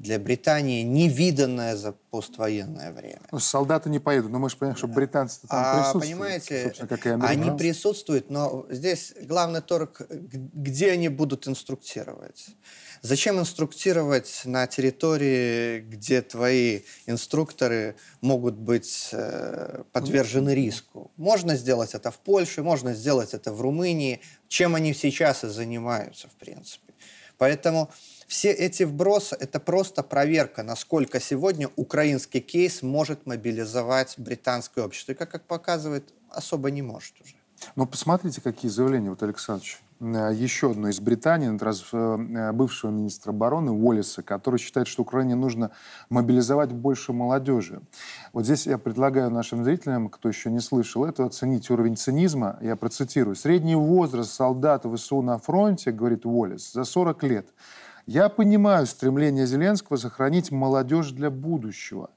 для 0.00 0.18
Британии 0.18 0.82
невиданная 0.82 1.76
за 1.76 1.92
поствоенное 1.92 2.90
время. 2.90 3.20
Ну, 3.30 3.38
солдаты 3.38 3.90
не 3.90 3.98
поедут, 3.98 4.32
но 4.32 4.38
мы 4.38 4.48
же 4.48 4.56
понимаем, 4.56 4.78
что 4.78 4.86
британцы 4.86 5.46
там 5.46 5.62
а, 5.62 5.74
присутствуют. 5.74 6.04
Понимаете, 6.04 6.74
как 6.88 7.06
и 7.06 7.10
они 7.10 7.50
присутствуют, 7.58 8.30
но 8.30 8.64
здесь 8.70 9.12
главный 9.20 9.60
торг, 9.60 10.00
где 10.08 10.92
они 10.92 11.10
будут 11.10 11.46
инструктировать. 11.46 12.46
Зачем 13.02 13.40
инструктировать 13.40 14.42
на 14.44 14.66
территории, 14.66 15.80
где 15.80 16.20
твои 16.20 16.80
инструкторы 17.06 17.96
могут 18.20 18.56
быть 18.56 19.08
э, 19.12 19.84
подвержены 19.92 20.54
риску? 20.54 21.10
Можно 21.16 21.56
сделать 21.56 21.94
это 21.94 22.10
в 22.10 22.18
Польше, 22.18 22.62
можно 22.62 22.92
сделать 22.92 23.32
это 23.32 23.52
в 23.52 23.60
Румынии, 23.62 24.20
чем 24.48 24.74
они 24.74 24.92
сейчас 24.92 25.44
и 25.44 25.48
занимаются, 25.48 26.28
в 26.28 26.32
принципе. 26.32 26.92
Поэтому 27.38 27.90
все 28.28 28.52
эти 28.52 28.82
вбросы– 28.82 29.34
это 29.40 29.60
просто 29.60 30.02
проверка, 30.02 30.62
насколько 30.62 31.20
сегодня 31.20 31.70
украинский 31.76 32.40
кейс 32.40 32.82
может 32.82 33.24
мобилизовать 33.24 34.14
британское 34.18 34.84
общество. 34.84 35.12
И, 35.12 35.14
как, 35.14 35.30
как 35.30 35.46
показывает, 35.46 36.12
особо 36.28 36.70
не 36.70 36.82
может 36.82 37.14
уже. 37.22 37.34
Но 37.76 37.86
посмотрите, 37.86 38.42
какие 38.42 38.70
заявления, 38.70 39.08
вот, 39.08 39.22
Александрович. 39.22 39.80
Э, 40.00 40.32
еще 40.32 40.70
одно 40.70 40.88
из 40.88 41.00
Британии, 41.00 41.56
раз 41.58 41.84
э, 41.92 42.52
бывшего 42.52 42.90
министра 42.90 43.30
обороны 43.30 43.70
Уоллиса, 43.70 44.22
который 44.22 44.58
считает, 44.58 44.88
что 44.88 45.02
Украине 45.02 45.34
нужно 45.34 45.70
мобилизовать 46.08 46.72
больше 46.72 47.12
молодежи. 47.12 47.82
Вот 48.32 48.44
здесь 48.44 48.66
я 48.66 48.78
предлагаю 48.78 49.30
нашим 49.30 49.62
зрителям, 49.62 50.08
кто 50.08 50.28
еще 50.28 50.50
не 50.50 50.60
слышал 50.60 51.04
это, 51.04 51.26
оценить 51.26 51.70
уровень 51.70 51.96
цинизма. 51.96 52.58
Я 52.62 52.76
процитирую. 52.76 53.36
«Средний 53.36 53.74
возраст 53.74 54.32
солдата 54.32 54.94
ВСУ 54.94 55.20
на 55.22 55.38
фронте,— 55.38 55.90
говорит 55.92 56.24
Уоллис,— 56.24 56.72
за 56.72 56.84
40 56.84 57.22
лет. 57.24 57.48
Я 58.06 58.28
понимаю 58.28 58.86
стремление 58.86 59.46
Зеленского 59.46 59.96
сохранить 59.96 60.50
молодежь 60.50 61.10
для 61.12 61.30
будущего. 61.30 62.10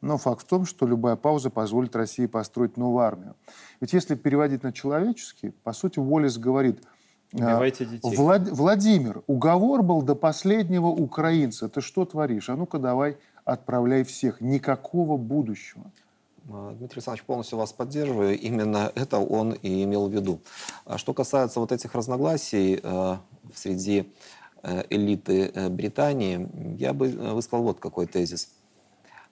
Но 0.00 0.18
факт 0.18 0.42
в 0.42 0.44
том, 0.46 0.64
что 0.66 0.86
любая 0.86 1.16
пауза 1.16 1.50
позволит 1.50 1.96
России 1.96 2.26
построить 2.26 2.76
новую 2.76 3.04
армию. 3.04 3.34
Ведь 3.80 3.92
если 3.92 4.14
переводить 4.14 4.62
на 4.62 4.72
человеческий, 4.72 5.50
по 5.50 5.72
сути, 5.72 5.98
Уоллес 5.98 6.38
говорит– 6.38 6.82
Убивайте 7.32 7.84
а, 7.84 7.86
детей. 7.86 8.16
Влад... 8.16 8.48
Владимир, 8.48 9.22
уговор 9.26 9.82
был 9.82 10.02
до 10.02 10.14
последнего 10.14 10.86
украинца. 10.86 11.68
Ты 11.68 11.80
что 11.80 12.04
творишь? 12.04 12.48
А 12.48 12.56
ну-ка 12.56 12.78
давай 12.78 13.18
отправляй 13.44 14.04
всех. 14.04 14.40
Никакого 14.40 15.16
будущего. 15.16 15.90
А, 16.48 16.70
Дмитрий 16.70 16.98
Александрович, 16.98 17.24
полностью 17.24 17.58
вас 17.58 17.72
поддерживаю. 17.72 18.38
Именно 18.38 18.92
это 18.94 19.18
он 19.18 19.52
и 19.52 19.84
имел 19.84 20.08
в 20.08 20.12
виду. 20.12 20.40
А 20.84 20.98
что 20.98 21.14
касается 21.14 21.60
вот 21.60 21.72
этих 21.72 21.94
разногласий 21.94 22.80
э, 22.82 23.16
среди 23.54 24.12
э, 24.62 24.84
элиты 24.90 25.50
э, 25.52 25.68
Британии, 25.68 26.48
я 26.78 26.92
бы 26.92 27.08
высказал 27.08 27.64
вот 27.64 27.80
какой 27.80 28.06
тезис 28.06 28.50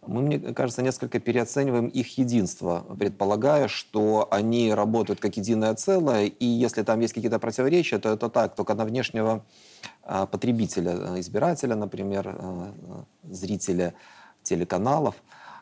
мы, 0.07 0.23
мне 0.23 0.39
кажется, 0.39 0.83
несколько 0.83 1.21
переоцениваем 1.21 1.87
их 1.87 2.19
единство, 2.19 2.85
предполагая, 2.99 3.69
что 3.69 4.29
они 4.31 4.73
работают 4.73 5.21
как 5.21 5.37
единое 5.37 5.75
целое, 5.75 6.27
и 6.27 6.45
если 6.47 6.83
там 6.83 7.01
есть 7.01 7.15
какие-то 7.15 7.39
противоречия, 7.39 7.99
то 7.99 8.11
это 8.11 8.29
так, 8.29 8.55
только 8.55 8.75
на 8.75 8.85
внешнего 8.85 9.45
а, 10.03 10.27
потребителя, 10.27 10.93
э, 10.93 11.21
избирателя, 11.21 11.77
например, 11.77 12.37
э, 12.39 12.73
зрителя 13.31 13.95
телеканалов. 14.43 15.15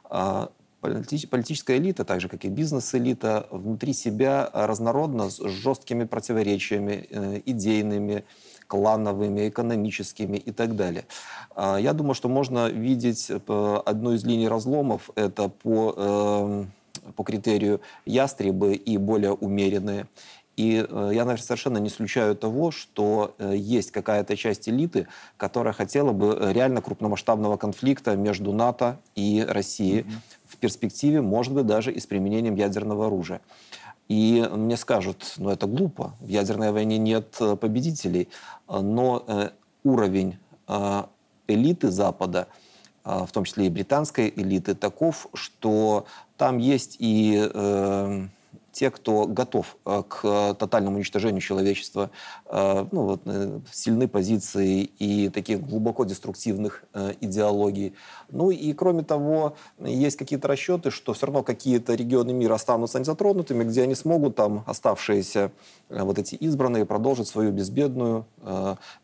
А, 0.04 0.50
политическая 0.80 1.78
элита, 1.78 2.04
так 2.04 2.20
же 2.20 2.28
как 2.28 2.44
и 2.44 2.48
бизнес-элита, 2.48 3.46
внутри 3.50 3.92
себя 3.92 4.50
разнородна 4.52 5.30
с 5.30 5.38
жесткими 5.38 6.04
противоречиями, 6.04 7.06
э, 7.08 7.40
идейными, 7.46 8.24
клановыми, 8.72 9.50
экономическими 9.50 10.38
и 10.38 10.50
так 10.50 10.76
далее. 10.76 11.04
А, 11.54 11.76
я 11.76 11.92
думаю, 11.92 12.14
что 12.14 12.30
можно 12.30 12.70
видеть 12.70 13.30
э, 13.30 13.82
одну 13.84 14.14
из 14.14 14.24
линий 14.24 14.48
разломов, 14.48 15.10
это 15.14 15.50
по, 15.50 15.94
эм, 15.94 16.72
по 17.14 17.22
критерию 17.22 17.82
ястребы 18.06 18.72
и 18.72 18.96
более 18.96 19.32
умеренные. 19.32 20.06
И 20.56 20.86
э, 20.88 21.10
я, 21.12 21.24
наверное, 21.26 21.36
совершенно 21.36 21.76
не 21.76 21.88
исключаю 21.88 22.34
того, 22.34 22.70
что 22.70 23.34
э, 23.38 23.52
есть 23.56 23.90
какая-то 23.90 24.38
часть 24.38 24.70
элиты, 24.70 25.06
которая 25.36 25.74
хотела 25.74 26.12
бы 26.12 26.38
реально 26.54 26.80
крупномасштабного 26.80 27.58
конфликта 27.58 28.16
между 28.16 28.52
НАТО 28.52 28.96
и 29.14 29.44
Россией 29.46 30.00
mm-hmm. 30.00 30.48
в 30.48 30.56
перспективе, 30.56 31.20
может 31.20 31.52
быть, 31.52 31.66
даже 31.66 31.92
и 31.92 32.00
с 32.00 32.06
применением 32.06 32.54
ядерного 32.54 33.08
оружия. 33.08 33.42
И 34.12 34.46
мне 34.46 34.76
скажут, 34.76 35.32
ну 35.38 35.48
это 35.48 35.66
глупо, 35.66 36.14
в 36.20 36.28
ядерной 36.28 36.70
войне 36.70 36.98
нет 36.98 37.34
э, 37.40 37.56
победителей, 37.56 38.28
но 38.68 39.24
э, 39.26 39.48
уровень 39.84 40.36
э, 40.68 41.04
элиты 41.48 41.90
Запада, 41.90 42.46
в 43.04 43.28
том 43.32 43.44
числе 43.44 43.66
и 43.66 43.70
британской 43.70 44.30
элиты, 44.36 44.74
таков, 44.74 45.28
что 45.32 46.04
там 46.36 46.58
есть 46.58 46.96
и 47.00 47.32
те, 48.72 48.90
кто 48.90 49.26
готов 49.26 49.76
э, 49.84 50.02
к 50.08 50.54
тотальному 50.54 50.96
уничтожению 50.96 51.40
человечества, 51.40 52.10
э, 52.46 52.86
ну, 52.90 53.02
вот, 53.02 53.20
э, 53.26 53.60
сильны 53.70 54.08
позиции 54.08 54.82
и 54.98 55.28
таких 55.28 55.60
глубоко 55.60 56.04
деструктивных 56.04 56.84
идеологий. 57.20 57.94
Ну 58.30 58.50
и 58.50 58.72
кроме 58.72 59.02
того, 59.02 59.56
есть 59.78 60.16
какие-то 60.16 60.48
расчеты, 60.48 60.90
что 60.90 61.12
все 61.12 61.26
равно 61.26 61.42
какие-то 61.42 61.94
регионы 61.94 62.32
мира 62.32 62.54
останутся 62.54 62.98
незатронутыми, 62.98 63.64
где 63.64 63.82
они 63.82 63.94
смогут 63.94 64.36
там 64.36 64.64
оставшиеся 64.66 65.52
вот 65.88 66.18
эти 66.18 66.34
избранные 66.36 66.86
продолжить 66.86 67.28
свою 67.28 67.52
безбедную, 67.52 68.26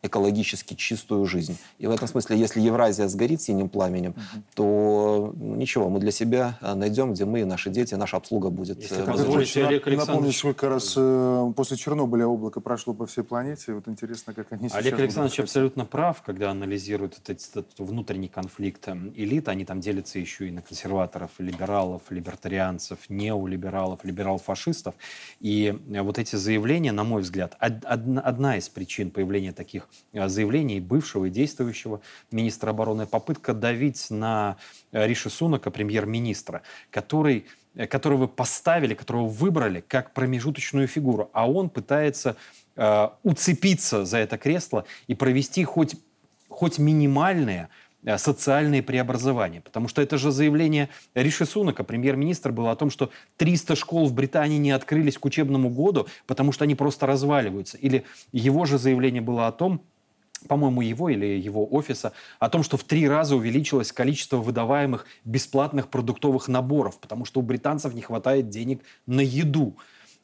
экологически 0.03 0.75
чистую 0.75 1.27
жизнь. 1.27 1.59
И 1.79 1.87
в 1.87 1.91
этом 1.91 2.09
смысле, 2.09 2.39
если 2.39 2.61
Евразия 2.61 3.09
сгорит 3.09 3.43
синим 3.43 3.69
пламенем, 3.69 4.13
mm-hmm. 4.13 4.43
то 4.55 5.35
ну, 5.37 5.55
ничего, 5.57 5.89
мы 5.91 6.01
для 6.01 6.13
себя 6.13 6.59
найдем, 6.63 7.13
где 7.13 7.25
мы, 7.25 7.45
наши 7.45 7.71
дети, 7.71 7.95
наша 7.95 8.17
обслуга 8.17 8.49
будет. 8.49 8.81
Если 8.81 9.03
позволите, 9.03 9.58
Олег 9.67 9.87
Александрович... 9.87 10.09
Напомню, 10.09 10.33
сколько 10.33 10.69
раз 10.69 10.95
э, 10.97 11.53
после 11.57 11.77
Чернобыля 11.77 12.27
облако 12.27 12.61
прошло 12.61 12.95
по 12.95 13.07
всей 13.07 13.25
планете. 13.25 13.75
Вот 13.75 13.89
интересно, 13.89 14.35
как 14.35 14.53
они 14.53 14.69
сейчас... 14.69 14.79
Олег 14.79 14.99
Александрович 14.99 15.41
абсолютно 15.41 15.85
прав, 15.85 16.23
когда 16.23 16.51
анализирует 16.51 17.19
этот, 17.19 17.49
этот 17.51 17.79
внутренний 17.79 18.29
конфликт 18.29 18.89
элит. 19.15 19.49
Они 19.49 19.65
там 19.65 19.81
делятся 19.81 20.19
еще 20.19 20.49
и 20.49 20.51
на 20.51 20.63
консерваторов, 20.63 21.31
либералов, 21.39 22.03
либертарианцев, 22.11 22.99
неолибералов, 23.09 24.05
либерал-фашистов. 24.05 24.95
И 25.41 25.79
э, 25.91 26.03
вот 26.03 26.19
эти 26.19 26.37
заявления, 26.37 26.93
на 26.93 27.05
мой 27.05 27.23
взгляд, 27.23 27.57
одна, 27.59 28.21
одна 28.21 28.57
из 28.57 28.69
причин 28.69 29.11
появления 29.11 29.53
таких 29.53 29.89
э, 30.13 30.29
заявлений 30.29 30.81
бывшего 30.81 31.27
и 31.27 31.31
действующего 31.31 32.01
министра 32.31 32.71
обороны 32.71 33.07
попытка 33.07 33.55
давить 33.55 34.11
на 34.11 34.57
Риши 34.93 35.31
Сунака, 35.31 35.71
премьер-министра, 35.71 36.63
который 36.91 37.47
Э, 37.79 37.87
которого 37.87 38.23
вы 38.23 38.29
поставили, 38.29 38.95
которого 38.95 39.29
выбрали 39.29 39.85
как 39.87 40.13
промежуточную 40.13 40.89
фигуру, 40.89 41.31
а 41.33 41.49
он 41.49 41.71
пытается 41.71 42.37
э, 42.75 43.09
уцепиться 43.23 44.05
за 44.05 44.19
это 44.19 44.37
кресло 44.37 44.85
и 45.07 45.15
провести 45.15 45.63
хоть, 45.63 45.95
хоть 46.49 46.79
минимальные 46.79 47.69
э, 48.03 48.19
социальные 48.19 48.83
преобразования. 48.83 49.61
Потому 49.61 49.87
что 49.87 50.03
это 50.03 50.19
же 50.19 50.33
заявление 50.33 50.89
Риши 51.15 51.47
Сунака, 51.47 51.85
премьер-министр, 51.85 52.51
было 52.51 52.73
о 52.73 52.77
том, 52.77 52.91
что 52.91 53.11
300 53.37 53.77
школ 53.77 54.09
в 54.09 54.13
Британии 54.13 54.59
не 54.59 54.73
открылись 54.73 55.17
к 55.17 55.25
учебному 55.25 55.71
году, 55.71 56.09
потому 56.27 56.51
что 56.51 56.65
они 56.65 56.75
просто 56.75 57.07
разваливаются. 57.07 57.77
Или 57.77 58.05
его 58.33 58.65
же 58.65 58.79
заявление 58.79 59.23
было 59.23 59.47
о 59.47 59.53
том, 59.53 59.83
по-моему, 60.47 60.83
его 60.83 61.09
или 61.09 61.27
его 61.27 61.67
офиса, 61.67 62.13
о 62.39 62.49
том, 62.49 62.63
что 62.63 62.77
в 62.77 62.85
три 62.85 63.09
раза 63.09 63.37
увеличилось 63.37 63.93
количество 63.93 64.37
выдаваемых 64.37 65.07
бесплатных 65.25 65.89
продуктовых 65.89 66.49
наборов, 66.49 67.01
потому 67.01 67.25
что 67.25 67.41
у 67.41 67.43
британцев 67.43 67.95
не 67.95 68.03
хватает 68.03 68.49
денег 68.49 68.83
на 69.07 69.21
еду. 69.21 69.77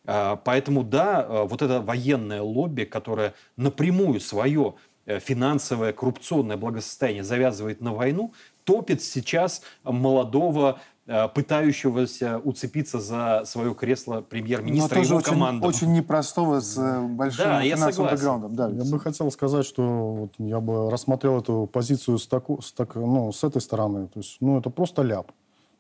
А, 0.06 0.36
поэтому, 0.36 0.84
да, 0.84 1.26
а, 1.26 1.44
вот 1.44 1.62
это 1.62 1.80
военное 1.80 2.42
лобби, 2.42 2.84
которое 2.84 3.34
напрямую 3.56 4.20
свое 4.20 4.74
э, 5.06 5.18
финансовое 5.18 5.92
коррупционное 5.92 6.56
благосостояние 6.56 7.24
завязывает 7.24 7.80
на 7.80 7.94
войну, 7.94 8.32
топит 8.64 9.02
сейчас 9.02 9.62
молодого 9.82 10.80
пытающегося 11.06 12.38
уцепиться 12.38 12.98
за 12.98 13.42
свое 13.44 13.74
кресло 13.74 14.22
премьер-министра 14.22 15.02
и 15.02 15.04
его 15.04 15.18
очень, 15.18 15.32
команду. 15.32 15.66
Очень 15.66 15.92
непростого, 15.92 16.60
с 16.60 16.78
э, 16.78 17.02
большим 17.02 17.44
да, 17.44 17.62
финансовым 17.62 18.10
бэкграундом. 18.10 18.54
Да, 18.54 18.68
я 18.70 18.90
бы 18.90 18.98
хотел 18.98 19.30
сказать, 19.30 19.66
что 19.66 19.82
вот 19.82 20.32
я 20.38 20.60
бы 20.60 20.90
рассмотрел 20.90 21.38
эту 21.38 21.68
позицию 21.70 22.18
с, 22.18 22.26
таку, 22.26 22.62
с, 22.62 22.72
так, 22.72 22.94
ну, 22.94 23.32
с 23.32 23.44
этой 23.44 23.60
стороны. 23.60 24.08
То 24.08 24.20
есть, 24.20 24.38
ну, 24.40 24.58
это 24.58 24.70
просто 24.70 25.02
ляп. 25.02 25.30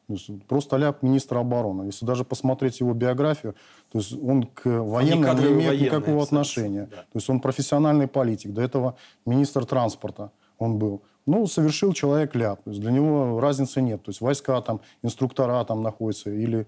То 0.08 0.12
есть, 0.12 0.28
просто 0.46 0.76
ляп 0.76 1.02
министра 1.02 1.40
обороны. 1.40 1.84
Если 1.84 2.04
даже 2.04 2.24
посмотреть 2.24 2.80
его 2.80 2.92
биографию, 2.92 3.54
то 3.90 3.98
есть 3.98 4.12
он 4.22 4.42
к 4.42 4.66
военным 4.66 5.38
не 5.38 5.52
имеет 5.52 5.80
никакого 5.80 6.22
отношения. 6.22 6.88
Да. 6.90 6.96
То 6.96 7.14
есть 7.14 7.30
он 7.30 7.40
профессиональный 7.40 8.08
политик. 8.08 8.52
До 8.52 8.60
этого 8.60 8.96
министр 9.24 9.64
транспорта 9.64 10.30
он 10.58 10.78
был. 10.78 11.02
Ну, 11.26 11.46
совершил 11.46 11.92
человек 11.92 12.34
ляп. 12.34 12.62
То 12.62 12.70
есть 12.70 12.82
для 12.82 12.90
него 12.90 13.40
разницы 13.40 13.80
нет. 13.80 14.02
То 14.02 14.10
есть 14.10 14.20
войска 14.20 14.60
там, 14.60 14.80
инструктора 15.02 15.64
там 15.64 15.82
находятся 15.82 16.30
или 16.30 16.66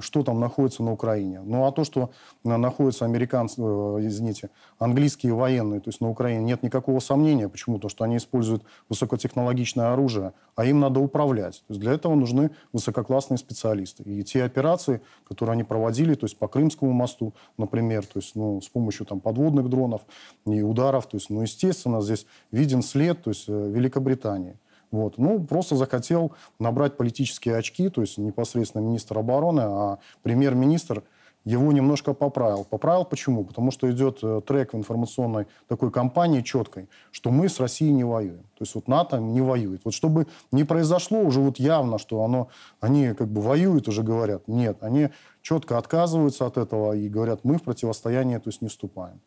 что 0.00 0.22
там 0.22 0.40
находится 0.40 0.82
на 0.82 0.92
Украине. 0.92 1.40
Ну, 1.44 1.66
а 1.66 1.72
то, 1.72 1.84
что 1.84 2.10
находятся 2.44 3.04
американцы, 3.04 3.60
э, 3.60 3.98
извините, 4.06 4.50
английские 4.78 5.34
военные, 5.34 5.80
то 5.80 5.88
есть 5.88 6.00
на 6.00 6.10
Украине, 6.10 6.42
нет 6.42 6.62
никакого 6.62 6.98
сомнения. 7.00 7.48
Почему? 7.48 7.78
То, 7.78 7.88
что 7.88 8.04
они 8.04 8.16
используют 8.16 8.64
высокотехнологичное 8.88 9.92
оружие, 9.92 10.32
а 10.56 10.64
им 10.64 10.80
надо 10.80 11.00
управлять. 11.00 11.62
То 11.66 11.72
есть 11.74 11.80
для 11.80 11.92
этого 11.92 12.14
нужны 12.14 12.50
высококлассные 12.72 13.38
специалисты. 13.38 14.02
И 14.02 14.22
те 14.24 14.42
операции, 14.44 15.00
которые 15.26 15.54
они 15.54 15.64
проводили, 15.64 16.14
то 16.14 16.24
есть 16.24 16.36
по 16.36 16.48
Крымскому 16.48 16.92
мосту, 16.92 17.34
например, 17.56 18.04
то 18.06 18.18
есть 18.18 18.34
ну, 18.34 18.60
с 18.60 18.68
помощью 18.68 19.06
там, 19.06 19.20
подводных 19.20 19.68
дронов 19.68 20.02
и 20.46 20.62
ударов, 20.62 21.06
то 21.06 21.16
есть, 21.16 21.30
ну, 21.30 21.42
естественно, 21.42 22.00
здесь 22.00 22.26
виден 22.50 22.82
след 22.82 23.22
то 23.22 23.30
есть, 23.30 23.48
э, 23.48 23.70
Великобритании. 23.70 24.56
Вот. 24.90 25.18
Ну, 25.18 25.40
просто 25.44 25.76
захотел 25.76 26.32
набрать 26.58 26.96
политические 26.96 27.56
очки, 27.56 27.88
то 27.88 28.00
есть 28.00 28.18
непосредственно 28.18 28.82
министр 28.82 29.18
обороны, 29.18 29.60
а 29.60 29.98
премьер-министр 30.22 31.04
его 31.44 31.72
немножко 31.72 32.12
поправил. 32.12 32.64
Поправил 32.64 33.04
почему? 33.04 33.44
Потому 33.44 33.70
что 33.70 33.90
идет 33.90 34.18
э, 34.22 34.42
трек 34.46 34.74
в 34.74 34.76
информационной 34.76 35.46
такой 35.68 35.90
кампании 35.90 36.42
четкой, 36.42 36.88
что 37.12 37.30
мы 37.30 37.48
с 37.48 37.60
Россией 37.60 37.92
не 37.92 38.04
воюем. 38.04 38.42
То 38.58 38.64
есть 38.64 38.74
вот 38.74 38.88
НАТО 38.88 39.18
не 39.18 39.40
воюет. 39.40 39.80
Вот 39.84 39.94
чтобы 39.94 40.26
не 40.52 40.64
произошло 40.64 41.20
уже 41.20 41.40
вот 41.40 41.58
явно, 41.58 41.98
что 41.98 42.22
оно, 42.24 42.48
они 42.80 43.14
как 43.14 43.28
бы 43.28 43.40
воюют, 43.40 43.88
уже 43.88 44.02
говорят. 44.02 44.48
Нет, 44.48 44.78
они 44.82 45.08
четко 45.40 45.78
отказываются 45.78 46.46
от 46.46 46.58
этого 46.58 46.92
и 46.92 47.08
говорят, 47.08 47.40
мы 47.42 47.56
в 47.56 47.62
противостояние 47.62 48.38
то 48.38 48.50
есть 48.50 48.60
не 48.60 48.68
вступаем. 48.68 49.20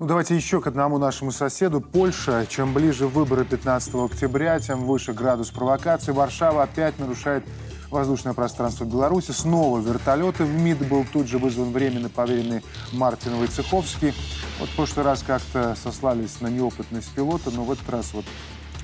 Ну, 0.00 0.06
давайте 0.06 0.36
еще 0.36 0.60
к 0.60 0.68
одному 0.68 0.98
нашему 0.98 1.32
соседу. 1.32 1.80
Польша. 1.80 2.46
Чем 2.48 2.72
ближе 2.72 3.08
выборы 3.08 3.44
15 3.44 3.96
октября, 3.96 4.60
тем 4.60 4.84
выше 4.84 5.12
градус 5.12 5.50
провокации. 5.50 6.12
Варшава 6.12 6.62
опять 6.62 7.00
нарушает 7.00 7.42
воздушное 7.90 8.32
пространство 8.32 8.84
Беларуси. 8.84 9.32
Снова 9.32 9.80
вертолеты 9.80 10.44
в 10.44 10.54
МИД 10.54 10.86
был 10.86 11.04
тут 11.12 11.26
же 11.26 11.38
вызван 11.38 11.72
временно 11.72 12.08
поверенный 12.08 12.62
Мартин 12.92 13.34
Войцеховский. 13.40 14.14
Вот 14.60 14.68
в 14.68 14.76
прошлый 14.76 15.04
раз 15.04 15.24
как-то 15.26 15.74
сослались 15.74 16.40
на 16.40 16.46
неопытность 16.46 17.12
пилота, 17.12 17.50
но 17.50 17.64
в 17.64 17.72
этот 17.72 17.90
раз 17.90 18.12
вот 18.12 18.24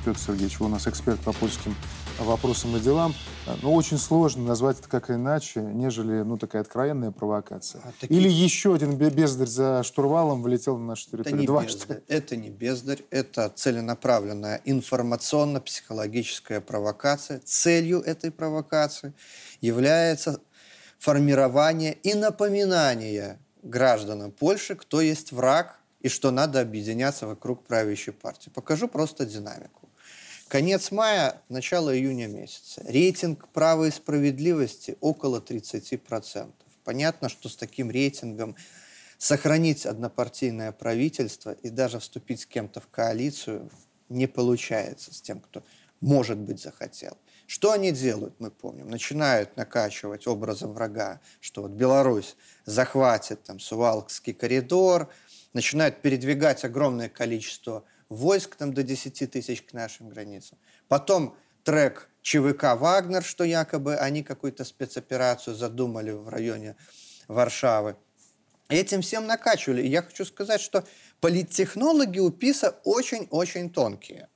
Петр 0.04 0.18
Сергеевич, 0.18 0.58
вы 0.58 0.66
у 0.66 0.68
нас 0.68 0.88
эксперт 0.88 1.20
по 1.20 1.32
польским 1.32 1.76
вопросам 2.18 2.76
и 2.76 2.80
делам. 2.80 3.14
Но 3.62 3.74
очень 3.74 3.98
сложно 3.98 4.44
назвать 4.44 4.78
это 4.78 4.88
как 4.88 5.10
иначе, 5.10 5.60
нежели 5.60 6.22
ну, 6.22 6.38
такая 6.38 6.62
откровенная 6.62 7.10
провокация. 7.10 7.82
А 7.84 7.92
такие... 8.00 8.18
Или 8.18 8.28
еще 8.28 8.74
один 8.74 8.96
бездарь 8.96 9.46
за 9.46 9.82
штурвалом 9.82 10.42
влетел 10.42 10.78
на 10.78 10.86
нашу 10.86 11.10
территорию. 11.10 11.34
Это 11.34 11.40
не, 11.40 11.46
Два, 11.46 11.64
бездарь, 11.64 12.02
это 12.08 12.36
не 12.36 12.50
бездарь, 12.50 13.02
это 13.10 13.48
целенаправленная 13.54 14.60
информационно-психологическая 14.64 16.60
провокация. 16.60 17.40
Целью 17.44 18.00
этой 18.00 18.30
провокации 18.30 19.12
является 19.60 20.40
формирование 20.98 21.92
и 22.02 22.14
напоминание 22.14 23.38
гражданам 23.62 24.30
Польши, 24.30 24.74
кто 24.74 25.00
есть 25.00 25.32
враг 25.32 25.78
и 26.00 26.08
что 26.08 26.30
надо 26.30 26.60
объединяться 26.60 27.26
вокруг 27.26 27.64
правящей 27.64 28.12
партии. 28.12 28.50
Покажу 28.50 28.88
просто 28.88 29.26
динамику. 29.26 29.83
Конец 30.48 30.90
мая, 30.90 31.42
начало 31.48 31.96
июня 31.96 32.26
месяца. 32.26 32.82
Рейтинг 32.86 33.48
права 33.48 33.86
и 33.86 33.90
справедливости 33.90 34.96
около 35.00 35.40
30%. 35.40 36.52
Понятно, 36.84 37.28
что 37.28 37.48
с 37.48 37.56
таким 37.56 37.90
рейтингом 37.90 38.54
сохранить 39.18 39.86
однопартийное 39.86 40.70
правительство 40.70 41.52
и 41.52 41.70
даже 41.70 41.98
вступить 41.98 42.42
с 42.42 42.46
кем-то 42.46 42.80
в 42.80 42.88
коалицию 42.88 43.70
не 44.10 44.26
получается 44.26 45.14
с 45.14 45.20
тем, 45.20 45.40
кто, 45.40 45.64
может 46.00 46.38
быть, 46.38 46.60
захотел. 46.60 47.16
Что 47.46 47.72
они 47.72 47.90
делают, 47.90 48.34
мы 48.38 48.50
помним? 48.50 48.88
Начинают 48.88 49.56
накачивать 49.56 50.26
образом 50.26 50.74
врага, 50.74 51.20
что 51.40 51.62
вот 51.62 51.72
Беларусь 51.72 52.36
захватит 52.64 53.42
там 53.42 53.60
Сувалкский 53.60 54.34
коридор, 54.34 55.08
начинают 55.52 56.02
передвигать 56.02 56.64
огромное 56.64 57.08
количество 57.08 57.84
войск 58.14 58.56
там 58.56 58.72
до 58.72 58.82
10 58.82 59.30
тысяч 59.30 59.62
к 59.62 59.72
нашим 59.72 60.08
границам. 60.08 60.58
Потом 60.88 61.36
трек 61.62 62.08
ЧВК 62.22 62.74
«Вагнер», 62.76 63.22
что 63.22 63.44
якобы 63.44 63.96
они 63.96 64.22
какую-то 64.22 64.64
спецоперацию 64.64 65.54
задумали 65.54 66.10
в 66.10 66.28
районе 66.28 66.76
Варшавы. 67.28 67.96
Этим 68.68 69.02
всем 69.02 69.26
накачивали. 69.26 69.82
И 69.82 69.88
я 69.88 70.02
хочу 70.02 70.24
сказать, 70.24 70.60
что 70.60 70.84
политтехнологи 71.20 72.18
у 72.18 72.30
ПИСа 72.30 72.76
очень-очень 72.84 73.70
тонкие. 73.70 74.28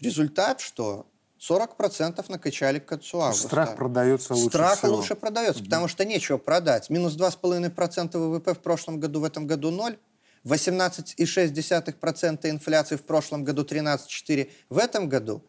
Результат, 0.00 0.60
что 0.60 1.06
40% 1.40 2.24
накачали 2.28 2.78
к 2.78 2.86
концу 2.86 3.20
августа. 3.20 3.48
Страх 3.48 3.76
продается 3.76 4.34
лучше 4.34 4.48
Страх 4.48 4.78
всего. 4.78 4.96
лучше 4.96 5.14
продается, 5.14 5.62
потому 5.62 5.88
что 5.88 6.04
нечего 6.04 6.38
продать. 6.38 6.88
Минус 6.88 7.16
2,5% 7.16 8.16
ВВП 8.16 8.54
в 8.54 8.60
прошлом 8.60 9.00
году, 9.00 9.20
в 9.20 9.24
этом 9.24 9.46
году 9.46 9.70
ноль. 9.70 9.98
18,6% 10.44 12.50
инфляции 12.50 12.96
в 12.96 13.02
прошлом 13.02 13.44
году, 13.44 13.62
13,4% 13.62 14.50
в 14.68 14.78
этом 14.78 15.08
году. 15.08 15.42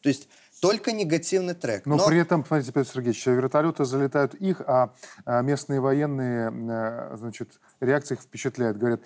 То 0.00 0.08
есть 0.08 0.28
только 0.60 0.92
негативный 0.92 1.54
трек. 1.54 1.86
Но, 1.86 1.96
Но 1.96 2.06
при 2.06 2.20
этом, 2.20 2.44
смотрите, 2.46 2.72
Петр 2.72 2.88
Сергеевич, 2.88 3.26
вертолеты 3.26 3.84
залетают 3.84 4.34
их, 4.34 4.60
а, 4.60 4.94
а 5.24 5.42
местные 5.42 5.80
военные, 5.80 6.52
э, 6.52 7.16
значит, 7.16 7.58
реакция 7.80 8.16
их 8.16 8.22
впечатляет. 8.22 8.78
Говорят, 8.78 9.00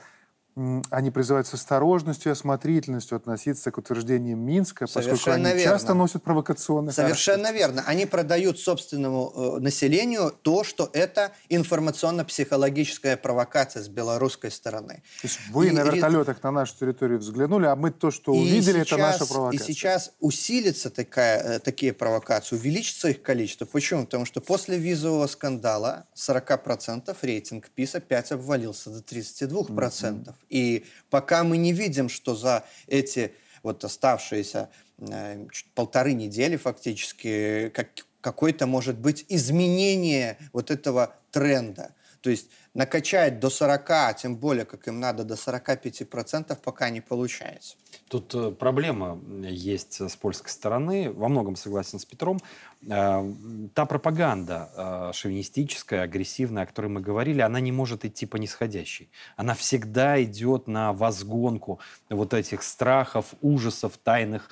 они 0.90 1.10
призывают 1.10 1.46
с 1.46 1.52
осторожностью 1.52 2.30
и 2.30 2.32
осмотрительностью 2.32 3.16
относиться 3.16 3.70
к 3.70 3.76
утверждениям 3.76 4.38
Минска, 4.38 4.86
Совершенно 4.86 5.16
поскольку 5.16 5.36
они 5.36 5.44
верно. 5.44 5.62
часто 5.62 5.92
носят 5.94 6.22
провокационный 6.22 6.94
Совершенно 6.94 7.48
характер. 7.48 7.66
верно. 7.66 7.84
Они 7.86 8.06
продают 8.06 8.58
собственному 8.58 9.32
э, 9.36 9.60
населению 9.60 10.30
то, 10.30 10.64
что 10.64 10.88
это 10.94 11.32
информационно-психологическая 11.50 13.18
провокация 13.18 13.82
с 13.82 13.88
белорусской 13.88 14.50
стороны. 14.50 15.02
То 15.20 15.26
есть 15.26 15.38
вы 15.50 15.68
и, 15.68 15.70
на 15.72 15.80
вертолетах 15.80 16.38
и... 16.38 16.40
на 16.42 16.50
нашу 16.50 16.74
территорию 16.80 17.18
взглянули, 17.18 17.66
а 17.66 17.76
мы 17.76 17.90
то, 17.90 18.10
что 18.10 18.32
увидели, 18.32 18.82
сейчас, 18.82 18.86
это 18.86 18.96
наша 18.96 19.26
провокация. 19.26 19.62
И 19.62 19.72
сейчас 19.74 20.12
усилится 20.20 20.88
такая, 20.88 21.38
э, 21.38 21.58
такие 21.58 21.92
провокации, 21.92 22.56
увеличится 22.56 23.08
их 23.08 23.20
количество. 23.20 23.66
Почему? 23.66 24.06
Потому 24.06 24.24
что 24.24 24.40
после 24.40 24.78
визового 24.78 25.26
скандала 25.26 26.06
40% 26.14 27.14
рейтинг 27.20 27.68
ПИСа 27.68 28.00
5 28.00 28.32
обвалился 28.32 28.88
до 28.88 29.00
32%. 29.00 29.66
Mm-hmm. 29.66 30.45
И 30.48 30.84
пока 31.10 31.44
мы 31.44 31.56
не 31.56 31.72
видим, 31.72 32.08
что 32.08 32.34
за 32.34 32.64
эти 32.86 33.32
вот 33.62 33.84
оставшиеся 33.84 34.70
э, 34.98 35.46
полторы 35.74 36.12
недели 36.12 36.56
фактически 36.56 37.70
как, 37.74 37.88
какое-то 38.20 38.66
может 38.66 38.98
быть 38.98 39.24
изменение 39.28 40.38
вот 40.52 40.70
этого 40.70 41.16
тренда. 41.30 41.94
То 42.26 42.30
есть 42.30 42.50
накачать 42.74 43.38
до 43.38 43.50
40, 43.50 43.90
а 43.90 44.12
тем 44.12 44.36
более, 44.36 44.64
как 44.64 44.88
им 44.88 44.98
надо, 44.98 45.22
до 45.22 45.34
45% 45.34 46.58
пока 46.60 46.90
не 46.90 47.00
получается. 47.00 47.76
Тут 48.08 48.34
э, 48.34 48.50
проблема 48.50 49.20
есть 49.48 50.00
с 50.00 50.16
польской 50.16 50.50
стороны. 50.50 51.12
Во 51.12 51.28
многом 51.28 51.54
согласен 51.54 52.00
с 52.00 52.04
Петром. 52.04 52.40
Э, 52.82 53.32
та 53.74 53.86
пропаганда 53.86 54.70
э, 54.76 55.12
шовинистическая, 55.14 56.02
агрессивная, 56.02 56.64
о 56.64 56.66
которой 56.66 56.88
мы 56.88 57.00
говорили, 57.00 57.42
она 57.42 57.60
не 57.60 57.70
может 57.70 58.04
идти 58.04 58.26
по 58.26 58.38
нисходящей. 58.38 59.08
Она 59.36 59.54
всегда 59.54 60.20
идет 60.20 60.66
на 60.66 60.92
возгонку 60.92 61.78
вот 62.10 62.34
этих 62.34 62.64
страхов, 62.64 63.34
ужасов, 63.40 63.98
тайных 63.98 64.50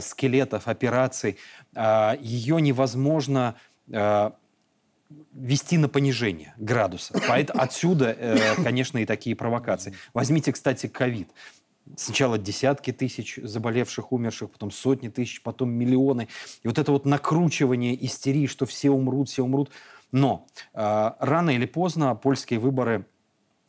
скелетов, 0.00 0.68
операций. 0.68 1.38
Ее 1.76 2.60
невозможно 2.60 3.56
вести 5.32 5.78
на 5.78 5.88
понижение 5.88 6.54
градуса. 6.58 7.20
Поэтому 7.28 7.62
отсюда, 7.62 8.16
э, 8.16 8.62
конечно, 8.62 8.98
и 8.98 9.06
такие 9.06 9.36
провокации. 9.36 9.94
Возьмите, 10.14 10.52
кстати, 10.52 10.86
ковид. 10.86 11.30
Сначала 11.96 12.38
десятки 12.38 12.92
тысяч 12.92 13.38
заболевших, 13.42 14.12
умерших, 14.12 14.50
потом 14.50 14.70
сотни 14.70 15.08
тысяч, 15.08 15.42
потом 15.42 15.70
миллионы. 15.70 16.28
И 16.62 16.68
вот 16.68 16.78
это 16.78 16.92
вот 16.92 17.04
накручивание 17.04 18.04
истерии, 18.04 18.46
что 18.46 18.66
все 18.66 18.90
умрут, 18.90 19.28
все 19.28 19.42
умрут. 19.42 19.70
Но 20.12 20.46
э, 20.74 21.10
рано 21.18 21.50
или 21.50 21.66
поздно 21.66 22.14
польские 22.14 22.60
выборы 22.60 23.06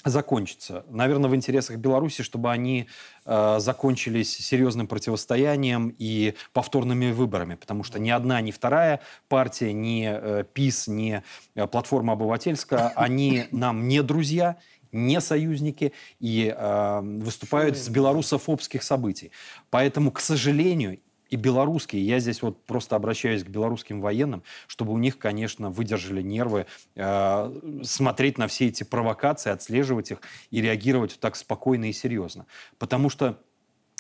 закончится. 0.04 0.86
Наверное, 0.90 1.30
в 1.30 1.36
интересах 1.36 1.78
Беларуси, 1.78 2.24
чтобы 2.24 2.52
они 2.52 2.88
э, 3.26 3.58
закончились 3.60 4.36
серьезным 4.36 4.88
противостоянием 4.88 5.94
и 5.98 6.36
повторными 6.54 7.12
выборами, 7.12 7.56
потому 7.56 7.84
что 7.84 8.00
ни 8.00 8.10
одна, 8.10 8.42
ни 8.42 8.52
вторая 8.52 9.02
партия, 9.28 9.74
ни 9.74 10.08
э, 10.10 10.44
ПИС, 10.54 10.88
ни 10.88 11.22
э, 11.56 11.68
платформа 11.68 12.14
обывательская, 12.14 12.90
они 12.96 13.46
нам 13.52 13.88
не 13.88 14.02
друзья, 14.02 14.58
не 14.92 15.22
союзники 15.22 15.94
и 16.20 16.54
э, 16.56 17.00
выступают 17.02 17.78
с 17.78 17.88
белорусофобских 17.90 18.84
событий. 18.84 19.32
Поэтому, 19.70 20.12
к 20.12 20.20
сожалению, 20.20 21.00
и 21.32 21.38
белорусские. 21.38 22.06
Я 22.06 22.20
здесь 22.20 22.42
вот 22.44 22.64
просто 22.66 22.96
обращаюсь 22.96 23.44
к 23.44 23.48
белорусским 23.48 24.02
военным, 24.02 24.44
чтобы 24.68 24.92
у 24.92 24.98
них, 24.98 25.18
конечно, 25.18 25.72
выдержали 25.72 26.22
нервы 26.22 26.68
э, 26.96 27.82
смотреть 27.84 28.38
на 28.38 28.48
все 28.48 28.68
эти 28.68 28.84
провокации, 28.84 29.50
отслеживать 29.50 30.12
их 30.12 30.20
и 30.52 30.62
реагировать 30.62 31.18
так 31.20 31.36
спокойно 31.38 31.86
и 31.86 31.94
серьезно. 31.94 32.46
Потому 32.78 33.10
что 33.10 33.40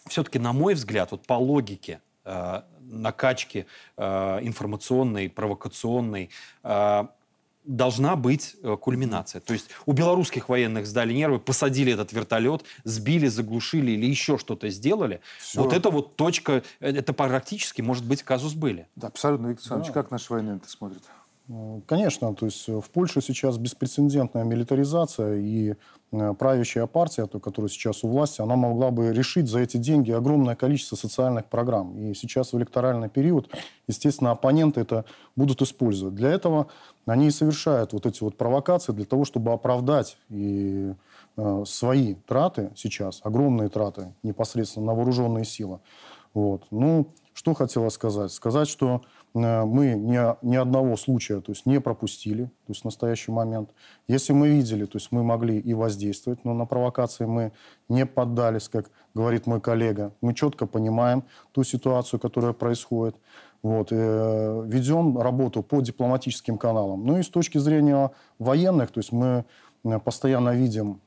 все-таки, 0.07 0.39
на 0.39 0.51
мой 0.51 0.73
взгляд, 0.73 1.11
вот 1.11 1.25
по 1.25 1.33
логике 1.33 2.01
э, 2.25 2.61
накачки 2.81 3.65
э, 3.95 4.39
информационной, 4.41 5.29
провокационной, 5.29 6.29
э, 6.63 7.03
должна 7.63 8.15
быть 8.15 8.55
э, 8.63 8.75
кульминация. 8.79 9.41
То 9.41 9.53
есть 9.53 9.69
у 9.85 9.93
белорусских 9.93 10.49
военных 10.49 10.87
сдали 10.87 11.13
нервы, 11.13 11.39
посадили 11.39 11.93
этот 11.93 12.11
вертолет, 12.13 12.63
сбили, 12.83 13.27
заглушили 13.27 13.91
или 13.91 14.05
еще 14.05 14.37
что-то 14.37 14.69
сделали. 14.69 15.21
Все. 15.39 15.61
Вот 15.61 15.73
это 15.73 15.89
вот 15.89 16.15
точка, 16.15 16.63
э, 16.79 16.91
это 16.91 17.13
практически 17.13 17.81
может 17.81 18.05
быть 18.05 18.23
казус 18.23 18.53
были. 18.53 18.87
Да, 18.95 19.07
абсолютно, 19.07 19.47
Виктор 19.47 19.61
Александрович, 19.63 19.93
да. 19.93 20.01
как 20.01 20.11
наши 20.11 20.33
военные 20.33 20.57
это 20.57 20.69
смотрят? 20.69 21.03
Э, 21.51 21.81
конечно, 21.85 22.33
то 22.33 22.45
есть 22.45 22.67
в 22.67 22.89
Польше 22.91 23.21
сейчас 23.21 23.57
беспрецедентная 23.57 24.43
милитаризация, 24.43 25.37
и 25.37 25.75
правящая 26.11 26.87
партия, 26.87 27.25
которая 27.25 27.69
сейчас 27.69 28.03
у 28.03 28.09
власти, 28.09 28.41
она 28.41 28.57
могла 28.57 28.91
бы 28.91 29.13
решить 29.13 29.47
за 29.47 29.59
эти 29.59 29.77
деньги 29.77 30.11
огромное 30.11 30.57
количество 30.57 30.97
социальных 30.97 31.45
программ. 31.45 31.97
И 31.97 32.13
сейчас 32.13 32.51
в 32.51 32.57
электоральный 32.57 33.07
период, 33.07 33.49
естественно, 33.87 34.31
оппоненты 34.31 34.81
это 34.81 35.05
будут 35.37 35.61
использовать. 35.61 36.15
Для 36.15 36.29
этого 36.31 36.67
они 37.05 37.27
и 37.27 37.31
совершают 37.31 37.93
вот 37.93 38.05
эти 38.05 38.21
вот 38.23 38.35
провокации 38.37 38.91
для 38.91 39.05
того, 39.05 39.23
чтобы 39.23 39.53
оправдать 39.53 40.17
и 40.29 40.93
э, 41.37 41.63
свои 41.65 42.15
траты 42.27 42.71
сейчас, 42.75 43.21
огромные 43.23 43.69
траты 43.69 44.13
непосредственно 44.21 44.87
на 44.87 44.93
вооруженные 44.93 45.45
силы. 45.45 45.79
Вот. 46.33 46.63
Ну, 46.71 47.07
что 47.33 47.53
хотела 47.53 47.87
сказать? 47.89 48.31
Сказать, 48.33 48.67
что 48.67 49.01
э, 49.03 49.20
мы 49.33 49.93
ни, 49.93 50.45
ни 50.45 50.55
одного 50.55 50.97
случая 50.97 51.41
то 51.41 51.51
есть, 51.51 51.65
не 51.65 51.79
пропустили 51.79 52.45
то 52.45 52.69
есть, 52.69 52.81
в 52.81 52.85
настоящий 52.85 53.31
момент. 53.31 53.69
Если 54.07 54.33
мы 54.33 54.49
видели, 54.49 54.85
то 54.85 54.97
есть 54.97 55.11
мы 55.11 55.23
могли 55.23 55.59
и 55.59 55.73
воздействовать, 55.73 56.43
но 56.43 56.53
на 56.53 56.65
провокации 56.65 57.25
мы 57.25 57.51
не 57.87 58.05
поддались, 58.05 58.67
как 58.69 58.91
говорит 59.13 59.47
мой 59.47 59.61
коллега. 59.61 60.13
Мы 60.21 60.33
четко 60.33 60.65
понимаем 60.65 61.23
ту 61.51 61.63
ситуацию, 61.63 62.19
которая 62.19 62.53
происходит. 62.53 63.15
Вот, 63.63 63.89
э, 63.91 64.63
ведем 64.65 65.19
работу 65.19 65.61
по 65.61 65.81
дипломатическим 65.81 66.57
каналам. 66.57 67.05
Ну 67.05 67.19
и 67.19 67.23
с 67.23 67.29
точки 67.29 67.59
зрения 67.59 68.11
военных, 68.39 68.91
то 68.91 68.99
есть 68.99 69.11
мы 69.11 69.45
э, 69.83 69.99
постоянно 69.99 70.49
видим 70.49 70.99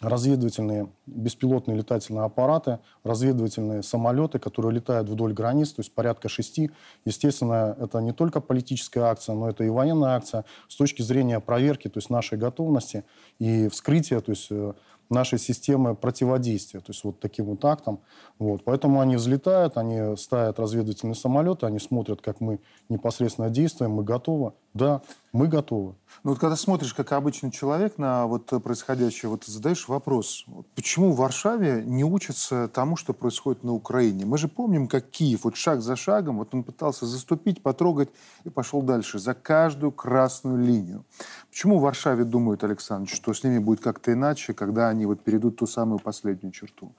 разведывательные 0.00 0.88
беспилотные 1.06 1.76
летательные 1.76 2.24
аппараты, 2.24 2.78
разведывательные 3.02 3.82
самолеты, 3.82 4.38
которые 4.38 4.72
летают 4.72 5.08
вдоль 5.08 5.32
границ, 5.32 5.72
то 5.72 5.80
есть 5.80 5.92
порядка 5.92 6.28
шести. 6.28 6.70
Естественно, 7.04 7.76
это 7.78 7.98
не 7.98 8.12
только 8.12 8.40
политическая 8.40 9.00
акция, 9.00 9.34
но 9.34 9.50
это 9.50 9.64
и 9.64 9.68
военная 9.68 10.10
акция 10.10 10.44
с 10.68 10.76
точки 10.76 11.02
зрения 11.02 11.40
проверки, 11.40 11.88
то 11.88 11.98
есть 11.98 12.10
нашей 12.10 12.38
готовности 12.38 13.04
и 13.38 13.68
вскрытия, 13.68 14.20
то 14.20 14.30
есть 14.30 14.46
э, 14.50 14.74
нашей 15.10 15.38
системы 15.38 15.94
противодействия, 15.94 16.80
то 16.80 16.92
есть 16.92 17.02
вот 17.04 17.20
таким 17.20 17.46
вот 17.46 17.64
актом. 17.64 18.00
Вот. 18.38 18.64
Поэтому 18.64 19.00
они 19.00 19.16
взлетают, 19.16 19.76
они 19.76 20.16
ставят 20.16 20.58
разведывательные 20.58 21.14
самолеты, 21.14 21.66
они 21.66 21.78
смотрят, 21.78 22.20
как 22.20 22.40
мы 22.40 22.60
непосредственно 22.88 23.50
действуем, 23.50 23.92
мы 23.92 24.04
готовы. 24.04 24.52
Да, 24.74 25.02
мы 25.32 25.48
готовы. 25.48 25.94
Ну 26.22 26.30
вот 26.30 26.38
когда 26.38 26.54
смотришь, 26.54 26.94
как 26.94 27.12
обычный 27.12 27.50
человек 27.50 27.98
на 27.98 28.26
вот 28.26 28.46
происходящее, 28.62 29.30
вот 29.30 29.44
задаешь 29.44 29.88
вопрос, 29.88 30.44
почему 30.74 31.12
в 31.12 31.16
Варшаве 31.16 31.82
не 31.84 32.04
учатся 32.04 32.68
тому, 32.68 32.96
что 32.96 33.12
происходит 33.12 33.64
на 33.64 33.72
Украине? 33.72 34.24
Мы 34.24 34.38
же 34.38 34.46
помним, 34.46 34.86
как 34.86 35.10
Киев 35.10 35.44
вот 35.44 35.56
шаг 35.56 35.80
за 35.80 35.96
шагом, 35.96 36.38
вот 36.38 36.54
он 36.54 36.62
пытался 36.62 37.06
заступить, 37.06 37.62
потрогать 37.62 38.10
и 38.44 38.50
пошел 38.50 38.82
дальше, 38.82 39.18
за 39.18 39.34
каждую 39.34 39.90
красную 39.90 40.58
линию. 40.58 41.04
Почему 41.50 41.78
в 41.78 41.82
Варшаве 41.82 42.24
думают, 42.24 42.62
Александр, 42.62 43.10
что 43.10 43.32
с 43.32 43.42
ними 43.42 43.58
будет 43.58 43.80
как-то 43.80 44.12
иначе, 44.12 44.54
когда 44.54 44.88
они 44.88 44.97
вот 45.06 45.24
перейдут 45.24 45.56
ту 45.56 45.66
самую 45.66 45.98
последнюю 45.98 46.52
черту? 46.52 46.94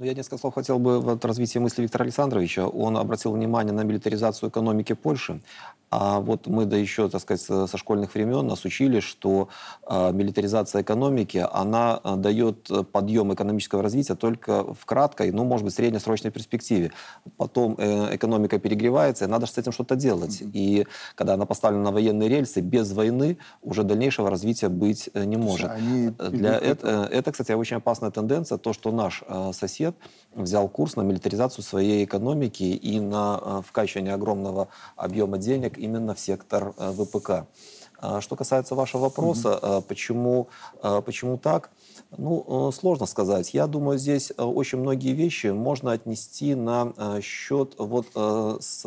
Ну, 0.00 0.06
я 0.06 0.14
несколько 0.14 0.38
слов 0.38 0.54
хотел 0.54 0.78
бы 0.78 0.98
в 0.98 1.22
развитие 1.26 1.60
мысли 1.60 1.82
Виктора 1.82 2.04
Александровича. 2.04 2.66
Он 2.66 2.96
обратил 2.96 3.32
внимание 3.32 3.74
на 3.74 3.82
милитаризацию 3.82 4.48
экономики 4.48 4.94
Польши. 4.94 5.42
А 5.90 6.20
вот 6.20 6.46
мы 6.46 6.64
да 6.64 6.76
еще, 6.76 7.10
так 7.10 7.20
сказать, 7.20 7.68
со 7.68 7.76
школьных 7.76 8.14
времен 8.14 8.46
нас 8.46 8.64
учили, 8.64 9.00
что 9.00 9.48
э, 9.86 10.12
милитаризация 10.12 10.82
экономики, 10.82 11.44
она 11.52 12.00
э, 12.02 12.16
дает 12.16 12.70
подъем 12.92 13.34
экономического 13.34 13.82
развития 13.82 14.14
только 14.14 14.72
в 14.72 14.86
краткой, 14.86 15.32
ну, 15.32 15.44
может 15.44 15.64
быть, 15.64 15.74
среднесрочной 15.74 16.30
перспективе. 16.30 16.92
Потом 17.36 17.74
э, 17.76 18.14
экономика 18.14 18.58
перегревается, 18.58 19.24
и 19.24 19.28
надо 19.28 19.46
с 19.46 19.58
этим 19.58 19.72
что-то 19.72 19.96
делать. 19.96 20.40
Mm-hmm. 20.40 20.50
И 20.54 20.86
когда 21.16 21.34
она 21.34 21.44
поставлена 21.44 21.82
на 21.82 21.90
военные 21.90 22.28
рельсы, 22.28 22.60
без 22.60 22.92
войны 22.92 23.36
уже 23.60 23.82
дальнейшего 23.82 24.30
развития 24.30 24.68
быть 24.68 25.10
э, 25.12 25.24
не 25.24 25.36
может. 25.36 25.70
Они 25.70 26.10
Для 26.10 26.56
это, 26.56 27.08
это, 27.10 27.32
кстати, 27.32 27.52
очень 27.52 27.78
опасная 27.78 28.12
тенденция, 28.12 28.58
то, 28.58 28.72
что 28.72 28.92
наш 28.92 29.24
э, 29.26 29.50
сосед 29.90 29.96
взял 30.34 30.68
курс 30.68 30.96
на 30.96 31.02
милитаризацию 31.02 31.64
своей 31.64 32.04
экономики 32.04 32.62
и 32.62 33.00
на 33.00 33.40
э, 33.42 33.62
вкачивание 33.66 34.14
огромного 34.14 34.68
объема 34.96 35.38
денег 35.38 35.78
именно 35.78 36.14
в 36.14 36.20
сектор 36.20 36.72
э, 36.76 36.92
ВПК. 36.92 37.46
Что 38.20 38.36
касается 38.36 38.74
вашего 38.74 39.02
вопроса, 39.02 39.58
mm-hmm. 39.60 39.82
почему, 39.82 40.48
почему 41.04 41.38
так? 41.38 41.70
Ну, 42.16 42.72
сложно 42.72 43.06
сказать. 43.06 43.54
Я 43.54 43.66
думаю, 43.66 43.98
здесь 43.98 44.32
очень 44.36 44.78
многие 44.78 45.12
вещи 45.12 45.48
можно 45.48 45.92
отнести 45.92 46.54
на 46.54 46.92
счет 47.22 47.74
вот 47.78 48.06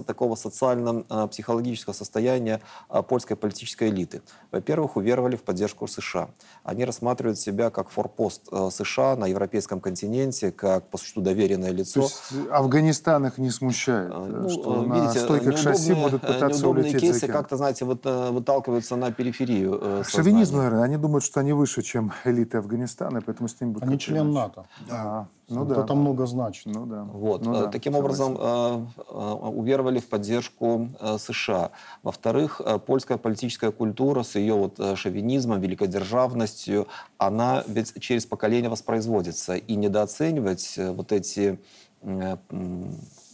такого 0.06 0.36
социально-психологического 0.36 1.94
состояния 1.94 2.60
польской 3.08 3.38
политической 3.38 3.90
элиты. 3.90 4.22
Во-первых, 4.52 4.98
уверовали 4.98 5.36
в 5.36 5.44
поддержку 5.44 5.88
США. 5.88 6.30
Они 6.64 6.84
рассматривают 6.84 7.40
себя 7.40 7.70
как 7.70 7.90
форпост 7.90 8.50
США 8.72 9.16
на 9.16 9.28
европейском 9.28 9.80
континенте, 9.80 10.52
как 10.52 10.90
по 10.90 10.98
существу 10.98 11.22
доверенное 11.22 11.72
лицо. 11.72 12.02
То 12.02 12.08
есть 12.08 12.50
Афганистан 12.52 13.26
их 13.28 13.38
не 13.38 13.52
смущает, 13.52 14.10
ну, 14.10 14.50
что 14.50 14.84
видите, 14.84 15.20
на 15.20 15.26
стойках 15.26 15.58
шасси 15.58 15.94
будут 15.94 16.22
пытаться 16.22 16.68
улететь 16.68 17.00
кейсы 17.00 17.28
как-то, 17.28 17.58
знаете, 17.58 17.86
вот, 17.86 18.04
выталкиваются 18.06 18.96
на 19.04 19.12
периферию 19.12 20.04
Шовинизм, 20.04 20.58
наверное. 20.58 20.84
Они 20.84 20.98
думают, 20.98 21.24
что 21.24 21.40
они 21.40 21.54
выше, 21.54 21.82
чем 21.82 22.12
элиты 22.26 22.58
Афганистана, 22.58 23.22
поэтому 23.22 23.48
с 23.48 23.60
ними 23.60 23.72
будут... 23.72 23.88
Они 23.88 24.00
член 24.00 24.32
НАТО. 24.32 24.66
Да. 24.88 24.96
А, 24.96 25.28
ну, 25.50 25.60
вот 25.64 25.68
да. 25.70 25.84
Это 25.84 25.94
много 25.96 26.26
значит. 26.26 26.66
Ну 26.66 26.86
да. 26.86 27.04
Вот. 27.04 27.46
Ну, 27.46 27.54
да. 27.54 27.68
Э, 27.68 27.72
таким 27.72 27.96
образом, 27.96 28.38
э, 28.40 28.86
э, 29.10 29.14
уверовали 29.14 30.00
в 30.00 30.08
поддержку 30.08 30.90
США. 31.18 31.72
Во-вторых, 32.02 32.62
польская 32.86 33.18
политическая 33.18 33.72
культура 33.72 34.24
с 34.24 34.36
ее 34.36 34.56
вот 34.56 34.80
шовинизмом, 34.98 35.60
великодержавностью, 35.60 36.88
она 37.18 37.64
ведь 37.68 37.94
через 38.00 38.26
поколение 38.26 38.70
воспроизводится. 38.70 39.56
И 39.56 39.76
недооценивать 39.76 40.78
вот 40.78 41.12
эти 41.12 41.60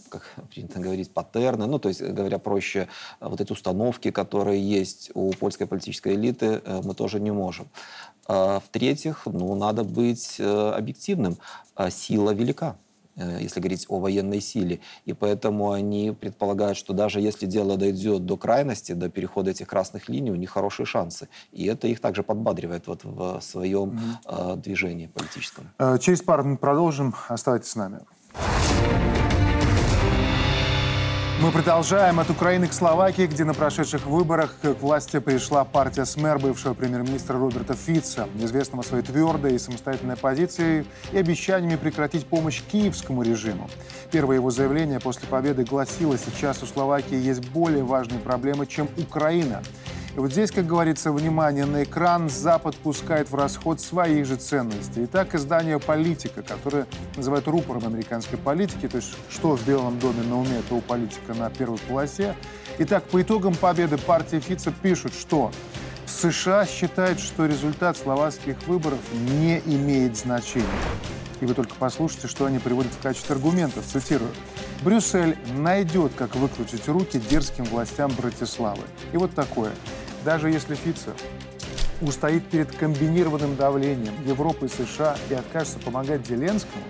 как 0.10 0.36
принято 0.52 0.80
говорить, 0.80 1.12
паттерны, 1.12 1.66
ну, 1.68 1.80
то 1.80 1.90
есть, 1.90 2.02
говоря 2.02 2.40
проще, 2.40 2.88
вот 3.20 3.40
эти 3.42 3.52
установки, 3.52 4.12
которые 4.12 4.62
есть 4.62 5.12
у 5.14 5.32
польской 5.32 5.68
политической 5.68 6.16
элиты, 6.16 6.62
мы 6.84 6.94
тоже 6.94 7.20
не 7.20 7.32
можем. 7.32 7.68
А, 8.30 8.60
в-третьих, 8.60 9.24
ну, 9.26 9.56
надо 9.56 9.84
быть 9.84 10.36
э, 10.38 10.72
объективным. 10.78 11.40
А, 11.74 11.90
сила 11.90 12.30
велика 12.30 12.78
э, 13.16 13.40
если 13.42 13.60
говорить 13.60 13.88
о 13.90 14.00
военной 14.00 14.40
силе. 14.40 14.82
И 15.06 15.14
поэтому 15.14 15.72
они 15.72 16.12
предполагают, 16.12 16.78
что 16.78 16.94
даже 16.94 17.22
если 17.22 17.48
дело 17.48 17.76
дойдет 17.76 18.28
до 18.28 18.38
крайности, 18.38 18.92
до 18.92 19.10
перехода 19.10 19.50
этих 19.50 19.68
красных 19.68 20.10
линий, 20.10 20.30
у 20.30 20.36
них 20.36 20.52
хорошие 20.52 20.86
шансы. 20.86 21.28
И 21.52 21.66
это 21.66 21.88
их 21.88 22.02
также 22.02 22.22
подбадривает 22.22 22.86
вот 22.86 23.04
в 23.04 23.42
своем 23.42 24.00
mm-hmm. 24.28 24.62
движении 24.62 25.08
политическом. 25.08 25.72
Э, 25.80 25.98
через 26.00 26.22
пару 26.22 26.44
минут 26.44 26.60
продолжим. 26.60 27.16
Оставайтесь 27.30 27.72
с 27.72 27.76
нами. 27.76 28.02
Мы 31.42 31.52
продолжаем 31.52 32.20
от 32.20 32.30
Украины 32.30 32.68
к 32.68 32.74
Словакии, 32.74 33.26
где 33.26 33.46
на 33.46 33.54
прошедших 33.54 34.06
выборах 34.06 34.56
к 34.62 34.74
власти 34.82 35.20
пришла 35.20 35.64
партия 35.64 36.04
СМЕР 36.04 36.38
бывшего 36.38 36.74
премьер-министра 36.74 37.40
Роберта 37.40 37.76
Фитца, 37.76 38.28
известного 38.38 38.82
своей 38.82 39.06
твердой 39.06 39.56
и 39.56 39.58
самостоятельной 39.58 40.18
позицией 40.18 40.86
и 41.14 41.18
обещаниями 41.18 41.78
прекратить 41.78 42.28
помощь 42.28 42.62
киевскому 42.70 43.24
режиму. 43.24 43.70
Первое 44.12 44.36
его 44.36 44.52
заявление 44.52 45.00
после 45.00 45.30
победы 45.30 45.64
гласило, 45.64 46.18
сейчас 46.18 46.62
у 46.62 46.66
Словакии 46.66 47.16
есть 47.16 47.48
более 47.52 47.86
важные 47.86 48.20
проблемы, 48.20 48.68
чем 48.68 48.90
Украина– 48.98 49.64
вот 50.22 50.32
здесь, 50.32 50.52
как 50.52 50.68
говорится, 50.68 51.12
внимание 51.12 51.66
на 51.66 51.84
экран, 51.84 52.30
Запад 52.30 52.76
пускает 52.76 53.32
в 53.32 53.36
расход 53.36 53.80
своих 53.80 54.26
же 54.26 54.36
ценностей. 54.36 55.06
Итак, 55.06 55.34
издание 55.34 55.80
«Политика», 55.80 56.42
которое 56.42 56.88
называют 57.16 57.48
рупором 57.48 57.86
американской 57.86 58.38
политики, 58.38 58.88
то 58.88 58.98
есть 58.98 59.16
что 59.30 59.56
в 59.56 59.66
Белом 59.66 59.98
доме 60.00 60.24
на 60.24 60.40
уме, 60.40 60.62
то 60.68 60.76
у 60.76 60.82
политика 60.82 61.34
на 61.34 61.50
первой 61.50 61.78
полосе. 61.78 62.36
Итак, 62.80 63.04
по 63.06 63.22
итогам 63.22 63.56
победы 63.56 63.98
партии 63.98 64.40
Фица 64.40 64.72
пишут, 64.72 65.14
что 65.14 65.52
США 66.06 66.66
считают, 66.66 67.20
что 67.20 67.46
результат 67.46 67.96
словацких 67.96 68.58
выборов 68.68 69.00
не 69.14 69.60
имеет 69.60 70.18
значения. 70.18 70.68
И 71.40 71.46
вы 71.46 71.54
только 71.54 71.76
послушайте, 71.80 72.28
что 72.28 72.46
они 72.46 72.60
приводят 72.60 72.92
в 72.92 73.00
качестве 73.00 73.36
аргументов. 73.36 73.86
Цитирую. 73.86 74.32
«Брюссель 74.84 75.38
найдет, 75.58 76.12
как 76.18 76.36
выкрутить 76.36 76.88
руки 76.88 77.22
дерзким 77.30 77.66
властям 77.66 78.12
Братиславы». 78.12 78.84
И 79.14 79.18
вот 79.18 79.34
такое. 79.34 79.72
Даже 80.24 80.50
если 80.50 80.76
Фице 80.76 81.14
устоит 82.02 82.46
перед 82.50 82.72
комбинированным 82.76 83.56
давлением 83.56 84.14
Европы 84.26 84.68
и 84.68 84.70
США 84.70 85.18
и 85.30 85.34
откажется 85.34 85.80
помогать 85.80 86.26
Зеленскому, 86.26 86.84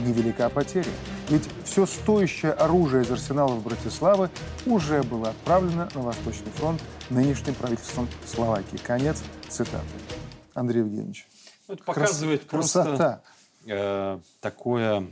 невелика 0.00 0.48
потеря. 0.48 0.90
Ведь 1.28 1.48
все 1.64 1.86
стоящее 1.86 2.52
оружие 2.52 3.02
из 3.02 3.10
арсеналов 3.10 3.62
Братиславы 3.62 4.30
уже 4.66 5.02
было 5.02 5.30
отправлено 5.30 5.88
на 5.94 6.00
Восточный 6.00 6.50
фронт 6.52 6.82
нынешним 7.10 7.54
правительством 7.54 8.08
Словакии. 8.26 8.76
Конец 8.76 9.22
цитаты. 9.48 9.84
Андрей 10.54 10.80
Евгеньевич. 10.80 11.26
Ну, 11.66 11.74
это 11.74 11.84
показывает 11.84 12.44
Крас... 12.44 12.72
просто 12.72 13.22
э, 13.66 14.18
такое 14.40 15.06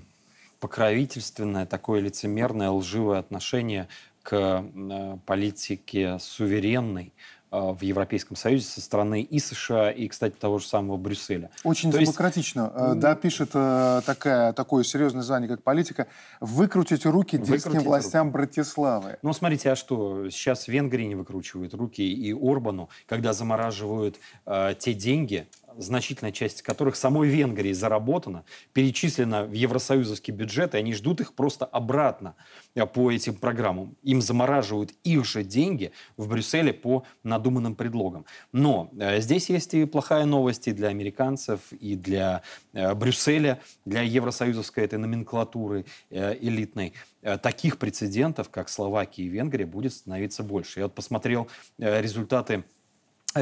покровительственное, 0.61 1.67
такое 1.67 2.01
лицемерное, 2.01 2.71
лживое 2.71 3.19
отношение 3.19 3.89
к 4.23 4.65
э, 4.65 5.19
политике 5.27 6.19
суверенной, 6.19 7.13
в 7.61 7.83
Европейском 7.83 8.37
Союзе 8.37 8.65
со 8.67 8.81
стороны 8.81 9.23
и 9.23 9.39
США, 9.39 9.91
и, 9.91 10.09
кстати, 10.09 10.35
того 10.39 10.59
же 10.59 10.67
самого 10.67 10.97
Брюсселя. 10.97 11.51
Очень 11.65 11.93
То 11.93 11.99
демократично. 11.99 12.73
Есть... 12.77 12.99
Да, 12.99 13.15
пишет 13.15 13.51
э, 13.55 14.01
такая, 14.05 14.53
такое 14.53 14.85
серьезное 14.85 15.23
звание, 15.23 15.49
как 15.49 15.63
политика, 15.63 16.07
выкрутить 16.41 17.07
руки 17.07 17.39
дерзким 17.39 17.81
властям 17.81 18.29
руки. 18.29 18.35
Братиславы. 18.35 19.19
Ну, 19.23 19.33
смотрите, 19.33 19.71
а 19.71 19.77
что, 19.77 20.31
сейчас 20.31 20.69
Венгрии 20.69 21.05
не 21.05 21.15
выкручивают 21.15 21.75
руки 21.75 22.03
и 22.03 22.33
Орбану, 22.33 22.89
когда 23.07 23.33
замораживают 23.33 24.19
э, 24.47 24.75
те 24.79 24.95
деньги, 24.95 25.47
значительная 25.79 26.33
часть 26.33 26.63
которых 26.63 26.97
самой 26.97 27.29
Венгрии 27.29 27.73
заработана, 27.73 28.45
перечислена 28.73 29.45
в 29.45 29.53
евросоюзовский 29.53 30.33
бюджет, 30.33 30.75
и 30.75 30.79
они 30.79 30.95
ждут 30.95 31.21
их 31.21 31.35
просто 31.35 31.65
обратно 31.65 32.35
э, 32.75 32.87
по 32.87 33.11
этим 33.11 33.35
программам. 33.35 33.97
Им 34.03 34.21
замораживают 34.21 34.93
их 35.05 35.25
же 35.25 35.45
деньги 35.45 35.93
в 36.17 36.29
Брюсселе 36.29 36.73
по 36.73 37.05
надуманным 37.23 37.75
предлогам. 37.75 38.27
Но 38.53 38.91
э, 38.99 39.21
здесь 39.21 39.49
есть 39.51 39.75
и 39.75 39.85
плохая 39.85 40.25
новость 40.25 40.69
и 40.69 40.73
для 40.73 40.89
американцев, 40.89 41.61
и 41.73 41.97
для 41.97 42.43
э, 42.73 42.95
Брюсселя, 42.95 43.61
для 43.85 44.03
евросоюзовской 44.03 44.85
этой 44.85 44.99
номенклатуры 44.99 45.85
элитной. 46.11 46.95
Таких 47.43 47.79
прецедентов, 47.79 48.51
как 48.51 48.69
Словакия 48.69 49.25
и 49.25 49.29
Венгрия, 49.29 49.67
будет 49.67 49.93
становиться 49.93 50.45
больше. 50.45 50.81
Я 50.81 50.87
вот 50.87 50.95
посмотрел 50.95 51.49
результаты 51.79 52.65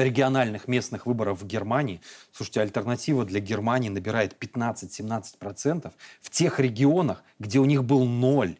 региональных 0.03 0.67
местных 0.67 1.05
выборов 1.05 1.41
в 1.41 1.47
Германии, 1.47 2.01
слушайте, 2.31 2.61
альтернатива 2.61 3.25
для 3.25 3.39
Германии 3.39 3.89
набирает 3.89 4.35
15-17% 4.39 5.91
в 6.21 6.29
тех 6.29 6.59
регионах, 6.59 7.23
где 7.39 7.59
у 7.59 7.65
них 7.65 7.83
был 7.83 8.05
ноль. 8.05 8.57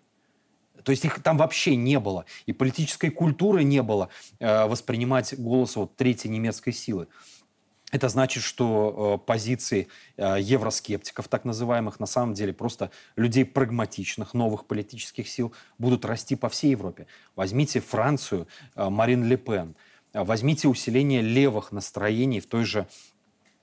То 0.84 0.92
есть 0.92 1.04
их 1.04 1.22
там 1.24 1.38
вообще 1.38 1.76
не 1.76 2.00
было. 2.00 2.26
И 2.46 2.54
политической 2.54 3.10
культуры 3.10 3.64
не 3.64 3.82
было 3.82 4.10
э, 4.40 4.66
воспринимать 4.68 5.38
голос 5.38 5.76
вот 5.76 5.96
третьей 5.96 6.30
немецкой 6.30 6.74
силы. 6.74 7.08
Это 7.92 8.08
значит, 8.10 8.44
что 8.44 9.20
э, 9.24 9.26
позиции 9.26 9.88
э, 10.18 10.38
евроскептиков, 10.40 11.28
так 11.28 11.44
называемых, 11.44 12.00
на 12.00 12.06
самом 12.06 12.36
деле 12.36 12.54
просто 12.54 12.92
людей 13.16 13.46
прагматичных, 13.46 14.36
новых 14.36 14.66
политических 14.66 15.28
сил 15.28 15.54
будут 15.80 16.06
расти 16.06 16.36
по 16.36 16.50
всей 16.50 16.72
Европе. 16.72 17.08
Возьмите 17.36 17.80
Францию, 17.80 18.48
э, 18.76 18.90
Марин 18.90 19.24
Ле 19.24 19.38
Пен– 19.38 19.76
возьмите 20.24 20.68
усиление 20.68 21.22
левых 21.22 21.72
настроений 21.72 22.40
в 22.40 22.48
той 22.48 22.64
же 22.64 22.88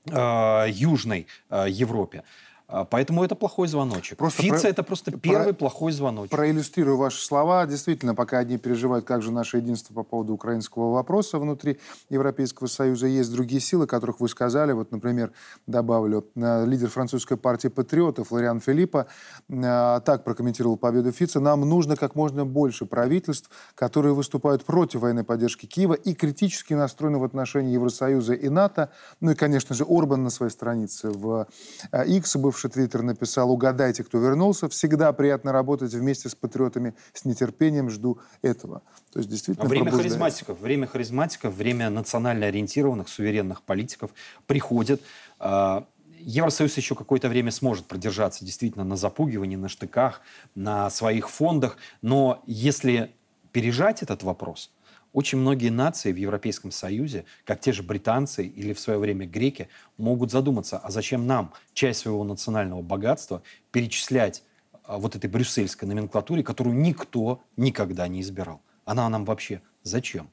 э, 0.07 0.67
Южной 0.69 1.27
э, 1.51 1.67
Европе. 1.69 2.25
А, 2.73 2.85
поэтому 2.85 3.23
это 3.23 3.35
плохой 3.35 3.69
звоночек. 3.69 4.17
Просто 4.17 4.43
Фица 4.43 4.63
про... 4.63 4.69
это 4.69 4.83
просто 4.83 5.13
первый 5.13 5.53
про... 5.53 5.59
плохой 5.59 5.93
звоночек. 5.93 6.31
Проиллюстрирую 6.31 6.97
ваши 6.97 7.23
слова. 7.23 7.67
Действительно, 7.67 8.15
пока 8.15 8.39
одни 8.39 8.57
переживают, 8.57 9.05
как 9.05 9.21
же 9.21 9.31
наше 9.31 9.59
единство 9.59 9.93
по 9.93 10.03
поводу 10.03 10.33
украинского 10.33 10.93
вопроса 10.93 11.39
внутри 11.39 11.79
Европейского 12.09 12.69
Союза, 12.69 13.09
есть 13.09 13.31
другие 13.31 13.61
силы, 13.61 13.87
которых 13.87 14.21
вы 14.21 14.29
сказали. 14.29 14.73
Вот, 14.73 14.91
например, 14.91 15.33
добавлю, 15.67 16.27
э, 16.35 16.65
лидер 16.65 16.89
французской 16.89 17.37
партии 17.37 17.69
патриотов 17.69 18.33
Лориан 18.33 18.59
Филиппа 18.61 19.07
э, 19.51 20.01
так 20.07 20.25
прокомментировал 20.25 20.79
победу 20.79 21.13
Фица. 21.13 21.41
Нам 21.41 21.61
нужно 21.69 21.97
как 21.97 22.15
можно 22.15 22.47
больше 22.47 22.87
правительств, 22.87 23.51
которые 23.75 24.15
выступают 24.15 24.65
против 24.65 25.01
военной 25.01 25.25
поддержки 25.25 25.67
Киева 25.67 25.93
и 25.93 26.15
критически 26.15 26.73
настроены 26.73 27.19
в 27.19 27.25
отношении 27.25 27.75
Евросоюза 27.75 28.33
и 28.33 28.49
НАТО. 28.49 28.89
Ну 29.21 29.33
и, 29.33 29.35
конечно 29.35 29.75
же, 29.75 29.85
Орбан 29.87 30.23
на 30.25 30.31
своей 30.31 30.51
странице 30.51 31.11
в 31.11 31.47
X, 31.93 32.37
э, 32.37 32.39
бывший 32.39 32.62
бывший 32.63 32.71
твиттер 32.71 33.03
написал 33.03 33.51
«Угадайте, 33.51 34.05
кто 34.05 34.19
вернулся». 34.19 34.69
Всегда 34.69 35.13
приятно 35.13 35.53
работать 35.53 35.93
вместе 35.93 36.29
с 36.29 36.35
патриотами. 36.35 36.95
С 37.13 37.25
нетерпением 37.25 37.91
жду 37.91 38.19
этого. 38.43 38.83
То 39.13 39.19
есть 39.19 39.31
действительно 39.31 39.69
Время 39.69 39.91
харизматиков, 39.91 40.61
время 40.61 40.87
харизматиков, 40.87 41.55
время 41.55 41.91
национально 41.91 42.47
ориентированных, 42.47 43.09
суверенных 43.09 43.63
политиков 43.63 44.11
приходит. 44.47 45.03
А, 45.39 45.87
Евросоюз 46.19 46.77
еще 46.77 46.95
какое-то 46.95 47.29
время 47.29 47.51
сможет 47.51 47.87
продержаться 47.87 48.45
действительно 48.45 48.85
на 48.85 48.97
запугивании, 48.97 49.57
на 49.57 49.69
штыках, 49.69 50.21
на 50.55 50.91
своих 50.91 51.29
фондах. 51.29 51.77
Но 52.01 52.43
если 52.47 53.11
пережать 53.51 54.03
этот 54.03 54.23
вопрос, 54.23 54.71
Очень 55.13 55.39
многие 55.39 55.69
нации 55.69 56.11
в 56.11 56.17
Европейском 56.17 56.71
Союзе, 56.71 57.27
как 57.45 57.61
те 57.61 57.73
же 57.73 57.83
британцы 57.83 58.47
или 58.47 58.73
в 58.73 58.81
свое 58.81 58.99
время 58.99 59.27
греки, 59.27 59.69
могут 59.99 60.31
задуматься, 60.31 60.79
а 60.79 60.91
зачем 60.91 61.27
нам 61.27 61.53
часть 61.75 62.01
своего 62.01 62.25
национального 62.25 62.81
богатства 62.81 63.43
перечислять 63.73 64.43
а, 64.85 64.99
вот 64.99 65.15
этой 65.15 65.29
брюссельской 65.29 65.87
номенклатуре, 65.87 66.43
которую 66.43 66.77
никто 66.77 67.43
никогда 67.57 68.09
не 68.09 68.23
избирал. 68.23 68.63
Она 68.87 69.09
нам 69.09 69.25
вообще 69.25 69.61
зачем? 69.83 70.31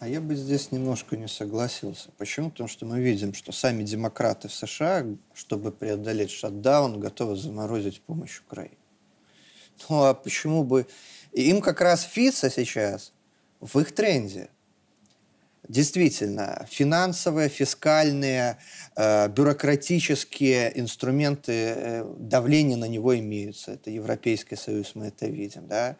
А 0.00 0.08
я 0.08 0.20
бы 0.20 0.34
здесь 0.34 0.72
немножко 0.72 1.16
не 1.16 1.28
согласился. 1.28 2.10
Почему? 2.16 2.50
Потому 2.50 2.68
что 2.68 2.86
мы 2.86 3.00
видим, 3.00 3.34
что 3.34 3.52
сами 3.52 3.82
демократы 3.84 4.48
в 4.48 4.54
США, 4.54 5.06
чтобы 5.34 5.70
преодолеть 5.72 6.30
шатдаун, 6.30 6.98
готовы 6.98 7.36
заморозить 7.36 8.00
помощь 8.00 8.40
Украине. 8.40 8.78
Ну 9.88 10.02
а 10.04 10.14
почему 10.14 10.64
бы... 10.64 10.86
Им 11.32 11.60
как 11.60 11.80
раз 11.80 12.02
ФИЦа 12.02 12.50
сейчас 12.50 13.12
в 13.60 13.78
их 13.78 13.92
тренде. 13.92 14.48
Действительно, 15.68 16.66
финансовые, 16.68 17.48
фискальные, 17.48 18.58
э, 18.96 19.28
бюрократические 19.28 20.78
инструменты 20.80 21.52
э, 21.52 22.14
давления 22.18 22.76
на 22.76 22.86
него 22.86 23.16
имеются. 23.16 23.72
Это 23.72 23.90
Европейский 23.90 24.56
Союз, 24.56 24.94
мы 24.94 25.06
это 25.06 25.26
видим. 25.26 25.68
Да? 25.68 25.96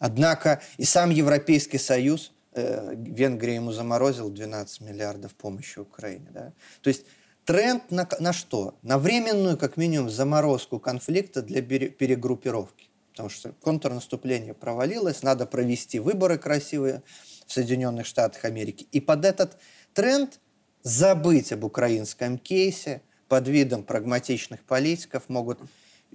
Однако 0.00 0.62
и 0.78 0.84
сам 0.84 1.10
Европейский 1.10 1.78
Союз, 1.78 2.32
э, 2.54 2.94
Венгрия 2.96 3.54
ему 3.54 3.70
заморозил 3.70 4.30
12 4.30 4.80
миллиардов 4.80 5.34
помощи 5.34 5.78
Украине. 5.78 6.26
Да? 6.32 6.52
То 6.80 6.88
есть 6.88 7.06
тренд 7.44 7.90
на, 7.92 8.08
на 8.18 8.32
что? 8.32 8.76
На 8.82 8.98
временную, 8.98 9.56
как 9.56 9.76
минимум, 9.76 10.10
заморозку 10.10 10.80
конфликта 10.80 11.40
для 11.42 11.62
перегруппировки. 11.62 12.83
Потому 13.14 13.30
что 13.30 13.52
контрнаступление 13.60 14.54
провалилось, 14.54 15.22
надо 15.22 15.46
провести 15.46 16.00
выборы 16.00 16.36
красивые 16.36 17.04
в 17.46 17.52
Соединенных 17.52 18.06
Штатах 18.06 18.44
Америки. 18.44 18.88
И 18.90 19.00
под 19.00 19.24
этот 19.24 19.56
тренд 19.92 20.40
забыть 20.82 21.52
об 21.52 21.62
украинском 21.62 22.38
кейсе 22.38 23.02
под 23.28 23.46
видом 23.46 23.84
прагматичных 23.84 24.64
политиков 24.64 25.28
могут 25.28 25.60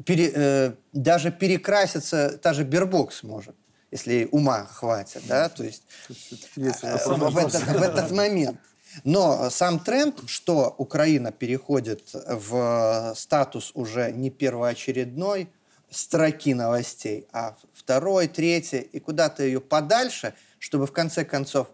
пере, 0.05 0.29
э, 0.35 0.73
даже 0.91 1.31
перекраситься, 1.31 2.37
та 2.37 2.51
же 2.51 2.65
Бербокс 2.65 3.23
может, 3.23 3.55
если 3.91 4.27
ума 4.33 4.65
хватит, 4.65 5.23
да, 5.25 5.47
то 5.47 5.63
есть 5.63 5.83
э, 6.57 6.71
в, 7.05 7.37
этот, 7.37 7.63
в 7.63 7.81
этот 7.81 8.11
момент. 8.11 8.59
Но 9.05 9.49
сам 9.49 9.79
тренд, 9.79 10.19
что 10.25 10.75
Украина 10.77 11.31
переходит 11.31 12.09
в 12.13 13.13
статус 13.15 13.71
уже 13.73 14.11
не 14.11 14.31
первоочередной 14.31 15.47
строки 15.89 16.53
новостей, 16.53 17.27
а 17.31 17.55
второй, 17.73 18.27
третий, 18.27 18.79
и 18.81 18.99
куда-то 18.99 19.43
ее 19.43 19.59
подальше– 19.61 20.33
чтобы 20.59 20.85
в 20.85 20.91
конце 20.91 21.25
концов 21.25 21.67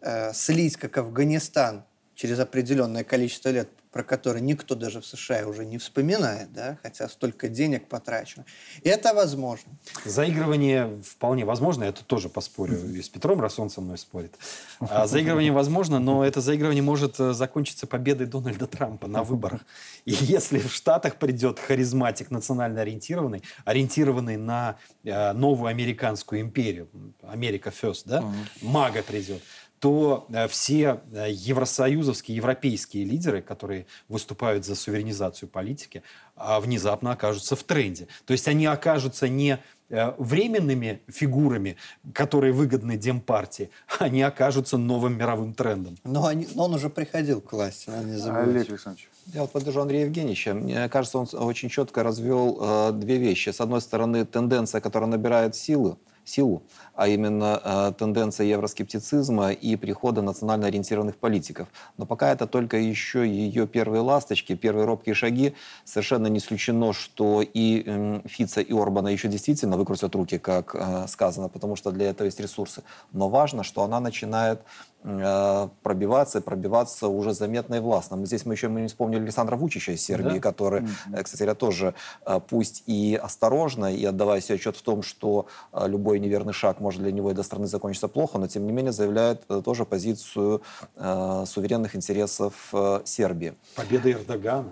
э, 0.00 0.32
слить, 0.32 0.76
как 0.76 0.98
Афганистан, 0.98 1.84
через 2.16 2.40
определенное 2.40 3.04
количество 3.04 3.50
лет, 3.50 3.68
про 3.92 4.02
которые 4.02 4.42
никто 4.42 4.74
даже 4.74 5.00
в 5.00 5.06
США 5.06 5.46
уже 5.46 5.64
не 5.64 5.78
вспоминает, 5.78 6.52
да, 6.52 6.78
хотя 6.82 7.08
столько 7.08 7.48
денег 7.48 7.88
потрачено. 7.88 8.44
Это 8.84 9.14
возможно. 9.14 9.72
Заигрывание 10.04 11.00
вполне 11.02 11.44
возможно, 11.44 11.84
я 11.84 11.92
тут 11.92 12.06
тоже 12.06 12.28
поспорю, 12.28 12.78
и 12.90 13.00
с 13.00 13.08
Петром, 13.08 13.40
раз 13.40 13.58
он 13.58 13.70
со 13.70 13.80
мной 13.80 13.98
спорит. 13.98 14.34
А 14.80 15.06
заигрывание 15.06 15.52
возможно, 15.52 15.98
но 15.98 16.24
это 16.24 16.40
заигрывание 16.40 16.82
может 16.82 17.20
э, 17.20 17.32
закончиться 17.32 17.86
победой 17.86 18.26
Дональда 18.26 18.66
Трампа 18.66 19.08
на 19.08 19.22
выборах. 19.22 19.60
И 20.04 20.10
если 20.20 20.58
в 20.58 20.72
Штатах 20.72 21.16
придет 21.16 21.58
харизматик 21.58 22.30
национально 22.30 22.80
ориентированный, 22.80 23.42
ориентированный 23.64 24.36
на 24.36 24.76
э, 25.04 25.32
новую 25.32 25.68
американскую 25.68 26.40
империю, 26.40 26.88
Америка 27.22 27.70
First, 27.70 28.02
да, 28.06 28.24
мага 28.62 29.02
придет, 29.02 29.42
то 29.80 30.26
э, 30.30 30.48
все 30.48 31.00
э, 31.12 31.26
евросоюзовские, 31.30 32.36
европейские 32.36 33.04
лидеры, 33.04 33.42
которые 33.42 33.86
выступают 34.08 34.64
за 34.64 34.74
суверенизацию 34.74 35.48
политики, 35.48 36.02
а, 36.34 36.60
внезапно 36.60 37.12
окажутся 37.12 37.56
в 37.56 37.62
тренде. 37.62 38.08
То 38.24 38.32
есть 38.32 38.48
они 38.48 38.66
окажутся 38.66 39.28
не 39.28 39.58
э, 39.88 40.12
временными 40.18 41.02
фигурами, 41.08 41.76
которые 42.12 42.52
выгодны 42.52 42.96
Демпартии, 42.96 43.70
они 43.98 44.22
окажутся 44.22 44.78
новым 44.78 45.18
мировым 45.18 45.54
трендом. 45.54 45.96
Но, 46.04 46.26
они, 46.26 46.48
но 46.54 46.64
он 46.64 46.74
уже 46.74 46.88
приходил 46.88 47.40
к 47.40 47.52
власти, 47.52 47.90
надо 47.90 48.06
не 48.06 48.16
забывать. 48.16 48.48
Олег 48.48 48.68
Александрович. 48.70 49.08
Я 49.26 49.42
вот 49.42 49.52
поддержу 49.52 49.80
Андрея 49.80 50.04
Евгеньевича. 50.04 50.54
Мне 50.54 50.88
кажется, 50.88 51.18
он 51.18 51.26
очень 51.32 51.68
четко 51.68 52.02
развел 52.02 52.58
э, 52.60 52.92
две 52.92 53.18
вещи. 53.18 53.50
С 53.50 53.60
одной 53.60 53.80
стороны, 53.80 54.24
тенденция, 54.24 54.80
которая 54.80 55.10
набирает 55.10 55.56
силы, 55.56 55.96
силу, 56.24 56.62
а 56.96 57.08
именно 57.08 57.60
э, 57.62 57.92
тенденция 57.98 58.46
евроскептицизма 58.46 59.52
и 59.52 59.76
прихода 59.76 60.22
национально 60.22 60.66
ориентированных 60.66 61.16
политиков. 61.16 61.68
Но 61.98 62.06
пока 62.06 62.32
это 62.32 62.46
только 62.46 62.78
еще 62.78 63.28
ее 63.28 63.66
первые 63.66 64.00
ласточки, 64.00 64.54
первые 64.54 64.86
робкие 64.86 65.14
шаги. 65.14 65.54
Совершенно 65.84 66.26
не 66.26 66.38
исключено, 66.38 66.92
что 66.92 67.42
и 67.42 67.82
э, 67.86 68.20
Фица, 68.26 68.60
и 68.60 68.72
Орбана 68.72 69.08
еще 69.08 69.28
действительно 69.28 69.76
выкрутят 69.76 70.14
руки, 70.14 70.38
как 70.38 70.74
э, 70.74 71.06
сказано, 71.08 71.48
потому 71.48 71.76
что 71.76 71.90
для 71.90 72.10
этого 72.10 72.26
есть 72.26 72.40
ресурсы. 72.40 72.82
Но 73.12 73.28
важно, 73.28 73.62
что 73.62 73.82
она 73.82 74.00
начинает 74.00 74.60
Э, 75.08 75.68
пробиваться 75.84 76.40
пробиваться 76.40 77.06
уже 77.06 77.32
заметно 77.32 77.76
и 77.76 77.80
властно. 77.80 78.24
Здесь 78.26 78.44
мы 78.44 78.54
еще 78.54 78.68
мы 78.68 78.80
не 78.80 78.88
вспомнили 78.88 79.20
Александра 79.20 79.54
Вучича 79.54 79.92
из 79.92 80.04
Сербии, 80.04 80.34
да? 80.34 80.40
который, 80.40 80.80
mm-hmm. 80.80 81.22
кстати 81.22 81.42
говоря, 81.42 81.54
тоже 81.54 81.94
пусть 82.48 82.82
и 82.86 83.18
осторожно, 83.22 83.94
и 83.94 84.04
отдавая 84.04 84.40
себе 84.40 84.56
отчет 84.56 84.76
в 84.76 84.82
том, 84.82 85.02
что 85.02 85.46
любой 85.72 86.18
неверный 86.18 86.52
шаг 86.52 86.80
может 86.86 87.02
для 87.02 87.10
него 87.10 87.32
и 87.32 87.34
до 87.34 87.42
страны 87.42 87.66
закончиться 87.66 88.06
плохо, 88.06 88.38
но 88.38 88.46
тем 88.46 88.64
не 88.64 88.72
менее 88.72 88.92
заявляет 88.92 89.44
тоже 89.64 89.84
позицию 89.84 90.62
э, 90.94 91.44
суверенных 91.44 91.96
интересов 91.96 92.68
э, 92.72 93.00
Сербии. 93.04 93.54
Победа 93.74 94.12
Эрдогана 94.12 94.70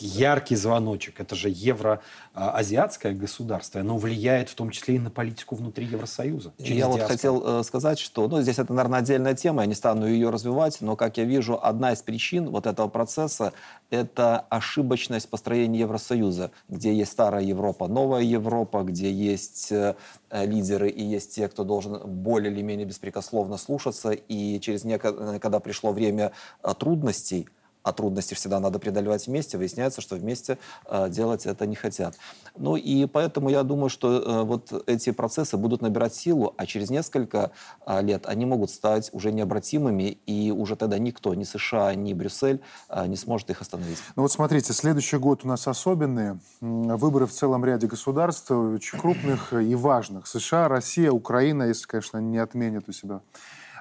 яркий 0.00 0.56
звоночек. 0.56 1.20
Это 1.20 1.34
же 1.34 1.48
евроазиатское 1.50 3.12
государство. 3.12 3.80
Оно 3.80 3.98
влияет 3.98 4.48
в 4.48 4.54
том 4.54 4.70
числе 4.70 4.96
и 4.96 4.98
на 4.98 5.10
политику 5.10 5.54
внутри 5.54 5.86
Евросоюза. 5.86 6.52
Я 6.58 6.88
вот 6.88 7.02
хотел 7.02 7.60
э, 7.60 7.62
сказать, 7.64 7.98
что 7.98 8.28
ну, 8.28 8.42
здесь 8.42 8.58
это, 8.58 8.72
наверное, 8.72 9.00
отдельная 9.00 9.34
тема, 9.34 9.62
я 9.62 9.66
не 9.66 9.74
стану 9.74 10.06
ее 10.06 10.30
развивать, 10.30 10.78
но, 10.80 10.96
как 10.96 11.16
я 11.16 11.24
вижу, 11.24 11.58
одна 11.62 11.92
из 11.92 12.02
причин 12.02 12.50
вот 12.50 12.66
этого 12.66 12.88
процесса– 12.88 13.52
это 13.90 14.40
ошибочность 14.50 15.28
построения 15.28 15.80
Евросоюза, 15.80 16.50
где 16.68 16.94
есть 16.94 17.12
старая 17.12 17.42
Европа, 17.42 17.88
новая 17.88 18.22
Европа, 18.22 18.82
где 18.82 19.10
есть 19.10 19.70
э, 19.72 19.94
лидеры 20.30 20.88
и 20.88 21.02
есть 21.02 21.34
те, 21.34 21.48
кто 21.48 21.64
должен 21.64 22.00
более 22.04 22.52
или 22.52 22.62
менее 22.62 22.86
беспрекословно 22.86 23.56
слушаться. 23.56 24.10
И 24.10 24.60
через 24.60 24.84
некое, 24.84 25.38
когда 25.38 25.60
пришло 25.60 25.92
время 25.92 26.32
э, 26.62 26.74
трудностей, 26.78 27.48
а 27.86 27.92
трудности 27.92 28.34
всегда 28.34 28.58
надо 28.58 28.80
преодолевать 28.80 29.28
вместе, 29.28 29.58
выясняется, 29.58 30.00
что 30.00 30.16
вместе 30.16 30.58
э, 30.86 31.08
делать 31.08 31.46
это 31.46 31.66
не 31.66 31.76
хотят. 31.76 32.16
Ну 32.56 32.74
и 32.74 33.06
поэтому 33.06 33.48
я 33.48 33.62
думаю, 33.62 33.90
что 33.90 34.18
э, 34.18 34.42
вот 34.42 34.72
эти 34.88 35.12
процессы 35.12 35.56
будут 35.56 35.82
набирать 35.82 36.12
силу, 36.12 36.52
а 36.56 36.66
через 36.66 36.90
несколько 36.90 37.52
э, 37.86 38.02
лет 38.02 38.26
они 38.26 38.44
могут 38.44 38.70
стать 38.70 39.10
уже 39.12 39.30
необратимыми, 39.30 40.18
и 40.26 40.50
уже 40.50 40.74
тогда 40.74 40.98
никто, 40.98 41.32
ни 41.34 41.44
США, 41.44 41.94
ни 41.94 42.12
Брюссель 42.12 42.60
не 43.06 43.16
сможет 43.16 43.50
их 43.50 43.60
остановить. 43.60 43.98
Ну 44.16 44.22
вот 44.22 44.32
смотрите, 44.32 44.72
следующий 44.72 45.18
год 45.18 45.44
у 45.44 45.48
нас 45.48 45.68
особенные. 45.68 46.40
Выборы 46.60 47.26
в 47.26 47.32
целом 47.32 47.64
ряде 47.64 47.86
государств, 47.86 48.50
очень 48.50 48.98
крупных 48.98 49.52
и 49.52 49.74
важных. 49.76 50.26
США, 50.26 50.66
Россия, 50.66 51.12
Украина, 51.12 51.62
если, 51.62 51.86
конечно, 51.86 52.18
не 52.18 52.38
отменят 52.38 52.88
у 52.88 52.92
себя. 52.92 53.20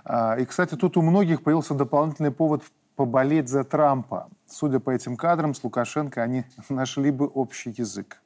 А, 0.03 0.35
и, 0.35 0.45
кстати, 0.45 0.75
тут 0.75 0.97
у 0.97 1.01
многих 1.01 1.41
появился 1.41 1.73
дополнительный 1.73 2.31
повод 2.31 2.61
поболеть 2.95 3.49
за 3.49 3.63
Трампа. 3.63 4.29
Судя 4.47 4.79
по 4.79 4.91
этим 4.91 5.17
кадрам, 5.17 5.53
с 5.53 5.63
Лукашенко 5.63 6.21
они 6.21 6.45
нашли 6.69 7.11
бы 7.11 7.27
общий 7.27 7.71
язык. 7.71 8.21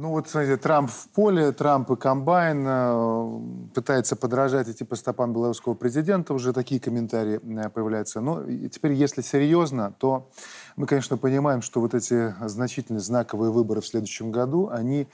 Ну 0.00 0.10
вот, 0.10 0.28
смотрите, 0.28 0.56
Трамп 0.56 0.88
в 0.88 1.08
поле, 1.08 1.50
Трамп 1.50 1.90
и 1.90 1.96
комбайн 1.96 2.64
э, 2.64 3.40
пытается 3.74 4.14
подражать 4.14 4.68
идти 4.68 4.84
по 4.84 4.94
стопам 4.94 5.32
белорусского 5.32 5.74
президента, 5.74 6.34
уже 6.34 6.52
такие 6.52 6.80
комментарии 6.80 7.40
э, 7.42 7.68
появляются. 7.68 8.20
Но 8.20 8.44
теперь, 8.44 8.92
если 8.92 9.22
серьезно, 9.22 9.92
то 9.98 10.30
мы, 10.76 10.86
конечно, 10.86 11.16
понимаем, 11.16 11.62
что 11.62 11.80
вот 11.80 11.94
эти 11.94 12.32
значительные 12.46 13.00
знаковые 13.00 13.50
выборы 13.50 13.80
в 13.80 13.86
следующем 13.88 14.30
году, 14.30 14.68
они 14.68 15.08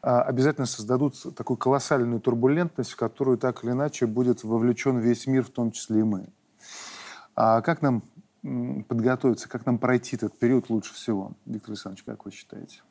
обязательно 0.00 0.66
создадут 0.66 1.14
такую 1.36 1.56
колоссальную 1.56 2.20
турбулентность, 2.20 2.90
в 2.90 2.96
которую 2.96 3.38
так 3.38 3.64
или 3.64 3.72
иначе 3.72 4.06
будет 4.06 4.44
вовлечен 4.44 4.98
весь 4.98 5.26
мир, 5.26 5.44
в 5.44 5.50
том 5.50 5.70
числе 5.72 6.00
и 6.00 6.02
мы. 6.02 6.28
А 7.34 7.60
как 7.62 7.82
нам 7.82 8.02
подготовиться, 8.88 9.48
как 9.48 9.66
нам 9.66 9.78
пройти 9.78 10.16
этот 10.16 10.38
период 10.38 10.70
лучше 10.70 10.94
всего? 10.94 11.32
Виктор 11.46 11.70
Александрович, 11.70 12.04
как 12.04 12.24
вы 12.24 12.30
считаете? 12.30 12.82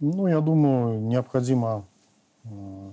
Ну, 0.00 0.26
я 0.26 0.40
думаю, 0.40 1.00
необходимо 1.00 1.86
э, 2.44 2.90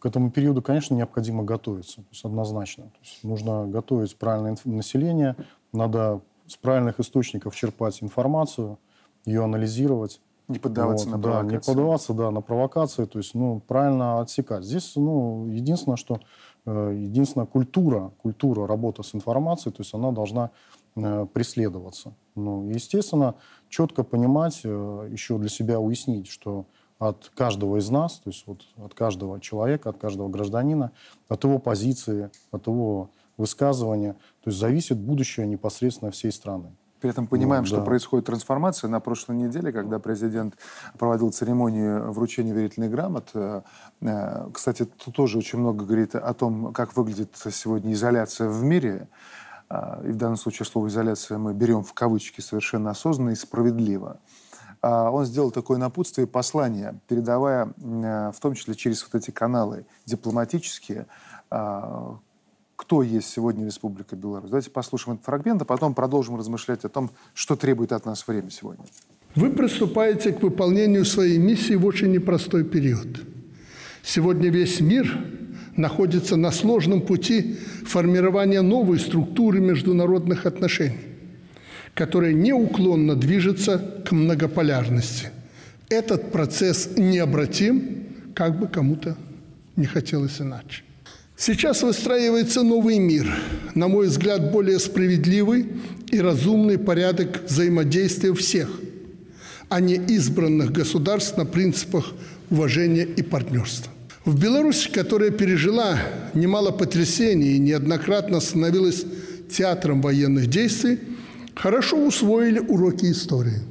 к 0.00 0.06
этому 0.06 0.30
периоду, 0.30 0.62
конечно, 0.62 0.94
необходимо 0.94 1.44
готовиться, 1.44 1.96
то 1.96 2.08
есть 2.10 2.24
однозначно. 2.24 2.84
То 2.84 2.98
есть 3.02 3.22
нужно 3.22 3.66
готовить 3.66 4.16
правильное 4.16 4.56
население, 4.64 5.36
надо 5.72 6.20
с 6.46 6.56
правильных 6.56 6.98
источников 7.00 7.54
черпать 7.54 8.02
информацию– 8.02 8.78
ее 9.24 9.44
анализировать. 9.44 10.20
Не 10.48 10.58
поддаваться 10.58 11.06
вот, 11.06 11.16
на 11.16 11.22
да, 11.22 11.28
провокации. 11.30 11.54
Не 11.54 11.60
поддаваться, 11.60 12.14
да, 12.14 12.30
на 12.30 12.40
провокации, 12.40 13.04
то 13.04 13.18
есть, 13.18 13.34
ну, 13.34 13.60
правильно 13.60 14.20
отсекать. 14.20 14.64
Здесь, 14.64 14.92
ну, 14.96 15.46
единственное, 15.46 15.96
что, 15.96 16.20
э, 16.66 16.92
единственная 16.94 17.46
культура, 17.46 18.12
культура 18.22 18.66
работы 18.66 19.02
с 19.02 19.14
информацией, 19.14 19.72
то 19.72 19.82
есть 19.82 19.94
она 19.94 20.10
должна 20.12 20.50
э, 20.94 21.26
преследоваться. 21.32 22.12
Ну, 22.34 22.68
естественно, 22.68 23.34
четко 23.68 24.04
понимать, 24.04 24.60
э, 24.64 25.08
еще 25.10 25.38
для 25.38 25.48
себя 25.48 25.80
уяснить, 25.80 26.26
что 26.26 26.66
от 26.98 27.32
каждого 27.34 27.78
из 27.78 27.90
нас, 27.90 28.18
то 28.18 28.30
есть 28.30 28.46
вот 28.46 28.62
от 28.76 28.94
каждого 28.94 29.40
человека, 29.40 29.90
от 29.90 29.98
каждого 29.98 30.28
гражданина, 30.28 30.92
от 31.28 31.42
его 31.44 31.58
позиции, 31.58 32.30
от 32.50 32.66
его 32.66 33.10
высказывания, 33.36 34.12
то 34.42 34.50
есть 34.50 34.58
зависит 34.58 34.98
будущее 34.98 35.46
непосредственно 35.46 36.10
всей 36.10 36.30
страны. 36.30 36.76
При 37.02 37.10
этом 37.10 37.26
понимаем, 37.26 37.64
Ну, 37.64 37.66
что 37.66 37.78
да. 37.78 37.82
происходит 37.84 38.26
трансформация. 38.26 38.88
На 38.88 39.00
прошлой 39.00 39.34
неделе, 39.34 39.72
когда 39.72 39.98
президент 39.98 40.54
проводил 40.96 41.32
церемонию 41.32 42.12
вручения 42.12 42.54
верительных 42.54 42.92
грамот, 42.92 43.30
э, 43.34 43.62
э, 44.02 44.48
кстати, 44.54 44.84
тут 44.84 45.12
тоже 45.12 45.36
очень 45.38 45.58
много 45.58 45.84
говорит 45.84 46.14
о 46.14 46.32
том, 46.32 46.72
как 46.72 46.96
выглядит 46.96 47.34
сегодня 47.50 47.92
изоляция 47.92 48.48
в 48.48 48.62
мире. 48.62 49.08
А, 49.68 50.00
И 50.04 50.12
в 50.12 50.16
данном 50.16 50.36
случае 50.36 50.64
слово 50.64 50.86
«изоляция» 50.86 51.38
мы 51.38 51.54
берем 51.54 51.82
в 51.82 51.92
кавычки 51.92 52.40
совершенно 52.40 52.90
осознанно 52.90 53.30
и 53.30 53.34
справедливо. 53.34 54.18
А, 54.80 55.10
Он 55.10 55.24
сделал 55.24 55.50
такое 55.50 55.78
напутствие, 55.78 56.28
послание, 56.28 57.00
передавая, 57.08 57.72
э, 57.82 58.30
в 58.32 58.38
том 58.38 58.54
числе 58.54 58.76
через 58.76 59.02
вот 59.02 59.20
эти 59.20 59.32
каналы 59.32 59.86
дипломатические, 60.06 61.06
а, 61.50 62.16
кто 62.82 63.04
есть 63.04 63.28
сегодня 63.28 63.64
Республика 63.64 64.16
Беларусь. 64.16 64.50
Давайте 64.50 64.70
послушаем 64.70 65.14
этот 65.14 65.26
фрагмент, 65.26 65.62
а 65.62 65.64
потом 65.64 65.94
продолжим 65.94 66.36
размышлять 66.36 66.84
о 66.84 66.88
том, 66.88 67.12
что 67.32 67.54
требует 67.54 67.92
от 67.92 68.06
нас 68.06 68.26
время 68.26 68.50
сегодня. 68.50 68.84
Вы 69.36 69.50
приступаете 69.50 70.32
к 70.32 70.42
выполнению 70.42 71.04
своей 71.04 71.38
миссии 71.38 71.74
в 71.74 71.86
очень 71.86 72.10
непростой 72.10 72.64
период. 72.64 73.06
Сегодня 74.02 74.50
весь 74.50 74.80
мир 74.80 75.16
находится 75.76 76.34
на 76.34 76.50
сложном 76.50 77.02
пути 77.02 77.56
формирования 77.86 78.62
новой 78.62 78.98
структуры 78.98 79.60
международных 79.60 80.44
отношений, 80.44 80.98
которая 81.94 82.32
неуклонно 82.32 83.14
движется 83.14 83.78
к 83.78 84.10
многополярности. 84.10 85.30
Этот 85.88 86.32
процесс 86.32 86.96
необратим, 86.96 88.32
как 88.34 88.58
бы 88.58 88.66
кому-то 88.66 89.16
не 89.76 89.86
хотелось 89.86 90.40
иначе. 90.40 90.82
Сейчас 91.36 91.82
выстраивается 91.82 92.62
новый 92.62 92.98
мир, 92.98 93.26
на 93.74 93.88
мой 93.88 94.06
взгляд, 94.06 94.52
более 94.52 94.78
справедливый 94.78 95.66
и 96.10 96.20
разумный 96.20 96.78
порядок 96.78 97.42
взаимодействия 97.48 98.32
всех, 98.34 98.68
а 99.68 99.80
не 99.80 99.94
избранных 99.94 100.70
государств 100.72 101.36
на 101.36 101.46
принципах 101.46 102.12
уважения 102.50 103.04
и 103.04 103.22
партнерства. 103.22 103.90
В 104.24 104.38
Беларуси, 104.38 104.88
которая 104.88 105.30
пережила 105.30 105.98
немало 106.34 106.70
потрясений 106.70 107.56
и 107.56 107.58
неоднократно 107.58 108.38
становилась 108.38 109.04
театром 109.50 110.00
военных 110.00 110.46
действий, 110.46 111.00
хорошо 111.56 111.96
усвоили 112.06 112.60
уроки 112.60 113.10
истории. 113.10 113.62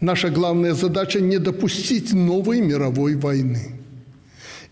Наша 0.00 0.30
главная 0.30 0.74
задача– 0.74 1.20
не 1.20 1.38
допустить 1.38 2.12
новой 2.12 2.60
мировой 2.60 3.14
войны. 3.14 3.79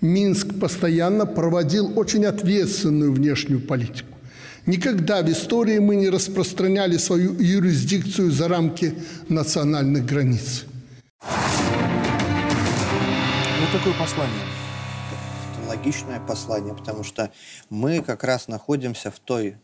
Минск 0.01 0.59
постоянно 0.61 1.27
проводил 1.27 1.99
очень 1.99 2.25
ответственную 2.25 3.13
внешнюю 3.13 3.61
политику. 3.61 4.17
Никогда 4.65 5.23
в 5.23 5.31
истории 5.31 5.79
мы 5.79 5.97
не 5.97 6.09
распространяли 6.09 6.99
свою 6.99 7.35
юрисдикцию 7.35 8.31
за 8.31 8.49
рамки 8.49 8.95
национальных 9.29 10.05
границ. 10.05 10.67
Вот 13.61 13.73
такое 13.73 13.95
послание. 13.95 14.45
Это 15.53 15.69
логичное 15.69 16.21
послание, 16.21 16.75
потому 16.75 17.03
что 17.03 17.33
мы 17.69 18.01
как 18.01 18.23
раз 18.23 18.47
находимся 18.47 19.11
в 19.11 19.19
той 19.19 19.57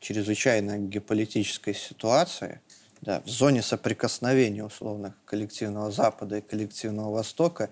чрезвычайно 0.00 0.78
геополитической 0.78 1.74
ситуации, 1.74 2.60
да, 3.02 3.20
в 3.26 3.28
зоне 3.28 3.62
соприкосновения 3.62 4.64
условно 4.64 5.14
коллективного 5.26 5.90
Запада 5.90 6.38
и 6.38 6.40
коллективного 6.40 7.12
Востока, 7.12 7.68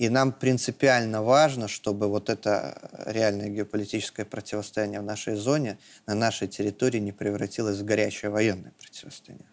и 0.00 0.08
нам 0.08 0.32
принципиально 0.32 1.22
важно, 1.22 1.68
чтобы 1.68 2.08
вот 2.08 2.30
это 2.30 2.90
реальное 3.04 3.50
геополитическое 3.50 4.24
противостояние 4.24 5.00
в 5.00 5.04
нашей 5.04 5.34
зоне, 5.34 5.76
на 6.06 6.14
нашей 6.14 6.48
территории 6.48 7.00
не 7.00 7.12
превратилось 7.12 7.76
в 7.76 7.84
горячее 7.84 8.30
военное 8.30 8.72
противостояние. 8.78 9.46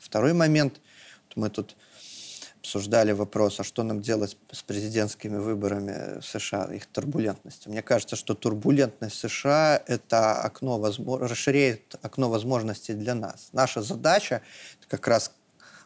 Второй 0.00 0.32
момент, 0.32 0.80
мы 1.36 1.50
тут 1.50 1.76
обсуждали 2.58 3.12
вопрос, 3.12 3.60
а 3.60 3.64
что 3.64 3.84
нам 3.84 4.02
делать 4.02 4.36
с 4.50 4.64
президентскими 4.64 5.36
выборами 5.36 6.18
в 6.18 6.24
США, 6.24 6.64
их 6.74 6.86
турбулентностью. 6.86 7.70
Мне 7.70 7.82
кажется, 7.82 8.16
что 8.16 8.34
турбулентность 8.34 9.20
США– 9.20 9.80
это 9.86 10.34
окно, 10.34 10.80
возможно, 10.80 11.28
расширяет 11.28 11.94
окно 12.02 12.28
возможностей 12.28 12.94
для 12.94 13.14
нас. 13.14 13.50
Наша 13.52 13.82
задача– 13.82 14.42
как 14.88 15.06
раз 15.06 15.30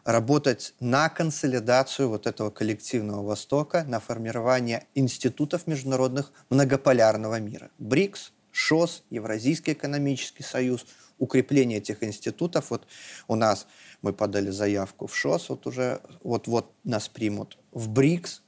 работать 0.07 0.73
на 0.79 1.09
консолидацию 1.09 2.07
вот 2.07 2.27
этого 2.27 2.49
коллективного 2.49 3.23
Востока, 3.23 3.83
на 3.83 3.99
формирование 3.99 4.87
институтов 4.95 5.67
международных 5.67 6.31
многополярного 6.49 7.41
мира. 7.41 7.71
БРИКС, 7.77 8.31
ШОС, 8.51 9.03
Евразийский 9.09 9.73
экономический 9.73 10.43
союз, 10.43 10.85
укрепление 11.17 11.79
этих 11.79 12.03
институтов. 12.03 12.71
Вот 12.71 12.87
у 13.27 13.35
нас 13.35 13.67
мы 14.01 14.13
подали 14.13 14.49
заявку 14.49 15.07
в 15.07 15.15
ШОС, 15.15 15.49
вот 15.49 15.67
уже 15.67 15.99
вот-вот 16.23 16.71
нас 16.85 17.09
примут, 17.09 17.57
в 17.73 17.89
БРИКС, 17.89 18.43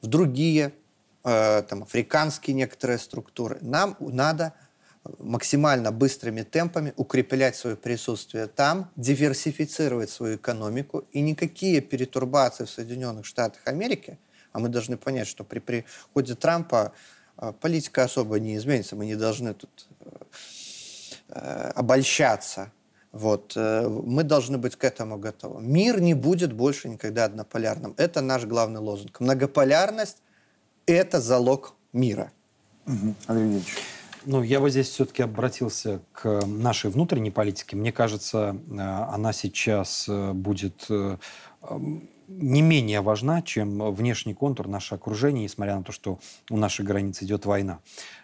в 0.00 0.06
другие, 0.06 0.72
э, 1.24 1.62
там, 1.68 1.82
африканские 1.82 2.54
некоторые 2.54 2.98
структуры. 2.98 3.58
Нам 3.60 3.98
надо 4.00 4.54
максимально 5.18 5.92
быстрыми 5.92 6.42
темпами 6.42 6.92
укреплять 6.96 7.56
свое 7.56 7.76
присутствие 7.76 8.46
там, 8.46 8.90
диверсифицировать 8.96 10.10
свою 10.10 10.36
экономику, 10.36 11.04
и 11.12 11.20
никакие 11.20 11.80
перетурбации 11.80 12.64
в 12.64 12.70
Соединенных 12.70 13.26
Штатах 13.26 13.60
Америки, 13.66 14.18
а 14.52 14.58
мы 14.58 14.68
должны 14.68 14.96
понять, 14.96 15.28
что 15.28 15.44
при 15.44 15.58
приходе 15.58 16.34
Трампа 16.34 16.92
э, 17.38 17.52
политика 17.60 18.04
особо 18.04 18.38
не 18.40 18.56
изменится, 18.56 18.96
мы 18.96 19.06
не 19.06 19.16
должны 19.16 19.54
тут 19.54 19.86
э, 21.28 21.70
обольщаться. 21.74 22.72
Вот. 23.12 23.54
э, 23.56 23.88
Мы 23.88 24.24
должны 24.24 24.58
быть 24.58 24.76
к 24.76 24.84
этому 24.84 25.16
готовы. 25.18 25.62
Мир 25.62 26.00
не 26.00 26.14
будет 26.14 26.52
больше 26.52 26.88
никогда 26.88 27.24
однополярным. 27.24 27.94
Это 27.96 28.20
наш 28.20 28.44
главный 28.44 28.80
лозунг. 28.80 29.20
Многополярность– 29.20 30.18
это 30.86 31.20
залог 31.20 31.74
мира. 31.94 32.30
Мгм. 32.84 33.14
Андрей 33.26 33.44
Евгеньевич. 33.44 33.74
Ну, 34.28 34.42
я 34.42 34.58
бы 34.60 34.70
здесь 34.70 34.88
все-таки 34.88 35.22
обратился 35.22 36.00
к 36.12 36.44
нашей 36.46 36.90
внутренней 36.90 37.30
политике. 37.30 37.76
Мне 37.76 37.92
кажется, 37.92 38.56
э, 38.68 38.80
она 38.80 39.32
сейчас 39.32 40.06
э, 40.08 40.32
будет 40.32 40.86
э, 40.90 41.16
не 42.26 42.60
менее 42.60 43.02
важна, 43.02 43.40
чем 43.40 43.94
внешний 43.94 44.34
контур, 44.34 44.66
наше 44.66 44.96
окружение, 44.96 45.44
несмотря 45.44 45.76
на 45.76 45.84
то, 45.84 45.92
что 45.92 46.18
у 46.50 46.56
нашей 46.56 46.84
границы 46.84 47.24
идет 47.24 47.46
война. 47.46 47.78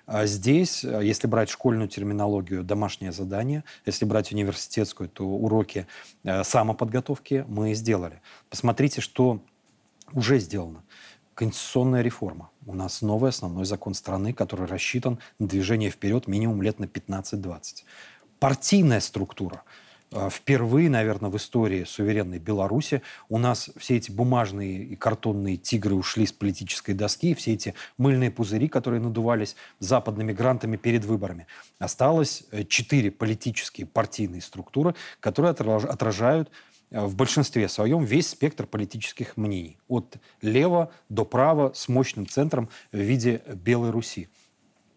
А 0.06 0.26
Здесь, 0.26 0.84
э, 0.84 1.02
если 1.04 1.28
брать 1.28 1.50
школьную 1.50 1.88
терминологию, 1.88 2.64
домашнее 2.64 3.12
задание, 3.12 3.62
если 3.86 4.04
брать 4.04 4.32
университетскую, 4.32 5.08
то 5.08 5.24
уроки 5.24 5.86
э, 6.24 6.42
самоподготовки 6.42 7.44
мы 7.46 7.74
сделали. 7.74 8.20
Посмотрите, 8.50 9.00
что 9.00 9.40
уже 10.12 10.40
сделано. 10.40 10.82
Конституционная 11.42 12.02
реформа. 12.02 12.50
У 12.66 12.72
нас 12.72 13.02
новый 13.02 13.30
основной 13.30 13.64
закон 13.64 13.94
страны, 13.94 14.32
который 14.32 14.68
рассчитан 14.68 15.18
на 15.40 15.48
движение 15.48 15.90
вперед 15.90 16.28
минимум 16.28 16.62
лет 16.62 16.78
на 16.78 16.84
15-20. 16.84 17.82
Партийная 18.38 19.00
структура. 19.00 19.64
Э, 20.12 20.28
Впервые, 20.30 20.88
наверное, 20.88 21.30
в 21.30 21.36
истории 21.36 21.82
суверенной 21.82 22.38
Беларуси 22.38 23.02
у 23.28 23.38
нас 23.38 23.70
все 23.76 23.96
эти 23.96 24.12
бумажные 24.12 24.84
и 24.84 24.94
картонные 24.94 25.56
тигры 25.56 25.96
ушли 25.96 26.26
с 26.26 26.32
политической 26.32 26.92
доски, 26.92 27.32
и 27.32 27.34
все 27.34 27.54
эти 27.54 27.74
мыльные 27.98 28.30
пузыри, 28.30 28.68
которые 28.68 29.00
надувались 29.00 29.56
западными 29.80 30.32
грантами 30.32 30.76
перед 30.76 31.04
выборами. 31.04 31.48
Осталось 31.80 32.44
э, 32.52 32.62
четыре 32.62 33.10
политические 33.10 33.88
партийные 33.88 34.42
структуры, 34.42 34.94
которые 35.18 35.54
отраж- 35.54 35.88
отражают 35.88 36.52
в 36.92 37.16
большинстве 37.16 37.68
своем 37.68 38.04
весь 38.04 38.28
спектр 38.28 38.66
политических 38.66 39.36
мнений. 39.36 39.78
От 39.88 40.16
лева 40.42 40.92
до 41.08 41.24
права 41.24 41.72
с 41.74 41.88
мощным 41.88 42.26
центром 42.28 42.68
в 42.92 42.98
виде 42.98 43.42
Белой 43.46 43.90
Руси. 43.90 44.28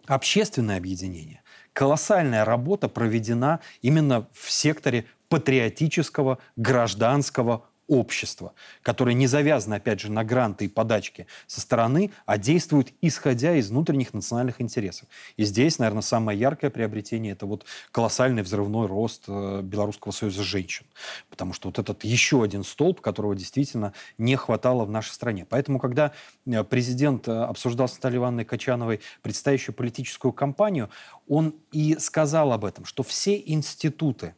Общественное 0.06 0.78
объединение. 0.78 1.42
Колоссальная 1.74 2.46
работа 2.46 2.90
проведена 2.90 3.60
именно 3.82 4.28
в 4.34 4.52
секторе 4.52 5.06
патриотического 5.30 6.38
гражданского 6.56 7.66
общество, 7.88 8.54
которое 8.82 9.14
не 9.14 9.28
завязано, 9.28 9.76
опять 9.76 10.00
же, 10.00 10.12
на 10.12 10.24
гранты 10.24 10.66
и 10.66 10.68
подачки 10.68 11.28
со 11.48 11.62
стороны, 11.62 12.12
а 12.26 12.38
действует 12.38 12.94
исходя 13.02 13.56
из 13.56 13.70
внутренних 13.70 14.14
национальных 14.14 14.62
интересов. 14.62 15.08
И 15.38 15.44
здесь, 15.44 15.80
наверное, 15.80 16.02
самое 16.02 16.40
яркое 16.40 16.70
приобретение– 16.70 17.32
это 17.34 17.46
вот 17.46 17.66
колоссальный 17.92 18.44
взрывной 18.44 18.88
рост 18.88 19.24
э, 19.28 19.62
Белорусского 19.62 20.12
союза 20.12 20.44
женщин. 20.44 20.86
Потому 21.30 21.54
что 21.54 21.70
вот 21.70 21.80
этот 21.80 22.04
еще 22.04 22.44
один 22.44 22.64
столб, 22.64 23.02
которого 23.02 23.36
действительно 23.36 23.94
не 24.18 24.36
хватало 24.36 24.86
в 24.86 24.92
нашей 24.92 25.12
стране. 25.12 25.46
Поэтому, 25.48 25.80
когда 25.80 26.12
э, 26.46 26.64
президент 26.64 27.28
э, 27.28 27.32
обсуждал 27.32 27.88
с 27.88 27.94
Натальей 27.96 28.18
Ивановной 28.18 28.46
Качановой 28.46 29.02
предстоящую 29.22 29.76
политическую 29.76 30.32
кампанию, 30.32 30.90
он 31.28 31.56
и 31.72 31.98
сказал 32.00 32.52
об 32.52 32.66
этом, 32.66 32.86
что 32.86 33.04
все 33.04 33.42
институты, 33.46 34.36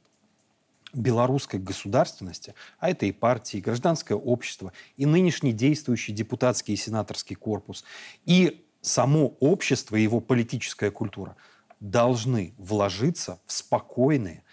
белорусской 0.97 1.59
государственности, 1.59 2.53
а 2.79 2.89
это 2.89 3.05
и 3.05 3.11
партии, 3.11 3.57
и 3.57 3.61
гражданское 3.61 4.15
общество, 4.15 4.73
и 4.97 5.05
нынешний 5.05 5.53
действующий 5.53 6.11
депутатский 6.11 6.73
и 6.73 6.77
сенаторский 6.77 7.35
корпус, 7.35 7.83
и 8.25 8.65
само 8.81 9.35
общество 9.39 9.95
и 9.95 10.01
его 10.01 10.19
политическая 10.19 10.91
культура 10.91 11.35
должны 11.79 12.53
вложиться 12.57 13.39
в 13.45 13.51
спокойные, 13.51 14.43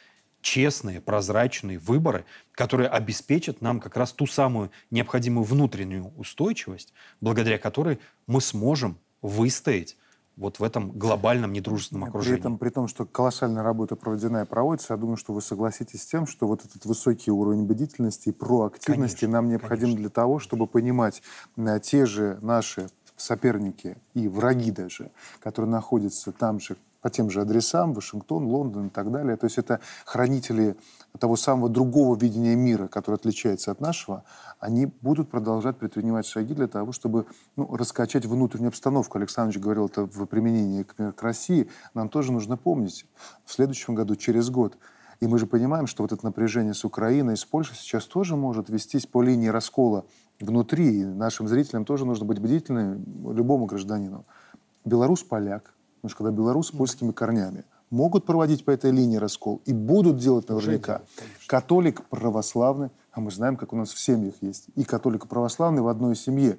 честные, 0.42 1.00
прозрачные 1.00 1.78
выборы, 1.78 2.26
которые 2.52 2.88
обеспечат 2.88 3.62
нам 3.62 3.80
как 3.80 3.96
раз 3.96 4.12
ту 4.12 4.26
самую 4.26 4.70
необходимую 4.90 5.44
внутреннюю 5.44 6.12
устойчивость, 6.16 6.92
благодаря 7.20 7.58
которой 7.58 7.98
мы 8.26 8.42
сможем 8.42 8.98
выстоять 9.22 9.96
вот 10.36 10.58
в 10.58 10.62
этом 10.62 10.90
глобальном 10.92 11.52
недружественном 11.52 12.08
окружении. 12.08 12.36
При, 12.36 12.40
этом, 12.40 12.58
при 12.58 12.70
том, 12.70 12.88
что 12.88 13.06
колоссальная 13.06 13.62
работа 13.62 13.96
проведена 13.96 14.42
и 14.42 14.44
проводится, 14.44 14.94
я 14.94 14.98
думаю, 14.98 15.16
что 15.16 15.32
вы 15.32 15.40
согласитесь 15.40 16.02
с 16.02 16.06
тем, 16.06 16.26
что 16.26 16.46
вот 16.46 16.64
этот 16.64 16.84
высокий 16.84 17.30
уровень 17.30 17.64
бдительности 17.64 18.30
и 18.30 18.32
проактивности 18.32 19.20
конечно, 19.20 19.40
нам 19.40 19.48
необходим 19.48 19.82
конечно. 19.82 20.00
для 20.00 20.08
того, 20.08 20.38
чтобы 20.38 20.66
понимать 20.66 21.22
на 21.56 21.78
те 21.78 22.06
же 22.06 22.38
наши 22.42 22.88
соперники 23.16 23.96
и 24.14 24.26
враги 24.26 24.70
даже, 24.70 25.10
которые 25.40 25.70
находятся 25.70 26.32
там 26.32 26.58
же, 26.58 26.76
по 27.04 27.10
тем 27.10 27.28
же 27.28 27.42
адресам, 27.42 27.92
Вашингтон, 27.92 28.46
Лондон 28.46 28.86
и 28.86 28.88
так 28.88 29.12
далее. 29.12 29.36
То 29.36 29.44
есть 29.44 29.58
это 29.58 29.80
хранители 30.06 30.74
того 31.18 31.36
самого 31.36 31.68
другого 31.68 32.16
видения 32.16 32.56
мира, 32.56 32.88
которое 32.88 33.16
отличается 33.16 33.70
от 33.72 33.82
нашего, 33.82 34.24
они 34.58 34.86
будут 34.86 35.28
продолжать 35.28 35.76
предпринимать 35.76 36.24
шаги 36.24 36.54
для 36.54 36.66
того, 36.66 36.92
чтобы 36.92 37.26
ну, 37.56 37.76
раскачать 37.76 38.24
внутреннюю 38.24 38.68
обстановку. 38.68 39.18
Александр 39.18 39.58
говорил 39.58 39.84
это 39.84 40.06
в 40.06 40.24
применении 40.24 40.82
к, 40.82 41.12
к 41.12 41.22
России. 41.22 41.68
Нам 41.92 42.08
тоже 42.08 42.32
нужно 42.32 42.56
помнить, 42.56 43.04
в 43.44 43.52
следующем 43.52 43.94
году, 43.94 44.16
через 44.16 44.48
год, 44.48 44.78
и 45.20 45.26
мы 45.26 45.38
же 45.38 45.46
понимаем, 45.46 45.86
что 45.86 46.04
вот 46.04 46.12
это 46.12 46.24
напряжение 46.24 46.72
с 46.72 46.86
Украиной, 46.86 47.36
с 47.36 47.44
Польшей 47.44 47.76
сейчас 47.76 48.06
тоже 48.06 48.34
может 48.34 48.70
вестись 48.70 49.04
по 49.04 49.20
линии 49.20 49.48
раскола 49.48 50.06
внутри. 50.40 51.00
И 51.00 51.04
нашим 51.04 51.48
зрителям 51.48 51.84
тоже 51.84 52.06
нужно 52.06 52.24
быть 52.24 52.38
бдительными, 52.38 53.04
любому 53.30 53.66
гражданину. 53.66 54.24
Белорус-поляк, 54.86 55.74
потому 56.04 56.10
что 56.10 56.18
когда 56.18 56.36
белорус 56.36 56.68
с 56.68 56.70
польскими 56.70 57.12
корнями, 57.12 57.64
могут 57.88 58.26
проводить 58.26 58.62
по 58.66 58.70
этой 58.70 58.90
линии 58.90 59.16
раскол 59.16 59.62
и 59.64 59.72
будут 59.72 60.18
делать 60.18 60.46
наверняка. 60.50 61.00
Католик 61.46 62.04
православный, 62.10 62.90
а 63.10 63.20
мы 63.20 63.30
знаем, 63.30 63.56
как 63.56 63.72
у 63.72 63.76
нас 63.76 63.90
в 63.90 63.98
семьях 63.98 64.34
есть, 64.42 64.66
и 64.74 64.84
католик 64.84 65.26
православный 65.26 65.80
в 65.80 65.88
одной 65.88 66.14
семье. 66.14 66.58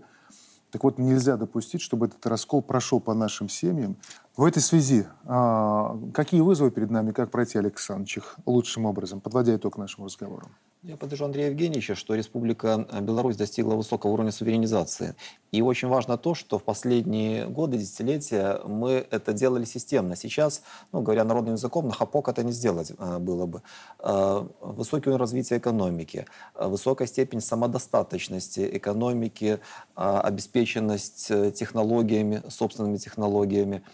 Так 0.72 0.84
вот, 0.84 0.98
нельзя 0.98 1.38
допустить, 1.38 1.82
чтобы 1.82 2.08
этот 2.08 2.26
раскол 2.26 2.64
прошел 2.64 3.00
по 3.00 3.14
нашим 3.14 3.48
семьям. 3.48 3.98
В 4.38 4.44
этой 4.44 4.62
связи, 4.62 5.06
а, 5.26 5.98
какие 6.14 6.42
вызовы 6.42 6.70
перед 6.70 6.92
нами, 6.92 7.14
как 7.14 7.32
пройти, 7.32 7.58
Александр 7.58 8.22
лучшим 8.46 8.86
образом, 8.86 9.22
подводя 9.22 9.56
итог 9.56 9.78
нашему 9.78 10.08
разговору? 10.08 10.50
Я 10.84 10.98
поддержу 10.98 11.24
Андрея 11.24 11.52
Евгеньевича, 11.52 11.96
что 11.96 12.16
Республика 12.16 12.86
э, 12.92 13.00
Беларусь 13.00 13.38
достигла 13.38 13.76
высокого 13.76 14.12
уровня 14.12 14.34
суверенизации. 14.34 15.16
И 15.54 15.62
очень 15.62 15.88
важно 15.88 16.18
то, 16.18 16.36
что 16.36 16.60
в 16.60 16.64
последние 16.64 17.48
годы, 17.48 17.78
десятилетия 17.78 18.60
мы 18.66 19.08
это 19.10 19.32
делали 19.32 19.64
системно. 19.64 20.18
Сейчас, 20.18 20.64
ну, 20.92 21.02
говоря 21.02 21.24
народным 21.24 21.54
языком, 21.54 21.88
на 21.88 21.94
хапок 21.94 22.28
это 22.28 22.44
не 22.44 22.52
сделать 22.52 22.92
э, 22.98 23.20
было 23.20 23.46
бы. 23.46 23.62
Э, 24.00 24.46
высокий 24.60 25.08
уровень 25.08 25.22
развития 25.22 25.58
экономики, 25.60 26.26
высокая 26.60 27.08
степень 27.08 27.40
самодостаточности 27.40 28.70
экономики, 28.74 29.60
обеспеченность 29.96 31.32
технологиями, 31.56 32.44
собственными 32.50 32.98
технологиями– 32.98 33.82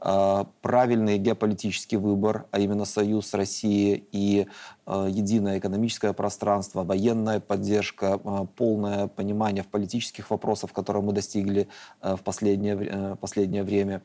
правильный 0.00 1.18
геополитический 1.18 1.98
выбор, 1.98 2.46
а 2.50 2.60
именно 2.60 2.84
союз 2.84 3.28
с 3.28 3.34
Россией 3.34 4.06
и 4.12 4.46
а, 4.86 5.06
единое 5.06 5.58
экономическое 5.58 6.12
пространство, 6.12 6.84
военная 6.84 7.40
поддержка, 7.40 8.20
а, 8.22 8.44
полное 8.44 9.08
понимание 9.08 9.62
в 9.62 9.68
политических 9.68 10.30
вопросах, 10.30 10.72
которые 10.72 11.02
мы 11.02 11.12
достигли 11.12 11.68
в 12.00 12.18
последнее, 12.18 12.76
э, 12.76 13.16
последнее 13.20 13.64
время. 13.64 14.02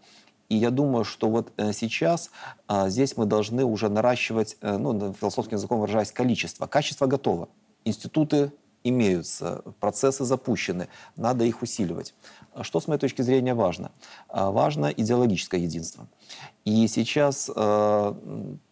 И 0.49 0.55
я 0.55 0.71
думаю, 0.71 1.03
что 1.03 1.29
вот 1.29 1.51
э, 1.57 1.73
сейчас 1.73 2.29
здесь 2.87 3.17
мы 3.17 3.25
должны 3.25 3.63
уже 3.63 3.89
наращивать, 3.89 4.57
э, 4.61 4.77
ну, 4.77 5.13
философским 5.13 5.57
языком 5.57 5.79
выражаясь, 5.79 6.11
количество. 6.11 6.67
Качество 6.67 7.07
готово. 7.07 7.49
Институты 7.85 8.51
имеются, 8.83 9.63
процессы 9.79 10.25
запущены, 10.25 10.87
надо 11.15 11.45
их 11.45 11.61
усиливать. 11.61 12.13
Что, 12.61 12.79
с 12.79 12.87
моей 12.87 12.99
точки 12.99 13.21
зрения, 13.21 13.53
важно? 13.53 13.91
А, 14.27 14.51
важно 14.51 14.87
идеологическое 14.87 15.61
единство. 15.61 16.07
И 16.65 16.87
сейчас 16.87 17.49
э, 17.53 18.13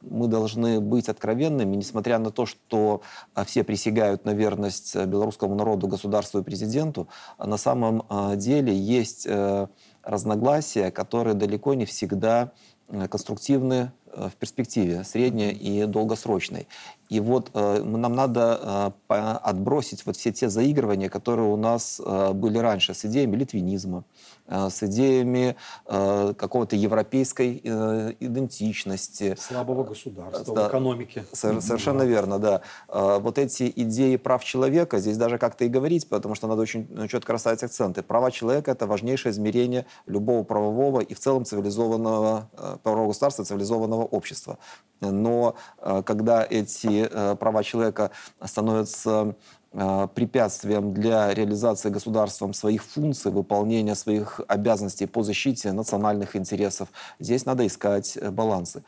мы 0.01 0.27
должны 0.27 0.79
быть 0.79 1.09
откровенными, 1.09 1.75
несмотря 1.75 2.19
на 2.19 2.31
то, 2.31 2.45
что 2.45 3.01
а, 3.33 3.43
все 3.43 3.63
присягают 3.63 4.23
на 4.25 4.31
верность 4.31 4.95
белорусскому 4.95 5.55
народу, 5.55 5.87
государству 5.87 6.39
и 6.39 6.43
президенту, 6.43 7.07
на 7.37 7.57
самом 7.57 8.05
деле 8.35 8.75
есть 8.75 9.25
э, 9.27 9.67
разногласия, 10.03 10.91
которые 10.91 11.33
далеко 11.33 11.73
не 11.73 11.85
всегда 11.85 12.51
э, 12.87 13.07
конструктивны 13.07 13.91
Э, 14.13 14.29
в 14.29 14.35
перспективе, 14.35 15.03
средней 15.03 15.51
и 15.51 15.85
долгосрочной. 15.85 16.67
И 17.11 17.19
вот 17.19 17.51
э, 17.53 17.83
нам 17.83 18.15
надо 18.15 18.93
э, 19.09 19.13
отбросить 19.43 20.05
вот 20.05 20.15
все 20.15 20.31
те 20.31 20.47
заигрывания, 20.47 21.09
которые 21.09 21.49
у 21.49 21.57
нас 21.57 21.99
э, 22.03 22.31
были 22.31 22.57
раньше 22.57 22.93
с 22.93 23.03
идеями 23.03 23.35
литвинизма, 23.35 24.05
э, 24.47 24.69
с 24.69 24.81
идеями 24.83 25.57
э, 25.87 26.33
какого-то 26.37 26.77
европейской 26.77 27.59
э, 27.61 28.13
идентичности. 28.21 29.35
Слабого 29.37 29.83
государства, 29.83 30.55
да. 30.55 30.69
Сор- 31.33 31.61
совершенно 31.61 31.99
да. 31.99 32.05
верно, 32.05 32.39
да. 32.39 32.61
Э, 32.87 33.19
вот 33.19 33.37
эти 33.37 33.73
идеи 33.75 34.15
прав 34.15 34.41
человека, 34.45 34.99
здесь 34.99 35.17
даже 35.17 35.37
как-то 35.37 35.65
и 35.65 35.67
говорить, 35.67 36.07
потому 36.07 36.35
что 36.35 36.47
надо 36.47 36.61
очень 36.61 37.09
четко 37.09 37.33
расставить 37.33 37.61
акценты. 37.61 38.03
Права 38.03 38.31
человека– 38.31 38.71
это 38.73 38.87
важнейшее 38.87 39.33
измерение 39.33 39.85
любого 40.05 40.43
правового 40.43 41.01
и 41.01 41.13
в 41.13 41.19
целом 41.19 41.43
цивилизованного, 41.43 42.49
э, 42.53 42.77
правового 42.81 43.09
государства, 43.09 43.43
цивилизованного 43.43 44.03
общества. 44.03 44.57
Но 45.01 45.55
э, 45.79 46.03
когда 46.05 46.45
эти 46.49 47.00
э, 47.09 47.35
права 47.35 47.63
человека 47.63 48.11
становятся 48.43 49.35
э, 49.73 50.07
препятствием 50.13 50.93
для 50.93 51.33
реализации 51.33 51.89
государством 51.89 52.53
своих 52.53 52.83
функций, 52.83 53.31
выполнения 53.31 53.95
своих 53.95 54.41
обязанностей 54.47 55.05
по 55.05 55.23
защите 55.23 55.71
национальных 55.71 56.35
интересов. 56.35 56.89
Здесь 57.19 57.45
надо 57.45 57.65
искать 57.65 58.17
балансы. 58.31 58.83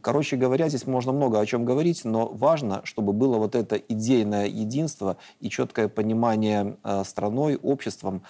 Короче 0.00 0.36
говоря, 0.36 0.68
здесь 0.68 0.86
можно 0.86 1.12
много 1.12 1.40
о 1.40 1.46
чем 1.46 1.64
говорить, 1.64 2.04
но 2.04 2.28
важно, 2.28 2.80
чтобы 2.84 3.12
было 3.12 3.38
вот 3.38 3.54
это 3.54 3.76
идейное 3.76 4.46
единство 4.46 5.16
и 5.40 5.50
четкое 5.50 5.88
понимание 5.88 6.76
страной, 7.04 7.56
обществом 7.56 8.22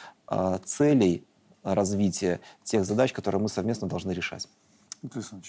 целей 0.64 1.24
развития 1.62 2.40
тех 2.64 2.84
задач, 2.86 3.12
которые 3.12 3.42
мы 3.42 3.48
совместно 3.48 3.88
должны 3.88 4.12
решать. 4.12 4.48
Александр 5.02 5.48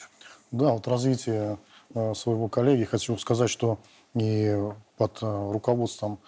да, 0.52 0.74
вот 0.74 0.88
развитие 0.88 1.54
э, 1.54 1.58
своего 1.94 2.48
коллеги 2.48 2.84
хочу 2.84 3.18
сказать, 3.18 3.50
что 3.50 3.80
и 4.16 4.58
под 4.98 5.20
э, 5.22 5.52
руководством 5.52 6.20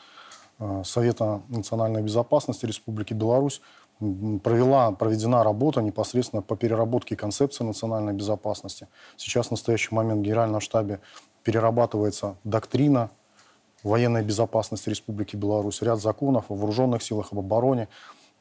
э, 0.59 0.83
Совета 0.85 1.41
национальной 1.49 2.01
безопасности 2.01 2.65
Республики 2.65 3.13
Беларусь 3.13 3.61
провела, 3.99 4.91
проведена 4.91 5.43
работа 5.43 5.81
непосредственно 5.81 6.41
по 6.41 6.55
переработке 6.55 7.15
концепции 7.15 7.63
национальной 7.63 8.13
безопасности. 8.13 8.87
Сейчас 9.15 9.47
в 9.47 9.51
настоящий 9.51 9.93
момент 9.93 10.21
в 10.21 10.23
Генеральном 10.23 10.59
штабе 10.59 10.99
перерабатывается 11.43 12.35
доктрина 12.43 13.11
военной 13.83 14.23
безопасности 14.23 14.89
Республики 14.89 15.35
Беларусь, 15.35 15.81
ряд 15.81 15.99
законов 15.99 16.45
о 16.49 16.55
вооруженных 16.55 17.03
силах, 17.03 17.31
об 17.31 17.39
обороне. 17.39 17.89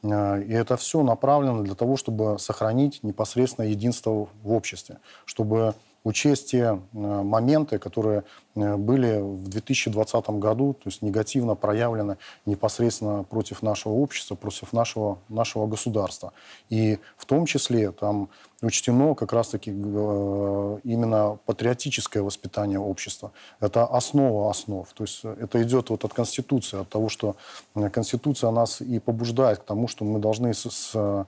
И 0.03 0.07
это 0.07 0.77
все 0.77 1.03
направлено 1.03 1.61
для 1.61 1.75
того, 1.75 1.95
чтобы 1.95 2.39
сохранить 2.39 3.03
непосредственно 3.03 3.65
единство 3.65 4.29
в 4.41 4.51
обществе, 4.51 4.97
чтобы 5.25 5.75
учесть 6.03 6.51
те 6.51 6.79
моменты, 6.93 7.77
которые 7.77 8.23
были 8.55 9.21
в 9.21 9.47
2020 9.47 10.29
году, 10.31 10.73
то 10.73 10.89
есть 10.89 11.01
негативно 11.01 11.55
проявлены 11.55 12.17
непосредственно 12.45 13.23
против 13.23 13.61
нашего 13.61 13.93
общества, 13.93 14.35
против 14.35 14.73
нашего, 14.73 15.19
нашего 15.29 15.67
государства. 15.67 16.33
И 16.69 16.99
в 17.17 17.25
том 17.25 17.45
числе 17.45 17.91
там 17.91 18.29
учтено 18.61 19.15
как 19.15 19.33
раз-таки 19.33 19.71
именно 19.71 21.37
патриотическое 21.45 22.21
воспитание 22.21 22.79
общества. 22.79 23.31
Это 23.59 23.85
основа 23.85 24.49
основ. 24.49 24.87
То 24.93 25.03
есть 25.03 25.23
это 25.23 25.61
идет 25.63 25.89
вот 25.89 26.03
от 26.03 26.13
Конституции, 26.13 26.81
от 26.81 26.89
того, 26.89 27.09
что 27.09 27.35
Конституция 27.91 28.51
нас 28.51 28.81
и 28.81 28.99
побуждает 28.99 29.59
к 29.59 29.63
тому, 29.63 29.87
что 29.87 30.03
мы 30.05 30.19
должны 30.19 30.53
с, 30.53 30.69
с 30.69 31.25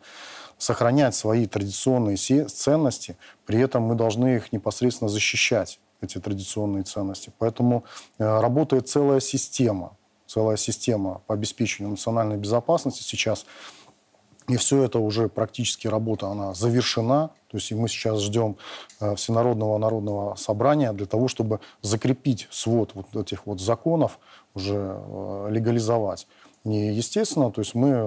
сохранять 0.57 1.15
свои 1.15 1.45
традиционные 1.45 2.17
ценности, 2.17 3.17
при 3.45 3.59
этом 3.59 3.83
мы 3.83 3.95
должны 3.95 4.35
их 4.35 4.51
непосредственно 4.53 5.09
защищать, 5.09 5.79
эти 6.03 6.19
традиционные 6.19 6.83
ценности. 6.83 7.31
Поэтому 7.39 7.85
э, 8.19 8.39
работает 8.39 8.87
целая 8.87 9.19
система, 9.19 9.95
целая 10.27 10.57
система 10.57 11.21
по 11.27 11.33
обеспечению 11.33 11.91
национальной 11.91 12.37
безопасности 12.37 13.01
сейчас. 13.01 13.45
И 14.49 14.57
все 14.57 14.83
это 14.83 14.99
уже 14.99 15.29
практически 15.29 15.87
работа, 15.87 16.27
она 16.27 16.53
завершена. 16.53 17.29
То 17.49 17.57
есть 17.57 17.71
мы 17.71 17.87
сейчас 17.87 18.21
ждем 18.21 18.57
э, 18.99 19.15
Всенародного 19.15 19.77
народного 19.77 20.35
собрания 20.35 20.91
для 20.91 21.05
того, 21.05 21.27
чтобы 21.27 21.61
закрепить 21.81 22.47
свод 22.51 22.91
вот 22.93 23.15
этих 23.15 23.45
вот 23.45 23.61
законов, 23.61 24.19
уже 24.53 24.97
э, 24.97 25.47
легализовать 25.51 26.27
не 26.64 26.93
естественно. 26.93 27.51
То 27.51 27.61
есть 27.61 27.76
мы, 27.76 28.03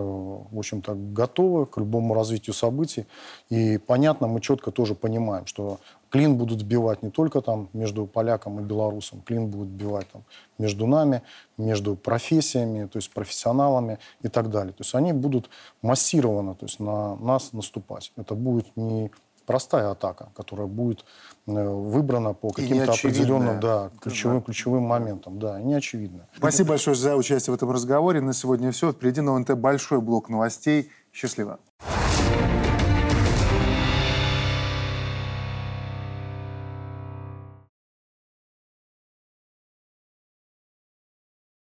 в 0.50 0.58
общем-то, 0.58 0.94
готовы 0.94 1.66
к 1.66 1.76
любому 1.78 2.14
развитию 2.14 2.54
событий. 2.54 3.06
И 3.50 3.78
понятно, 3.78 4.26
мы 4.26 4.40
четко 4.40 4.70
тоже 4.70 4.94
понимаем, 4.94 5.46
что 5.46 5.78
клин 6.10 6.36
будут 6.36 6.60
сбивать 6.60 7.02
не 7.02 7.10
только 7.10 7.42
там 7.42 7.68
между 7.72 8.06
поляком 8.06 8.60
и 8.60 8.62
белорусом, 8.62 9.20
клин 9.20 9.48
будут 9.48 9.68
сбивать 9.68 10.08
там 10.10 10.22
между 10.58 10.86
нами, 10.86 11.22
между 11.58 11.96
профессиями, 11.96 12.86
то 12.86 12.98
есть 12.98 13.10
профессионалами 13.12 13.98
и 14.22 14.28
так 14.28 14.50
далее. 14.50 14.72
То 14.72 14.82
есть 14.82 14.94
они 14.94 15.12
будут 15.12 15.50
массированно 15.82 16.54
то 16.54 16.66
есть 16.66 16.80
на 16.80 17.16
нас 17.16 17.52
наступать. 17.52 18.12
Это 18.16 18.34
будет 18.34 18.66
не 18.76 19.10
простая 19.46 19.90
атака, 19.90 20.28
которая 20.36 20.66
будет 20.66 21.04
э, 21.46 21.52
выбрана 21.52 22.34
по 22.34 22.50
каким-то 22.50 22.92
определенным 22.92 23.60
да, 23.60 23.90
ключевым, 24.00 24.42
ключевым 24.42 24.82
моментам. 24.82 25.38
Да, 25.38 25.60
не 25.60 25.74
очевидно. 25.74 26.26
Спасибо 26.36 26.70
большое 26.70 26.96
за 26.96 27.16
участие 27.16 27.52
в 27.52 27.56
этом 27.56 27.70
разговоре. 27.70 28.20
На 28.20 28.32
сегодня 28.32 28.72
все. 28.72 28.92
Впереди 28.92 29.20
на 29.20 29.36
ОНТ 29.36 29.52
большой 29.52 30.00
блок 30.00 30.28
новостей. 30.28 30.90
Счастливо. 31.12 31.58